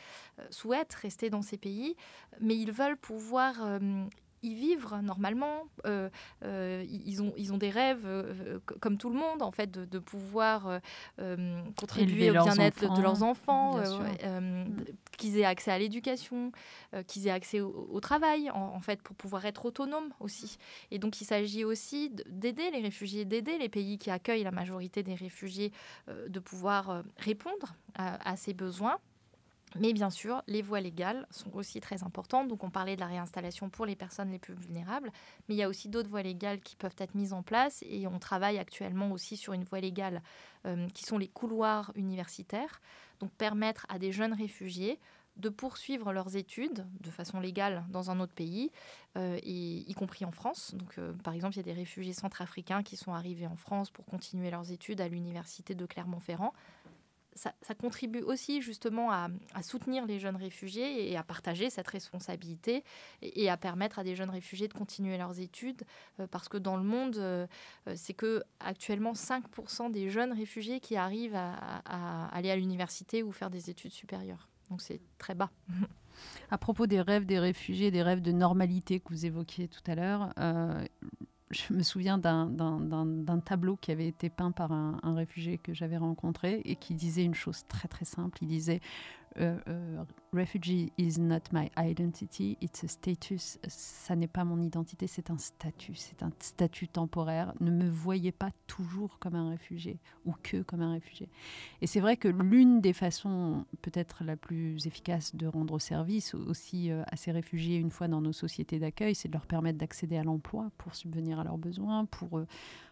souhaitent 0.49 0.95
rester 0.95 1.29
dans 1.29 1.43
ces 1.43 1.59
pays, 1.59 1.97
mais 2.41 2.57
ils 2.57 2.73
veulent 2.73 2.97
pouvoir 2.97 3.79
y 4.43 4.55
vivre 4.55 5.01
normalement. 5.03 5.65
Euh, 5.87 6.09
euh, 6.45 6.85
ils, 6.89 7.23
ont, 7.23 7.33
ils 7.37 7.53
ont 7.53 7.59
des 7.59 7.71
rêves, 7.71 8.05
euh, 8.05 8.59
comme 8.81 8.99
tout 8.99 9.11
le 9.11 9.17
monde, 9.17 9.43
en 9.43 9.51
fait, 9.51 9.71
de, 9.71 9.99
pouvoir 9.99 10.81
contribuer 11.77 12.31
au 12.31 12.45
bien-être 12.45 12.95
de 12.95 13.03
leurs 13.03 13.23
enfants, 13.23 13.81
qu'ils 15.17 15.39
aient 15.39 15.45
accès 15.45 15.71
à 15.71 15.79
l'éducation, 15.79 16.53
qu'ils 17.07 17.27
aient 17.27 17.33
accès 17.33 17.61
au, 17.61 18.01
travail, 18.01 18.51
en, 18.51 18.81
fait, 18.81 19.03
pour 19.03 19.17
pouvoir 19.17 19.45
être 19.45 19.67
autonomes 19.67 20.11
aussi. 20.21 20.59
Et 20.91 20.99
donc, 20.99 21.21
il 21.21 21.25
s'agit 21.25 21.65
aussi 21.65 22.11
d'aider 22.27 22.71
les 22.71 22.81
réfugiés, 22.81 23.25
d'aider 23.25 23.59
les 23.59 23.69
pays 23.69 23.99
qui 23.99 24.11
accueillent 24.11 24.45
la 24.45 24.53
majorité 24.53 25.03
des 25.03 25.15
réfugiés, 25.15 25.73
de 26.29 26.39
pouvoir 26.39 27.03
répondre 27.19 27.75
à 27.95 28.37
ces 28.37 28.55
besoins. 28.55 28.99
Mais 29.77 29.93
bien 29.93 30.11
sûr, 30.11 30.43
les 30.47 30.63
voies 30.63 30.81
légales 30.81 31.27
sont 31.31 31.55
aussi 31.55 31.81
très 31.81 32.03
importantes. 32.03 32.49
Donc 32.49 32.65
on 32.65 32.71
parlait 32.71 32.95
de 32.95 33.01
la 33.01 33.07
réinstallation 33.07 33.69
pour 33.69 33.87
les 33.87 33.97
personnes 33.97 34.31
les 34.31 34.39
plus 34.39 34.55
vulnérables, 34.55 35.13
mais 35.49 35.55
il 35.55 35.59
y 35.59 35.63
a 35.63 35.69
aussi 35.69 35.89
d'autres 35.89 36.09
voies 36.09 36.23
légales 36.23 36.61
qui 36.61 36.77
peuvent 36.77 36.97
être 36.99 37.15
mises 37.15 37.33
en 37.33 37.43
place 37.43 37.85
et 37.87 38.07
on 38.07 38.19
travaille 38.19 38.59
actuellement 38.59 39.11
aussi 39.13 39.37
sur 39.37 39.53
une 39.53 39.65
voie 39.65 39.81
légale 39.81 40.23
euh, 40.67 40.89
qui 40.95 41.05
sont 41.05 41.19
les 41.19 41.29
couloirs 41.29 41.93
universitaires. 41.95 42.81
Donc 43.21 43.31
permettre 43.33 43.85
à 43.89 43.99
des 43.99 44.13
jeunes 44.13 44.33
réfugiés 44.33 44.99
de 45.39 45.49
poursuivre 45.49 46.13
leurs 46.13 46.37
études 46.37 46.85
de 47.01 47.11
façon 47.11 47.41
légale 47.41 47.85
dans 47.89 48.11
un 48.11 48.19
autre 48.21 48.35
pays, 48.35 48.71
euh, 49.17 49.39
y 49.45 49.95
compris 49.95 50.25
en 50.25 50.33
France. 50.33 50.75
Donc, 50.75 50.99
euh, 50.99 51.13
par 51.23 51.33
exemple, 51.33 51.55
il 51.55 51.59
y 51.59 51.61
a 51.61 51.63
des 51.63 51.73
réfugiés 51.73 52.13
centrafricains 52.13 52.83
qui 52.83 52.97
sont 52.97 53.15
arrivés 53.15 53.47
en 53.47 53.57
France 53.57 53.91
pour 53.91 54.05
continuer 54.05 54.51
leurs 54.51 54.73
études 54.73 55.01
à 55.01 55.09
l'université 55.09 55.75
de 55.75 55.87
Clermont-Ferrand 55.87 56.53
ça, 57.39 57.75
contribue 57.75 58.21
aussi 58.21 58.61
justement 58.61 59.13
à, 59.13 59.29
soutenir 59.63 60.07
les 60.07 60.19
jeunes 60.19 60.37
réfugiés 60.37 61.11
et 61.11 61.17
à 61.17 61.23
partager 61.23 61.71
cette 61.71 61.89
responsabilité 61.89 62.85
et, 63.23 63.49
à 63.49 63.57
permettre 63.57 63.99
à 63.99 64.05
des 64.05 64.15
jeunes 64.15 64.31
réfugiés 64.31 64.69
de 64.69 64.75
continuer 64.75 65.17
leurs 65.17 65.39
études 65.39 65.83
euh, 66.21 66.27
parce 66.27 66.49
que 66.49 66.59
dans 66.59 66.77
le 66.77 66.83
monde, 66.83 67.17
euh, 67.17 67.47
euh, 67.87 67.95
c'est 67.97 68.15
que 68.15 68.43
actuellement 68.61 69.13
5% 69.13 69.91
des 69.91 70.11
jeunes 70.11 70.33
réfugiés 70.33 70.81
qui 70.81 70.97
arrivent 70.97 71.37
à, 71.37 72.29
aller 72.33 72.51
à 72.51 72.57
l'université 72.57 73.23
ou 73.23 73.33
faire 73.33 73.51
des 73.51 73.71
études 73.71 73.93
supérieures. 73.93 74.49
Donc 74.71 74.83
c'est 74.83 75.01
très 75.19 75.35
bas. 75.35 75.51
À 76.51 76.59
propos 76.59 76.89
des 76.89 77.01
rêves 77.01 77.27
des 77.27 77.39
réfugiés, 77.39 77.93
des 77.93 78.03
rêves 78.03 78.23
de 78.23 78.33
normalité 78.33 78.99
que 78.99 79.09
vous 79.11 79.25
évoquiez 79.25 79.69
tout 79.69 79.89
à 79.89 79.95
l'heure, 79.95 80.35
je 81.51 81.73
me 81.73 81.83
souviens 81.83 82.19
d'un 82.19 83.41
tableau 83.45 83.77
qui 83.77 83.91
avait 83.91 84.07
été 84.07 84.29
peint 84.29 84.51
par 84.51 84.73
un, 84.73 85.15
réfugié 85.15 85.59
que 85.59 85.73
j'avais 85.73 85.97
rencontré 85.97 86.61
et 86.65 86.77
qui 86.77 86.95
disait 86.95 87.25
une 87.25 87.35
chose 87.35 87.65
très 87.69 87.89
très 87.89 88.05
simple. 88.05 88.39
Il 88.43 88.49
disait 88.49 88.81
refugee 90.33 90.93
is 90.99 91.19
not 91.19 91.41
my 91.53 91.71
identity, 91.79 92.57
it's 92.61 92.85
a 92.85 92.89
status. 92.89 93.59
Ça 93.69 94.17
n'est 94.17 94.29
pas 94.29 94.45
mon 94.45 94.61
identité, 94.61 95.07
c'est 95.07 95.31
un 95.31 95.39
statut, 95.39 95.95
c'est 95.95 96.23
un 96.23 96.31
statut 96.39 96.89
temporaire. 96.89 97.53
Ne 97.61 97.71
me 97.71 97.89
voyez 97.89 98.33
pas 98.33 98.51
toujours 98.67 99.19
comme 99.19 99.35
un 99.35 99.51
réfugié 99.51 99.99
ou 100.27 100.35
que 100.43 100.63
comme 100.63 100.83
un 100.83 100.93
réfugié. 100.93 101.29
Et 101.81 101.87
c'est 101.87 102.01
vrai 102.01 102.17
que 102.17 102.29
l'une 102.29 102.81
des 102.81 102.93
façons 102.93 103.65
peut-être 103.83 104.25
la 104.25 104.37
plus 104.37 104.87
efficace 104.87 105.35
de 105.35 105.47
rendre 105.47 105.79
service 105.79 106.35
aussi 106.35 106.91
euh, 106.91 107.03
à 107.07 107.17
ces 107.17 107.33
réfugiés 107.33 107.77
une 107.77 107.91
fois 107.91 108.09
dans 108.09 108.21
nos 108.21 108.33
sociétés 108.33 108.79
d'accueil, 108.79 109.15
c'est 109.15 109.29
de 109.29 109.35
leur 109.35 109.47
permettre 109.47 109.79
d'accéder 109.79 110.17
à 110.17 110.25
l'emploi 110.25 110.71
pour 110.79 110.95
subvenir 110.95 111.39
à 111.41 111.45
leurs 111.45 111.59
besoins, 111.59 112.05
pour 112.05 112.41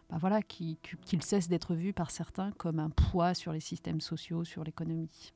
bah 0.09 0.17
voilà, 0.19 0.41
qu'ils 0.41 0.77
cessent 1.21 1.49
d'être 1.49 1.75
vus 1.75 1.93
par 1.93 2.11
certains 2.11 2.51
comme 2.53 2.79
un 2.79 2.89
poids 2.89 3.33
sur 3.33 3.51
les 3.51 3.59
systèmes 3.59 3.99
sociaux, 3.99 4.45
sur 4.45 4.63
l'économie 4.63 5.33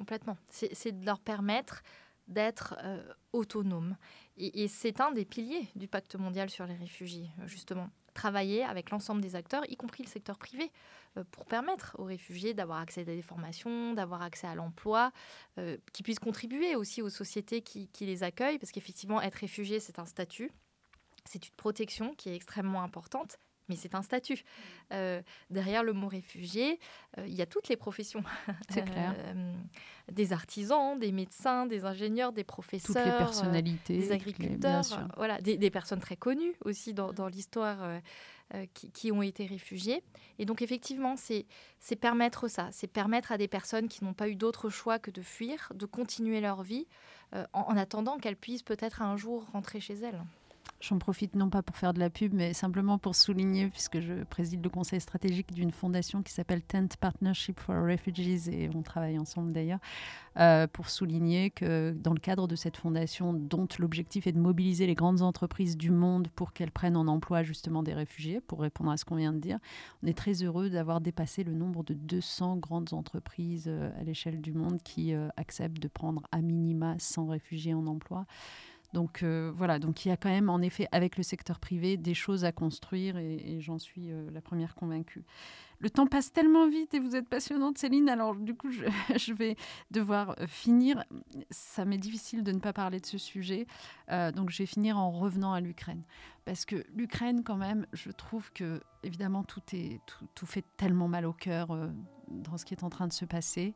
complètement. 0.00 0.38
C'est 0.48 0.98
de 0.98 1.04
leur 1.04 1.20
permettre 1.20 1.82
d'être 2.26 2.74
euh, 2.82 3.02
autonomes. 3.34 3.98
Et, 4.38 4.66
c'est 4.66 5.02
un 5.02 5.12
des 5.12 5.26
piliers 5.26 5.68
du 5.74 5.88
pacte 5.88 6.16
mondial 6.16 6.48
sur 6.48 6.64
les 6.64 6.74
réfugiés, 6.74 7.28
euh, 7.40 7.46
justement. 7.46 7.90
Travailler 8.14 8.64
avec 8.64 8.90
l'ensemble 8.90 9.20
des 9.20 9.36
acteurs, 9.36 9.62
y 9.68 9.76
compris 9.76 10.02
le 10.02 10.08
secteur 10.08 10.38
privé, 10.38 10.72
euh, 11.18 11.24
pour 11.32 11.44
permettre 11.44 11.96
aux 11.98 12.04
réfugiés 12.04 12.54
d'avoir 12.54 12.78
accès 12.78 13.02
à 13.02 13.04
des 13.04 13.20
formations, 13.20 13.92
d'avoir 13.92 14.22
accès 14.22 14.46
à 14.46 14.54
l'emploi, 14.54 15.12
qui 15.92 16.02
puissent 16.02 16.18
contribuer 16.18 16.76
aussi 16.76 17.02
aux 17.02 17.10
sociétés 17.10 17.60
qui 17.60 18.06
les 18.06 18.22
accueillent, 18.22 18.58
parce 18.58 18.72
qu'effectivement, 18.72 19.20
être 19.20 19.34
réfugié, 19.34 19.80
c'est 19.80 19.98
un 19.98 20.06
statut, 20.06 20.50
c'est 21.26 21.46
une 21.46 21.54
protection 21.56 22.14
qui 22.14 22.30
est 22.30 22.34
extrêmement 22.34 22.82
importante, 22.82 23.38
mais 23.70 23.76
c'est 23.76 23.94
un 23.94 24.02
statut. 24.02 24.44
Euh, 24.92 25.22
derrière 25.48 25.82
le 25.82 25.94
mot 25.94 26.08
réfugié, 26.08 26.78
euh, 27.16 27.26
il 27.26 27.34
y 27.34 27.40
a 27.40 27.46
toutes 27.46 27.68
les 27.68 27.76
professions. 27.76 28.24
C'est 28.68 28.84
clair. 28.84 29.14
Euh, 29.16 29.54
des 30.10 30.32
artisans, 30.32 30.98
des 30.98 31.12
médecins, 31.12 31.66
des 31.66 31.84
ingénieurs, 31.84 32.32
des 32.32 32.44
professeurs. 32.44 32.96
Toutes 32.96 33.12
les 33.12 33.18
personnalités. 33.18 33.96
des 33.96 34.12
agriculteurs. 34.12 34.82
voilà, 35.16 35.40
des, 35.40 35.70
personnes 35.70 36.00
très 36.00 36.16
connues 36.16 36.54
aussi 36.64 36.92
dans, 36.92 37.28
l'histoire 37.28 38.00
qui, 38.74 38.90
qui, 38.90 39.12
ont 39.12 39.22
été 39.22 39.46
réfugiés. 39.46 40.02
Et 40.40 40.46
donc 40.46 40.62
effectivement, 40.62 41.14
c'est 41.16 41.46
permettre 42.00 42.48
ça. 42.48 42.68
C'est 42.72 42.88
permettre 42.88 43.30
à 43.30 43.38
des 43.38 43.46
personnes 43.46 43.88
qui 43.88 44.04
n'ont 44.04 44.14
pas 44.14 44.28
eu 44.28 44.34
d'autre 44.34 44.68
choix 44.68 44.98
que 44.98 45.12
de 45.12 45.22
fuir, 45.22 45.72
de 45.76 45.86
continuer 45.86 46.40
leur 46.40 46.64
vie 46.64 46.88
en 47.52 47.76
attendant 47.76 48.18
qu'elles 48.18 48.34
puissent 48.36 48.64
peut-être 48.64 49.02
un 49.02 49.16
jour 49.16 49.46
rentrer 49.52 49.78
chez 49.78 49.94
elles. 49.94 50.20
J'en 50.80 50.98
profite 50.98 51.36
non 51.36 51.50
pas 51.50 51.62
pour 51.62 51.76
faire 51.76 51.92
de 51.92 51.98
la 51.98 52.08
pub, 52.08 52.32
mais 52.32 52.54
simplement 52.54 52.96
pour 52.96 53.14
souligner, 53.14 53.68
puisque 53.68 54.00
je 54.00 54.24
préside 54.24 54.64
le 54.64 54.70
conseil 54.70 54.98
stratégique 54.98 55.52
d'une 55.52 55.72
fondation 55.72 56.22
qui 56.22 56.32
s'appelle 56.32 56.62
Tent 56.62 56.96
Partnership 56.98 57.60
for 57.60 57.74
Refugees, 57.84 58.48
et 58.48 58.70
on 58.74 58.80
travaille 58.80 59.18
ensemble 59.18 59.52
d'ailleurs, 59.52 59.78
euh, 60.38 60.66
pour 60.66 60.88
souligner 60.88 61.50
que 61.50 61.92
dans 61.92 62.14
le 62.14 62.18
cadre 62.18 62.48
de 62.48 62.56
cette 62.56 62.78
fondation, 62.78 63.34
dont 63.34 63.68
l'objectif 63.78 64.26
est 64.26 64.32
de 64.32 64.38
mobiliser 64.38 64.86
les 64.86 64.94
grandes 64.94 65.20
entreprises 65.20 65.76
du 65.76 65.90
monde 65.90 66.28
pour 66.34 66.54
qu'elles 66.54 66.70
prennent 66.70 66.96
en 66.96 67.08
emploi 67.08 67.42
justement 67.42 67.82
des 67.82 67.92
réfugiés, 67.92 68.40
pour 68.40 68.60
répondre 68.60 68.90
à 68.90 68.96
ce 68.96 69.04
qu'on 69.04 69.16
vient 69.16 69.34
de 69.34 69.38
dire, 69.38 69.58
on 70.02 70.06
est 70.06 70.16
très 70.16 70.42
heureux 70.42 70.70
d'avoir 70.70 71.02
dépassé 71.02 71.44
le 71.44 71.52
nombre 71.52 71.84
de 71.84 71.92
200 71.92 72.56
grandes 72.56 72.94
entreprises 72.94 73.66
euh, 73.68 73.90
à 74.00 74.02
l'échelle 74.02 74.40
du 74.40 74.54
monde 74.54 74.78
qui 74.82 75.12
euh, 75.12 75.28
acceptent 75.36 75.78
de 75.78 75.88
prendre 75.88 76.22
à 76.32 76.40
minima 76.40 76.94
100 76.98 77.26
réfugiés 77.26 77.74
en 77.74 77.86
emploi. 77.86 78.24
Donc 78.92 79.22
euh, 79.22 79.52
voilà, 79.54 79.78
donc 79.78 80.04
il 80.04 80.08
y 80.08 80.12
a 80.12 80.16
quand 80.16 80.28
même 80.28 80.50
en 80.50 80.60
effet 80.60 80.88
avec 80.90 81.16
le 81.16 81.22
secteur 81.22 81.60
privé 81.60 81.96
des 81.96 82.14
choses 82.14 82.44
à 82.44 82.50
construire 82.50 83.16
et, 83.16 83.58
j'en 83.60 83.78
suis 83.78 84.10
euh, 84.10 84.28
la 84.32 84.40
première 84.40 84.74
convaincue. 84.74 85.24
Le 85.78 85.88
temps 85.88 86.06
passe 86.06 86.32
tellement 86.32 86.68
vite 86.68 86.92
et 86.92 86.98
vous 86.98 87.14
êtes 87.14 87.28
passionnante 87.28 87.78
Céline, 87.78 88.08
alors 88.08 88.34
du 88.34 88.54
coup 88.54 88.70
je, 88.70 89.32
vais 89.32 89.56
devoir 89.92 90.34
euh, 90.40 90.46
finir. 90.46 91.04
Ça 91.50 91.84
m'est 91.84 91.98
difficile 91.98 92.42
de 92.42 92.50
ne 92.50 92.58
pas 92.58 92.72
parler 92.72 92.98
de 92.98 93.06
ce 93.06 93.18
sujet, 93.18 93.66
donc 94.08 94.50
je 94.50 94.58
vais 94.58 94.66
finir 94.66 94.98
en 94.98 95.10
revenant 95.10 95.52
à 95.52 95.60
l'Ukraine. 95.60 96.02
Parce 96.44 96.64
que 96.64 96.84
l'Ukraine 96.94 97.44
quand 97.44 97.56
même, 97.56 97.86
je 97.92 98.10
trouve 98.10 98.52
que 98.52 98.80
évidemment 99.04 99.44
tout, 99.44 99.62
est, 99.72 100.00
tout 100.34 100.46
fait 100.46 100.64
tellement 100.76 101.06
mal 101.06 101.26
au 101.26 101.32
cœur 101.32 101.68
dans 102.28 102.56
ce 102.56 102.64
qui 102.64 102.74
est 102.74 102.82
en 102.82 102.90
train 102.90 103.06
de 103.06 103.12
se 103.12 103.24
passer. 103.24 103.74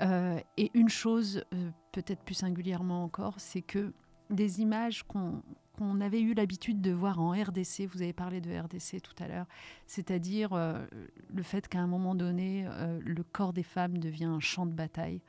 et 0.00 0.70
une 0.74 0.88
chose 0.88 1.44
peut-être 1.92 2.22
plus 2.22 2.34
singulièrement 2.34 3.02
encore, 3.02 3.34
c'est 3.38 3.62
que 3.62 3.92
des 4.30 4.60
images 4.60 5.04
qu'on 5.04 6.00
avait 6.00 6.20
eu 6.20 6.34
l'habitude 6.34 6.80
de 6.80 6.90
voir 6.90 7.20
en 7.20 7.30
RDC. 7.30 7.86
Vous 7.90 8.02
avez 8.02 8.12
parlé 8.12 8.40
de 8.40 8.50
RDC 8.50 9.00
tout 9.02 9.22
à 9.22 9.28
l'heure, 9.28 9.46
c'est-à-dire 9.86 10.52
euh, 10.52 10.86
le 11.32 11.42
fait 11.42 11.68
qu'à 11.68 11.78
un 11.78 11.86
moment 11.86 12.14
donné, 12.14 12.66
euh, 12.66 13.00
le 13.02 13.22
corps 13.22 13.52
des 13.52 13.62
femmes 13.62 13.98
devient 13.98 14.24
un 14.24 14.40
champ 14.40 14.66
de 14.66 14.72
bataille 14.72 15.22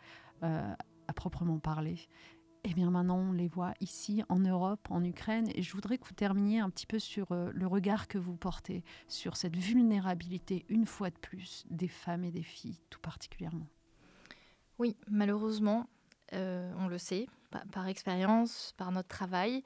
euh, 0.44 0.74
à 1.08 1.14
proprement 1.14 1.60
parler. 1.60 1.98
Eh 2.66 2.74
bien 2.74 2.92
maintenant, 2.92 3.20
on 3.20 3.32
les 3.32 3.48
voit 3.48 3.74
ici, 3.80 4.22
en 4.28 4.40
Europe, 4.40 4.86
en 4.90 5.04
Ukraine. 5.04 5.50
Et 5.56 5.62
je 5.62 5.72
voudrais 5.72 5.98
que 5.98 6.06
vous 6.06 6.14
terminiez 6.14 6.60
un 6.60 6.70
petit 6.70 6.86
peu 6.86 7.00
sur 7.00 7.28
le 7.32 7.68
regard 7.68 8.10
que 8.10 8.18
vous 8.18 8.36
portez 8.36 8.84
sur 9.08 9.38
cette 9.38 9.56
vulnérabilité, 9.56 10.66
une 10.68 10.86
fois 10.86 11.10
de 11.10 11.18
plus, 11.18 11.66
des 11.70 11.88
femmes 11.88 12.26
et 12.26 12.32
des 12.32 12.44
filles, 12.44 12.82
tout 12.90 13.00
particulièrement. 13.00 13.68
Oui, 14.78 14.98
malheureusement, 15.08 15.88
on 16.34 16.90
le 16.90 16.98
sait, 16.98 17.28
par, 17.72 17.88
expérience, 17.88 18.74
par 18.78 18.92
notre 18.92 19.08
travail, 19.08 19.64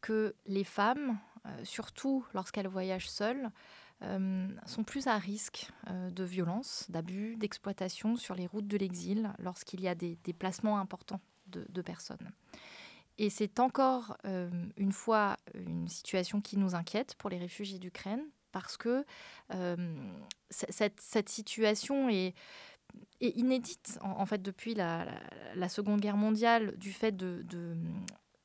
que 0.00 0.34
les 0.46 0.64
femmes, 0.64 1.18
euh, 1.46 1.64
surtout 1.64 2.24
lorsqu'elles 2.34 2.68
voyagent 2.68 3.10
seules, 3.10 3.50
euh, 4.02 4.48
sont 4.64 4.82
plus 4.82 5.06
à 5.06 5.18
risque 5.18 5.68
euh, 5.88 6.10
de 6.10 6.24
violence, 6.24 6.86
d'abus, 6.88 7.36
d'exploitation 7.36 8.16
sur 8.16 8.34
les 8.34 8.46
routes 8.46 8.66
de 8.66 8.78
l'exil 8.78 9.32
lorsqu'il 9.38 9.80
y 9.80 9.88
a 9.88 9.94
des 9.94 10.16
déplacements 10.24 10.78
importants 10.78 11.20
de, 11.46 11.82
personnes. 11.82 12.30
Et 13.18 13.28
c'est 13.28 13.58
encore 13.58 14.16
une 14.24 14.92
fois 14.92 15.36
une 15.54 15.88
situation 15.88 16.40
qui 16.40 16.56
nous 16.56 16.76
inquiète 16.76 17.16
pour 17.16 17.28
les 17.28 17.38
réfugiés 17.38 17.80
d'Ukraine 17.80 18.22
parce 18.52 18.76
que 18.76 19.04
cette, 20.48 21.00
cette, 21.00 21.28
situation 21.28 22.08
est 22.08 22.34
et 23.20 23.38
inédite 23.38 23.98
en, 24.02 24.24
fait 24.26 24.40
depuis 24.42 24.74
la, 24.74 25.06
Seconde 25.68 26.00
Guerre 26.00 26.16
mondiale 26.16 26.76
du 26.78 26.92
fait 26.92 27.12
de, 27.16 27.44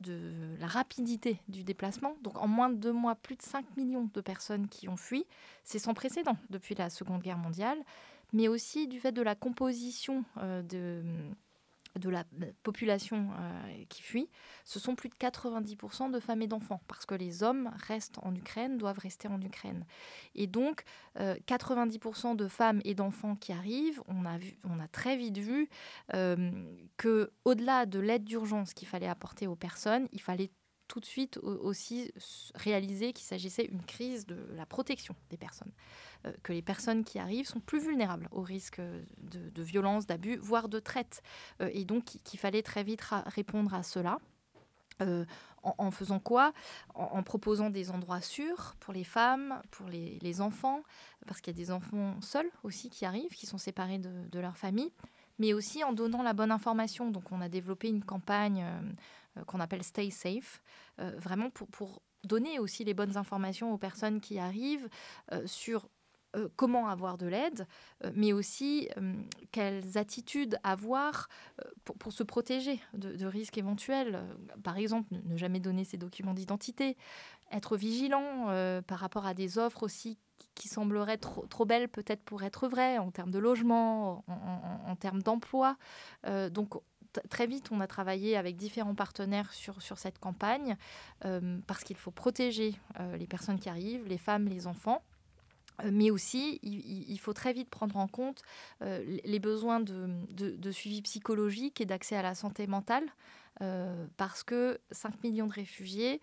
de 0.05 0.55
la 0.59 0.67
rapidité 0.67 1.39
du 1.47 1.63
déplacement. 1.63 2.15
Donc 2.21 2.37
en 2.37 2.47
moins 2.47 2.69
de 2.69 2.75
deux 2.75 2.91
mois, 2.91 3.15
plus 3.15 3.35
de 3.35 3.41
5 3.41 3.77
millions 3.77 4.09
de 4.13 4.21
personnes 4.21 4.67
qui 4.67 4.87
ont 4.87 4.97
fui. 4.97 5.25
C'est 5.63 5.79
sans 5.79 5.93
précédent 5.93 6.37
depuis 6.49 6.75
la 6.75 6.89
Seconde 6.89 7.21
Guerre 7.21 7.37
mondiale, 7.37 7.77
mais 8.33 8.47
aussi 8.47 8.87
du 8.87 8.99
fait 8.99 9.11
de 9.11 9.21
la 9.21 9.35
composition 9.35 10.23
euh, 10.37 10.61
de 10.61 11.03
de 11.99 12.09
la 12.09 12.23
population 12.63 13.29
euh, 13.39 13.83
qui 13.89 14.01
fuit, 14.01 14.29
ce 14.63 14.79
sont 14.79 14.95
plus 14.95 15.09
de 15.09 15.15
90% 15.15 16.11
de 16.11 16.19
femmes 16.19 16.41
et 16.41 16.47
d'enfants, 16.47 16.81
parce 16.87 17.05
que 17.05 17.15
les 17.15 17.43
hommes 17.43 17.71
restent 17.87 18.17
en 18.21 18.35
Ukraine, 18.35 18.77
doivent 18.77 18.99
rester 18.99 19.27
en 19.27 19.41
Ukraine. 19.41 19.85
Et 20.35 20.47
donc, 20.47 20.83
90% 21.17 22.31
euh, 22.31 22.35
de 22.35 22.47
femmes 22.47 22.81
et 22.83 22.95
d'enfants 22.95 23.35
qui 23.35 23.53
arrivent, 23.53 24.01
on 24.07 24.25
a, 24.25 24.87
très 24.91 25.17
vite 25.17 25.37
vu 25.37 25.69
euh, 26.13 26.51
que 26.97 27.31
au-delà 27.43 27.85
de 27.85 27.99
l'aide 27.99 28.23
d'urgence 28.23 28.73
qu'il 28.73 28.87
fallait 28.87 29.07
apporter 29.07 29.47
aux 29.47 29.55
personnes, 29.55 30.07
il 30.11 30.21
fallait 30.21 30.51
tout 30.87 30.99
de 30.99 31.05
suite 31.05 31.37
aussi 31.37 32.11
réaliser 32.55 33.13
qu'il 33.13 33.25
s'agissait 33.25 33.67
d'une 33.67 33.83
crise 33.83 34.25
de 34.25 34.37
la 34.55 34.65
protection 34.65 35.15
des 35.29 35.37
personnes. 35.37 35.71
Euh, 36.25 36.31
que 36.43 36.53
les 36.53 36.61
personnes 36.61 37.03
qui 37.03 37.19
arrivent 37.19 37.47
sont 37.47 37.59
plus 37.59 37.79
vulnérables 37.79 38.27
au 38.31 38.41
risque 38.41 38.79
de, 38.79 39.49
de 39.49 39.63
violence, 39.63 40.05
d'abus, 40.05 40.37
voire 40.37 40.69
de 40.69 40.79
traite. 40.79 41.21
Euh, 41.61 41.69
et 41.73 41.85
donc 41.85 42.05
qu'il 42.05 42.39
fallait 42.39 42.63
très 42.63 42.83
vite 42.83 43.01
répondre 43.27 43.73
à 43.73 43.83
cela. 43.83 44.19
Euh, 45.01 45.25
en, 45.63 45.89
faisant 45.89 46.19
quoi? 46.19 46.53
En, 46.93 47.23
proposant 47.23 47.71
des 47.71 47.89
endroits 47.89 48.21
sûrs 48.21 48.75
pour 48.79 48.93
les 48.93 49.03
femmes, 49.03 49.61
pour 49.71 49.87
les, 49.87 50.41
enfants, 50.41 50.83
parce 51.25 51.41
qu'il 51.41 51.53
y 51.53 51.55
a 51.55 51.57
des 51.57 51.71
enfants 51.71 52.21
seuls 52.21 52.49
aussi 52.61 52.91
qui 52.91 53.03
arrivent, 53.03 53.31
qui 53.31 53.47
sont 53.47 53.57
séparés 53.57 53.97
de, 53.97 54.39
leur 54.39 54.57
famille, 54.57 54.91
mais 55.39 55.53
aussi 55.53 55.83
en 55.83 55.93
donnant 55.93 56.23
la 56.23 56.33
bonne 56.33 56.51
information. 56.51 57.11
Donc 57.11 57.31
on 57.31 57.41
a 57.41 57.49
développé 57.49 57.89
une 57.89 58.03
campagne 58.03 58.65
qu'on 59.47 59.59
appelle 59.59 59.83
Stay 59.83 60.09
Safe, 60.09 60.61
vraiment 60.97 61.49
pour, 61.49 61.67
pour, 61.67 62.01
donner 62.23 62.57
aussi 62.57 62.83
les 62.83 62.95
bonnes 62.95 63.17
informations 63.17 63.71
aux 63.71 63.77
personnes 63.77 64.19
qui 64.19 64.39
arrivent 64.39 64.89
sur 65.45 65.87
euh, 66.35 66.49
comment 66.55 66.87
avoir 66.87 67.17
de 67.17 67.27
l'aide, 67.27 67.67
euh, 68.03 68.11
mais 68.13 68.33
aussi 68.33 68.89
euh, 68.97 69.13
quelles 69.51 69.97
attitudes 69.97 70.57
avoir 70.63 71.29
pour, 71.99 72.11
se 72.11 72.23
protéger 72.23 72.79
de, 72.93 73.25
risques 73.25 73.57
éventuels. 73.57 74.23
Par 74.63 74.77
exemple, 74.77 75.09
ne 75.11 75.37
jamais 75.37 75.59
donner 75.59 75.83
ses 75.83 75.97
documents 75.97 76.33
d'identité, 76.33 76.97
être 77.51 77.77
vigilant 77.77 78.47
par 78.87 78.99
rapport 78.99 79.25
à 79.25 79.33
des 79.33 79.57
offres 79.57 79.83
aussi 79.83 80.17
qui 80.55 80.67
sembleraient 80.67 81.17
trop, 81.17 81.45
trop 81.47 81.65
belles 81.65 81.89
peut-être 81.89 82.23
pour 82.23 82.43
être 82.43 82.67
vraies 82.67 82.97
en 82.97 83.11
termes 83.11 83.31
de 83.31 83.39
logement, 83.39 84.23
en, 84.27 84.95
termes 84.95 85.21
d'emploi. 85.21 85.77
donc 86.51 86.75
très 87.29 87.47
vite, 87.47 87.71
on 87.71 87.79
a 87.81 87.87
travaillé 87.87 88.37
avec 88.37 88.55
différents 88.55 88.95
partenaires 88.95 89.51
sur, 89.53 89.81
sur 89.81 89.97
cette 89.97 90.19
campagne 90.19 90.77
parce 91.67 91.83
qu'il 91.83 91.97
faut 91.97 92.11
protéger 92.11 92.75
les 93.17 93.27
personnes 93.27 93.59
qui 93.59 93.69
arrivent, 93.69 94.07
les 94.07 94.17
femmes, 94.17 94.47
les 94.47 94.67
enfants. 94.67 95.01
Euh, 95.83 95.89
mais 95.91 96.11
aussi, 96.11 96.59
il, 96.63 97.17
faut 97.19 97.33
très 97.33 97.53
vite 97.53 97.69
prendre 97.69 97.97
en 97.97 98.07
compte 98.07 98.41
euh, 98.81 99.03
les 99.23 99.39
besoins 99.39 99.79
de, 99.79 100.71
suivi 100.71 101.01
psychologique 101.01 101.81
et 101.81 101.85
d'accès 101.85 102.15
à 102.15 102.21
la 102.21 102.35
santé 102.35 102.67
mentale, 102.67 103.05
euh, 103.61 104.07
parce 104.17 104.43
que 104.43 104.79
5 104.91 105.23
millions 105.23 105.47
de 105.47 105.53
réfugiés, 105.53 106.21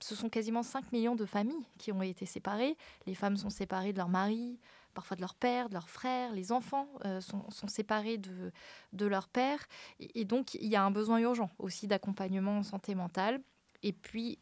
ce 0.00 0.14
sont 0.14 0.28
quasiment 0.28 0.62
5 0.62 0.92
millions 0.92 1.14
de 1.14 1.26
familles 1.26 1.66
qui 1.78 1.92
ont 1.92 2.02
été 2.02 2.26
séparées. 2.26 2.76
Les 3.06 3.14
femmes 3.14 3.36
sont 3.36 3.50
séparées 3.50 3.92
de 3.92 3.98
leur 3.98 4.08
mari, 4.08 4.58
parfois 4.94 5.16
de 5.16 5.20
leur 5.20 5.34
père, 5.34 5.68
de 5.68 5.74
leurs 5.74 5.88
frères, 5.88 6.32
les 6.32 6.52
enfants 6.52 6.88
sont, 7.20 7.68
séparés 7.68 8.18
de, 8.18 8.50
de 8.92 9.06
leur 9.06 9.28
père. 9.28 9.60
et 10.00 10.24
donc, 10.24 10.54
il 10.54 10.66
y 10.66 10.74
a 10.74 10.82
un 10.82 10.90
besoin 10.90 11.18
urgent 11.18 11.50
aussi 11.58 11.86
d'accompagnement 11.86 12.58
en 12.58 12.62
santé 12.62 12.94
mentale. 12.94 13.40
Et 13.82 13.92
puis, 13.92 14.38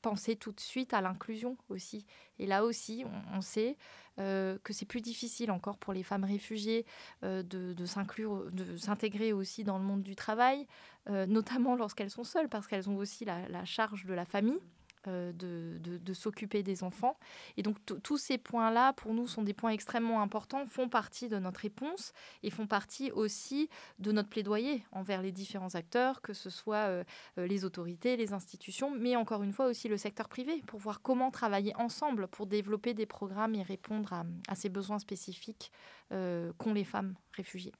penser 0.00 0.36
tout 0.36 0.52
de 0.52 0.60
suite 0.60 0.94
à 0.94 1.00
l'inclusion 1.00 1.56
aussi. 1.68 2.06
Et 2.38 2.46
là 2.46 2.64
aussi, 2.64 3.04
on, 3.32 3.40
sait 3.40 3.76
euh, 4.18 4.58
que 4.64 4.72
c'est 4.72 4.86
plus 4.86 5.00
difficile 5.00 5.50
encore 5.50 5.78
pour 5.78 5.92
les 5.92 6.02
femmes 6.02 6.24
réfugiées 6.24 6.86
euh, 7.22 7.42
de, 7.42 7.74
de 7.74 8.76
s'intégrer 8.76 9.32
aussi 9.32 9.64
dans 9.64 9.78
le 9.78 9.84
monde 9.84 10.02
du 10.02 10.16
travail, 10.16 10.66
euh, 11.08 11.26
notamment 11.26 11.76
lorsqu'elles 11.76 12.10
sont 12.10 12.24
seules, 12.24 12.48
parce 12.48 12.66
qu'elles 12.66 12.88
ont 12.88 12.96
aussi 12.96 13.24
la 13.24 13.64
charge 13.64 14.06
de 14.06 14.14
la 14.14 14.24
famille. 14.24 14.60
Euh, 15.08 15.32
de, 15.32 16.12
s'occuper 16.12 16.62
des 16.62 16.82
enfants. 16.82 17.16
Et 17.56 17.62
donc 17.62 17.76
tous 18.02 18.18
ces 18.18 18.36
points-là, 18.36 18.92
pour 18.92 19.14
nous, 19.14 19.28
sont 19.28 19.42
des 19.42 19.54
points 19.54 19.70
extrêmement 19.70 20.20
importants, 20.20 20.66
font 20.66 20.88
partie 20.88 21.28
de 21.28 21.38
notre 21.38 21.60
réponse 21.60 22.12
et 22.42 22.50
font 22.50 22.66
partie 22.66 23.10
aussi 23.12 23.70
de 24.00 24.10
notre 24.12 24.28
plaidoyer 24.28 24.84
envers 24.90 25.22
les 25.22 25.30
différents 25.30 25.74
acteurs, 25.76 26.20
que 26.20 26.34
ce 26.34 26.50
soit 26.50 26.88
euh, 26.88 27.04
euh, 27.38 27.46
les 27.46 27.64
autorités, 27.64 28.16
les 28.16 28.32
institutions, 28.32 28.90
mais 28.90 29.14
encore 29.14 29.44
une 29.44 29.52
fois 29.52 29.66
aussi 29.66 29.88
le 29.88 29.96
secteur 29.96 30.28
privé, 30.28 30.62
pour 30.66 30.80
voir 30.80 31.00
comment 31.00 31.30
travailler 31.30 31.74
ensemble 31.76 32.26
pour 32.26 32.46
développer 32.46 32.92
des 32.92 33.06
programmes 33.06 33.54
et 33.54 33.62
répondre 33.62 34.12
à, 34.12 34.54
ces 34.54 34.68
besoins 34.68 34.98
spécifiques 34.98 35.72
qu'ont 36.10 36.74
les 36.74 36.84
femmes 36.84 37.14
réfugiées. 37.32 37.72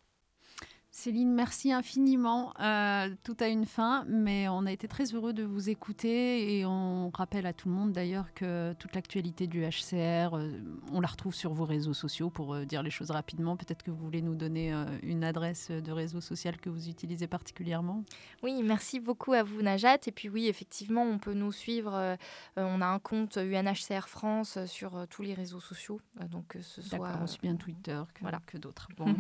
Céline, 1.00 1.32
merci 1.32 1.72
infiniment. 1.72 2.52
Euh, 2.60 3.08
tout 3.24 3.34
a 3.40 3.48
une 3.48 3.64
fin, 3.64 4.04
mais 4.06 4.48
on 4.48 4.66
a 4.66 4.70
été 4.70 4.86
très 4.86 5.14
heureux 5.14 5.32
de 5.32 5.42
vous 5.42 5.70
écouter 5.70 6.58
et 6.58 6.66
on 6.66 7.08
rappelle 7.08 7.46
à 7.46 7.54
tout 7.54 7.70
le 7.70 7.74
monde 7.74 7.92
d'ailleurs 7.92 8.34
que 8.34 8.74
toute 8.74 8.94
l'actualité 8.94 9.46
du 9.46 9.62
HCR, 9.62 10.34
euh, 10.34 10.50
on 10.92 11.00
la 11.00 11.08
retrouve 11.08 11.34
sur 11.34 11.54
vos 11.54 11.64
réseaux 11.64 11.94
sociaux 11.94 12.28
pour 12.28 12.52
euh, 12.52 12.66
dire 12.66 12.82
les 12.82 12.90
choses 12.90 13.10
rapidement. 13.12 13.56
Peut-être 13.56 13.82
que 13.82 13.90
vous 13.90 13.96
voulez 13.96 14.20
nous 14.20 14.34
donner 14.34 14.74
une 15.02 15.24
adresse 15.24 15.70
de 15.70 15.90
réseau 15.90 16.20
social 16.20 16.58
que 16.58 16.68
vous 16.68 16.90
utilisez 16.90 17.26
particulièrement. 17.26 18.04
Oui, 18.42 18.62
merci 18.62 19.00
beaucoup 19.00 19.32
à 19.32 19.42
vous 19.42 19.62
Najat. 19.62 20.00
Et 20.06 20.12
puis 20.12 20.28
oui, 20.28 20.48
effectivement, 20.48 21.02
on 21.02 21.18
peut 21.18 21.32
nous 21.32 21.50
suivre. 21.52 22.18
on 22.58 22.80
a 22.82 22.86
un 22.86 22.98
compte 22.98 23.38
UNHCR 23.38 24.06
France 24.06 24.58
sur 24.66 25.06
tous 25.08 25.22
les 25.22 25.32
réseaux 25.32 25.60
sociaux. 25.60 25.98
donc 26.30 26.58
ce 26.60 26.82
soit 26.82 27.22
aussi 27.24 27.38
bien 27.40 27.56
Twitter 27.56 28.02
que, 28.12 28.24
que 28.46 28.58
d'autres. 28.58 28.88
Bon, 28.98 29.16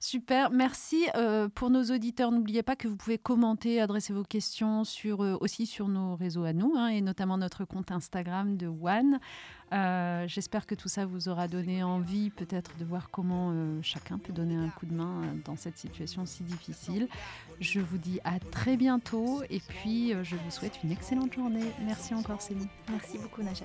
Super, 0.00 0.50
merci. 0.50 1.06
Euh, 1.14 1.48
pour 1.48 1.70
nos 1.70 1.84
auditeurs, 1.84 2.30
n'oubliez 2.30 2.62
pas 2.62 2.76
que 2.76 2.88
vous 2.88 2.96
pouvez 2.96 3.18
commenter, 3.18 3.80
adresser 3.80 4.12
vos 4.12 4.22
questions 4.22 4.84
sur, 4.84 5.22
euh, 5.22 5.36
aussi 5.40 5.66
sur 5.66 5.88
nos 5.88 6.16
réseaux 6.16 6.44
à 6.44 6.52
nous, 6.52 6.74
hein, 6.76 6.88
et 6.88 7.00
notamment 7.00 7.36
notre 7.36 7.64
compte 7.64 7.90
Instagram 7.90 8.56
de 8.56 8.66
One. 8.66 9.18
Euh, 9.72 10.26
j'espère 10.28 10.66
que 10.66 10.74
tout 10.74 10.88
ça 10.88 11.06
vous 11.06 11.28
aura 11.28 11.48
donné 11.48 11.82
envie 11.82 12.30
peut-être 12.30 12.76
de 12.78 12.84
voir 12.84 13.10
comment 13.10 13.54
chacun 13.80 14.18
peut 14.18 14.32
donner 14.32 14.54
un 14.54 14.68
coup 14.68 14.84
de 14.84 14.92
main 14.92 15.22
dans 15.46 15.56
cette 15.56 15.78
situation 15.78 16.26
si 16.26 16.42
difficile. 16.42 17.08
Je 17.58 17.80
vous 17.80 17.96
dis 17.96 18.20
à 18.24 18.38
très 18.38 18.76
bientôt 18.76 19.42
et 19.48 19.60
puis 19.60 20.12
je 20.22 20.36
vous 20.36 20.50
souhaite 20.50 20.78
une 20.84 20.92
excellente 20.92 21.32
journée. 21.32 21.72
Merci 21.86 22.12
encore 22.12 22.42
Céline. 22.42 22.68
Merci 22.90 23.16
beaucoup 23.16 23.42
Najat. 23.42 23.64